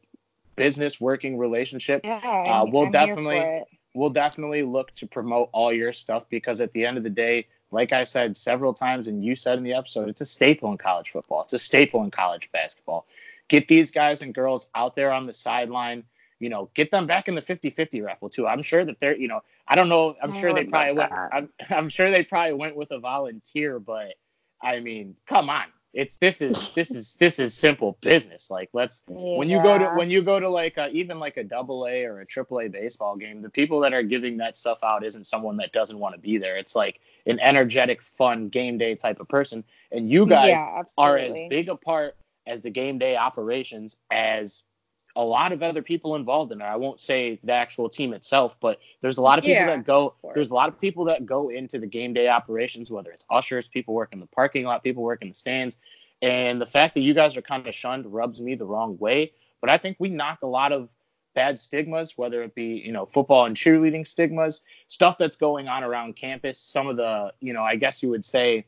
[0.55, 2.01] business working relationship.
[2.03, 3.63] Yeah, uh, we'll I'm definitely
[3.93, 7.47] we'll definitely look to promote all your stuff because at the end of the day,
[7.71, 10.77] like I said several times and you said in the episode, it's a staple in
[10.77, 11.43] college football.
[11.43, 13.05] It's a staple in college basketball.
[13.51, 16.05] Get these guys and girls out there on the sideline.
[16.39, 18.47] You know, get them back in the 50-50 raffle too.
[18.47, 20.15] I'm sure that they're, you know, I don't know.
[20.23, 21.11] I'm sure they probably went.
[21.11, 24.13] I'm, I'm sure they probably went with a volunteer, but
[24.61, 28.49] I mean, come on it's this is this is this is simple business.
[28.49, 29.15] Like let's yeah.
[29.15, 32.05] when you go to when you go to like a, even like a double A
[32.05, 35.25] or a triple A baseball game, the people that are giving that stuff out isn't
[35.25, 36.57] someone that doesn't want to be there.
[36.57, 41.17] It's like an energetic, fun game day type of person, and you guys yeah, are
[41.17, 42.15] as big a part
[42.47, 44.63] as the game day operations as
[45.15, 46.65] a lot of other people involved in it.
[46.65, 49.85] I won't say the actual team itself, but there's a lot of people yeah, that
[49.85, 50.15] go.
[50.33, 53.67] There's a lot of people that go into the game day operations, whether it's ushers,
[53.67, 55.77] people work in the parking lot, people work in the stands,
[56.21, 59.33] and the fact that you guys are kind of shunned rubs me the wrong way.
[59.59, 60.89] But I think we knock a lot of
[61.33, 65.83] bad stigmas, whether it be you know football and cheerleading stigmas, stuff that's going on
[65.83, 66.59] around campus.
[66.59, 68.65] Some of the you know I guess you would say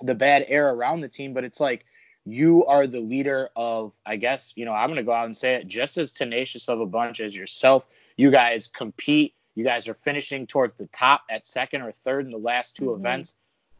[0.00, 1.84] the bad air around the team, but it's like
[2.24, 5.36] you are the leader of, I guess, you know, I'm going to go out and
[5.36, 7.84] say it, just as tenacious of a bunch as yourself.
[8.16, 9.34] You guys compete.
[9.54, 12.84] You guys are finishing towards the top at second or third in the last 2
[12.84, 13.00] mm-hmm.
[13.00, 13.34] events.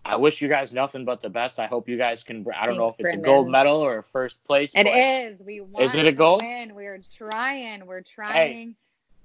[0.05, 1.61] I wish you guys nothing but the best.
[1.61, 2.45] I hope you guys can.
[2.57, 3.21] I don't Thanks, know if it's Brendan.
[3.21, 4.73] a gold medal or a first place.
[4.75, 5.41] It is.
[5.41, 6.43] We want is it a gold?
[6.43, 6.75] Win.
[6.75, 7.87] We're trying.
[7.87, 8.35] We're trying.
[8.35, 8.75] Hey,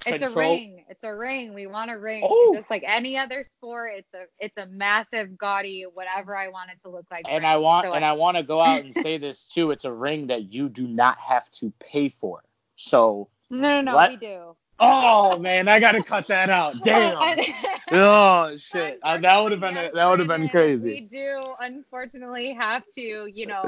[0.06, 0.46] it's Control.
[0.46, 0.86] a ring.
[0.90, 1.54] It's a ring.
[1.54, 2.24] We want a ring.
[2.26, 2.54] Oh.
[2.56, 6.78] Just like any other sport, it's a it's a massive, gaudy, whatever I want it
[6.84, 7.26] to look like.
[7.28, 7.52] And ring.
[7.52, 9.72] I want so and I, I want to go out and say this too.
[9.72, 12.44] It's a ring that you do not have to pay for.
[12.76, 14.12] So no, no, no, what?
[14.12, 14.56] we do.
[14.80, 16.76] Oh man, I gotta cut that out.
[16.84, 17.18] Damn.
[17.92, 20.84] oh shit, uh, that would have been that would have been crazy.
[20.84, 23.64] We do unfortunately have to, you know,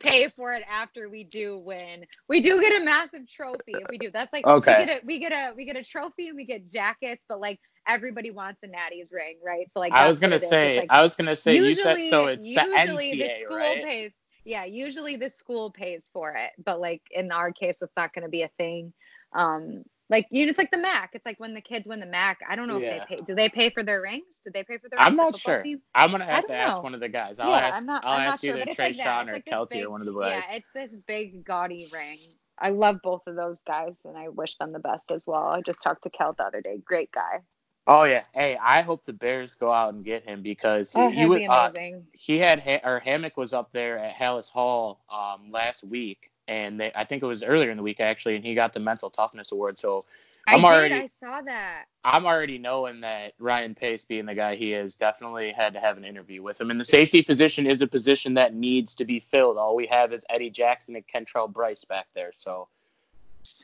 [0.00, 2.04] pay for it after we do win.
[2.28, 4.10] We do get a massive trophy if we do.
[4.10, 4.78] That's like okay.
[4.78, 7.40] we get a we get a we get a trophy and we get jackets, but
[7.40, 9.70] like everybody wants the Natty's ring, right?
[9.72, 12.26] So like I was gonna say like, I was gonna say usually, you said so
[12.26, 13.84] it's the usually NCA, the school right?
[13.84, 14.12] pays
[14.48, 18.22] yeah, usually the school pays for it, but like in our case, it's not going
[18.22, 18.94] to be a thing.
[19.34, 21.10] Um, like you just like the MAC.
[21.12, 22.38] It's like when the kids win the MAC.
[22.48, 23.02] I don't know yeah.
[23.02, 23.22] if they pay.
[23.24, 24.40] Do they pay for their rings?
[24.44, 24.98] Do they pay for their?
[24.98, 25.06] Rings?
[25.06, 25.60] I'm not sure.
[25.60, 25.80] Team?
[25.94, 26.82] I'm gonna have to ask know.
[26.82, 27.38] one of the guys.
[27.38, 27.76] I'll yeah, ask.
[27.76, 29.90] I'm not, I'll I'm ask not either sure, Trey like Sean or like Kelty or
[29.90, 30.30] one of the boys.
[30.30, 32.18] Yeah, it's this big gaudy ring.
[32.58, 35.46] I love both of those guys, and I wish them the best as well.
[35.46, 36.80] I just talked to Kel the other day.
[36.84, 37.40] Great guy.
[37.86, 38.24] Oh yeah.
[38.34, 41.38] Hey, I hope the Bears go out and get him because he, Oh, he was
[41.38, 42.06] be uh, amazing.
[42.12, 46.80] he had ha- or Hammock was up there at Halas Hall um, last week, and
[46.80, 49.10] they, I think it was earlier in the week actually, and he got the mental
[49.10, 49.78] toughness award.
[49.78, 50.00] So
[50.48, 51.02] I'm I already did.
[51.04, 51.84] I saw that.
[52.04, 55.98] I'm already knowing that Ryan Pace, being the guy he is, definitely had to have
[55.98, 56.70] an interview with him.
[56.70, 59.58] And the safety position is a position that needs to be filled.
[59.58, 62.30] All we have is Eddie Jackson and Kentrell Bryce back there.
[62.32, 62.68] So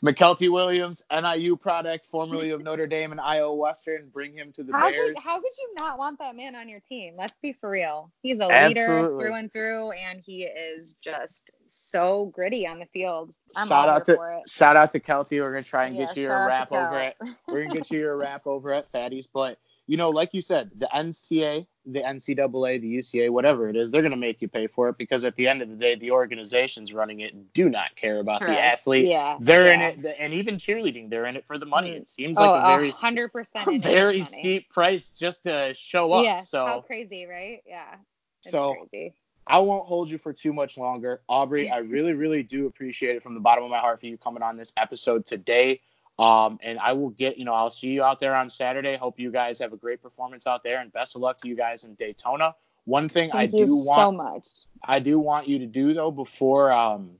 [0.05, 4.73] Mykelti Williams, NIU product, formerly of Notre Dame and Iowa Western, bring him to the
[4.73, 5.15] How Bears.
[5.15, 7.15] could how could you not want that man on your team?
[7.16, 8.11] Let's be for real.
[8.23, 8.94] He's a Absolutely.
[9.02, 11.51] leader through and through, and he is just
[11.94, 13.34] so gritty on the field.
[13.56, 15.40] I'm shout out to for shout out to Kelty.
[15.40, 17.16] We're gonna try and Yeah, get you shout a wrap over it.
[17.46, 19.26] we're gonna get you a wrap over at Fatty's.
[19.26, 23.90] But you know, like you said, the NCA, the NCAA, the UCA, whatever it is,
[23.90, 26.10] they're gonna make you pay for it because at the end of the day, the
[26.10, 29.06] organizations running it do not care about the athlete.
[29.06, 29.36] Yeah.
[29.40, 31.90] They're in it, and even cheerleading, they're in it for the money.
[31.90, 31.96] Mm.
[32.02, 33.68] It seems Oh, like a very hundred percent.
[33.68, 36.24] a very steep price just to show up.
[36.24, 36.40] Yeah.
[36.40, 37.62] so How crazy, right?
[37.66, 37.94] Yeah.
[38.42, 39.14] It's So- crazy.
[39.46, 41.20] I won't hold you for too much longer.
[41.28, 44.16] Aubrey, I really, really do appreciate it from the bottom of my heart for you
[44.16, 45.80] coming on this episode today.
[46.18, 48.96] Um, and I will get, you know, I'll see you out there on Saturday.
[48.96, 51.56] Hope you guys have a great performance out there and best of luck to you
[51.56, 52.54] guys in Daytona.
[52.84, 54.48] One thing Thank I do so want much.
[54.82, 57.12] I do want you to do though before um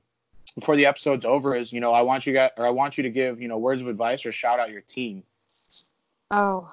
[0.53, 3.03] before the episode's over is, you know, I want you guys or I want you
[3.03, 5.23] to give, you know, words of advice or shout out your team.
[6.31, 6.71] Oh,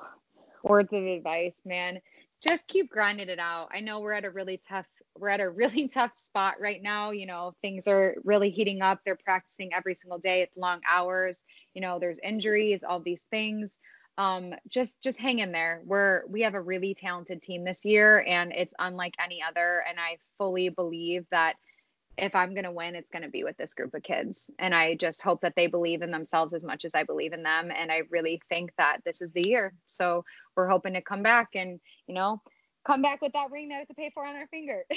[0.63, 2.01] words of advice, man.
[2.41, 3.71] Just keep grinding it out.
[3.73, 4.87] I know we're at a really tough
[5.19, 7.11] we're at a really tough spot right now.
[7.11, 9.01] You know, things are really heating up.
[9.05, 10.43] They're practicing every single day.
[10.43, 11.43] It's long hours.
[11.75, 13.77] You know, there's injuries, all these things.
[14.19, 15.83] Um, just just hang in there.
[15.87, 19.83] We're we have a really talented team this year and it's unlike any other.
[19.89, 21.57] And I fully believe that
[22.19, 24.51] if I'm going to win, it's going to be with this group of kids.
[24.59, 27.43] And I just hope that they believe in themselves as much as I believe in
[27.43, 27.73] them.
[27.75, 29.73] And I really think that this is the year.
[29.87, 30.25] So
[30.55, 32.43] we're hoping to come back and, you know,
[32.85, 34.85] come back with that ring that we have to pay for on our finger.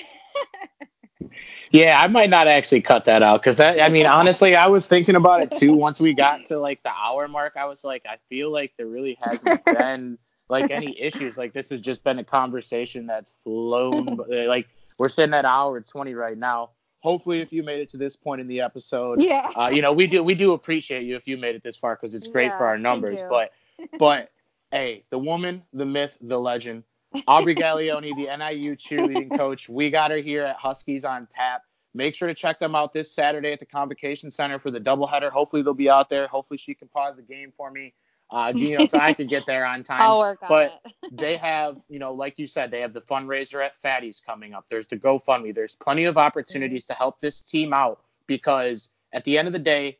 [1.72, 3.82] Yeah, I might not actually cut that out because that.
[3.82, 5.74] I mean, honestly, I was thinking about it too.
[5.74, 8.88] Once we got to like the hour mark, I was like, I feel like there
[8.88, 10.18] really hasn't been
[10.50, 11.38] like any issues.
[11.38, 14.20] Like this has just been a conversation that's flown.
[14.30, 14.68] Like
[15.00, 16.72] we're sitting at hour twenty right now.
[17.00, 19.52] Hopefully, if you made it to this point in the episode, yeah.
[19.56, 21.96] uh, you know we do we do appreciate you if you made it this far
[21.96, 23.22] because it's great Yeah, for our numbers.
[23.30, 23.52] But
[24.00, 24.32] but
[24.72, 26.84] hey, the woman, the myth, the legend,
[27.28, 29.70] Aubrey Gaglione, the NIU cheerleading coach.
[29.70, 31.62] We got her here at Huskies on Tap.
[31.94, 35.32] Make sure to check them out this Saturday at the Convocation Center for the doubleheader.
[35.32, 36.28] Hopefully they'll be out there.
[36.28, 37.94] Hopefully she can pause the game for me,
[38.32, 40.02] uh, you know, so I could get there on time.
[40.02, 41.12] I'll work on but it.
[41.18, 44.66] they have, you know, like you said, they have the fundraiser at Fatty's coming up.
[44.70, 45.56] There's the GoFundMe.
[45.56, 49.60] There's plenty of opportunities to help this team out because at the end of the
[49.60, 50.00] day,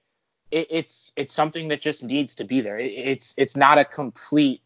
[0.52, 2.78] it, it's it's something that just needs to be there.
[2.78, 4.62] It, it's it's not a complete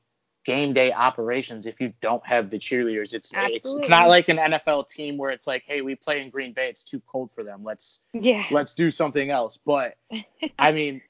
[0.50, 3.14] game day operations if you don't have the cheerleaders.
[3.14, 3.82] It's it's Absolutely.
[3.82, 6.70] it's not like an NFL team where it's like, hey, we play in Green Bay.
[6.70, 7.64] It's too cold for them.
[7.64, 8.44] Let's yeah.
[8.50, 9.60] let's do something else.
[9.64, 9.96] But
[10.60, 11.02] I mean,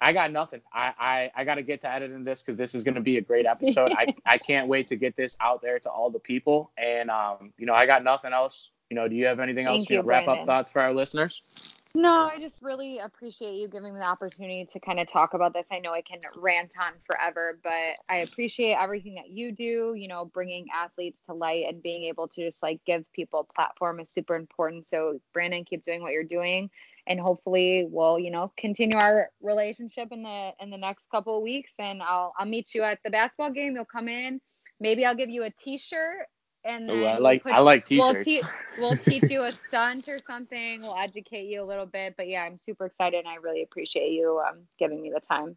[0.00, 0.60] I got nothing.
[0.72, 3.18] I I, I got to get to editing this because this is going to be
[3.18, 3.90] a great episode.
[3.90, 6.70] I I can't wait to get this out there to all the people.
[6.78, 8.70] And um, you know, I got nothing else.
[8.90, 9.78] You know, do you have anything else?
[9.78, 11.73] Thank you know, you, wrap up thoughts for our listeners.
[11.96, 15.54] No, I just really appreciate you giving me the opportunity to kind of talk about
[15.54, 15.64] this.
[15.70, 17.70] I know I can rant on forever, but
[18.08, 19.94] I appreciate everything that you do.
[19.96, 24.00] You know, bringing athletes to light and being able to just like give people platform
[24.00, 24.88] is super important.
[24.88, 26.68] So, Brandon, keep doing what you're doing,
[27.06, 31.44] and hopefully, we'll you know continue our relationship in the in the next couple of
[31.44, 31.74] weeks.
[31.78, 33.76] And I'll I'll meet you at the basketball game.
[33.76, 34.40] You'll come in.
[34.80, 36.26] Maybe I'll give you a T-shirt.
[36.64, 38.24] And then Ooh, I we'll like I like we'll t-shirts.
[38.24, 38.42] te-
[38.78, 40.80] we'll teach you a stunt or something.
[40.80, 42.16] We'll educate you a little bit.
[42.16, 45.56] But yeah, I'm super excited and I really appreciate you um, giving me the time.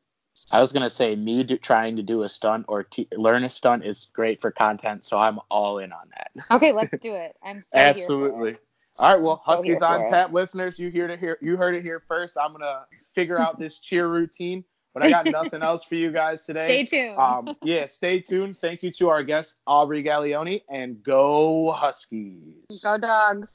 [0.52, 3.50] I was gonna say me do, trying to do a stunt or t- learn a
[3.50, 6.32] stunt is great for content, so I'm all in on that.
[6.52, 7.36] Okay, let's do it.
[7.44, 8.58] I'm so Absolutely.
[9.00, 11.84] All right, well, so Huskies on tap listeners, you hear to hear you heard it
[11.84, 12.38] here first.
[12.38, 14.64] I'm gonna figure out this cheer routine,
[14.98, 16.66] but I got nothing else for you guys today.
[16.66, 17.18] Stay tuned.
[17.20, 18.58] Um, yeah, stay tuned.
[18.58, 22.82] Thank you to our guest Aubrey Gaglione, and go Huskies.
[22.82, 23.48] Go dogs.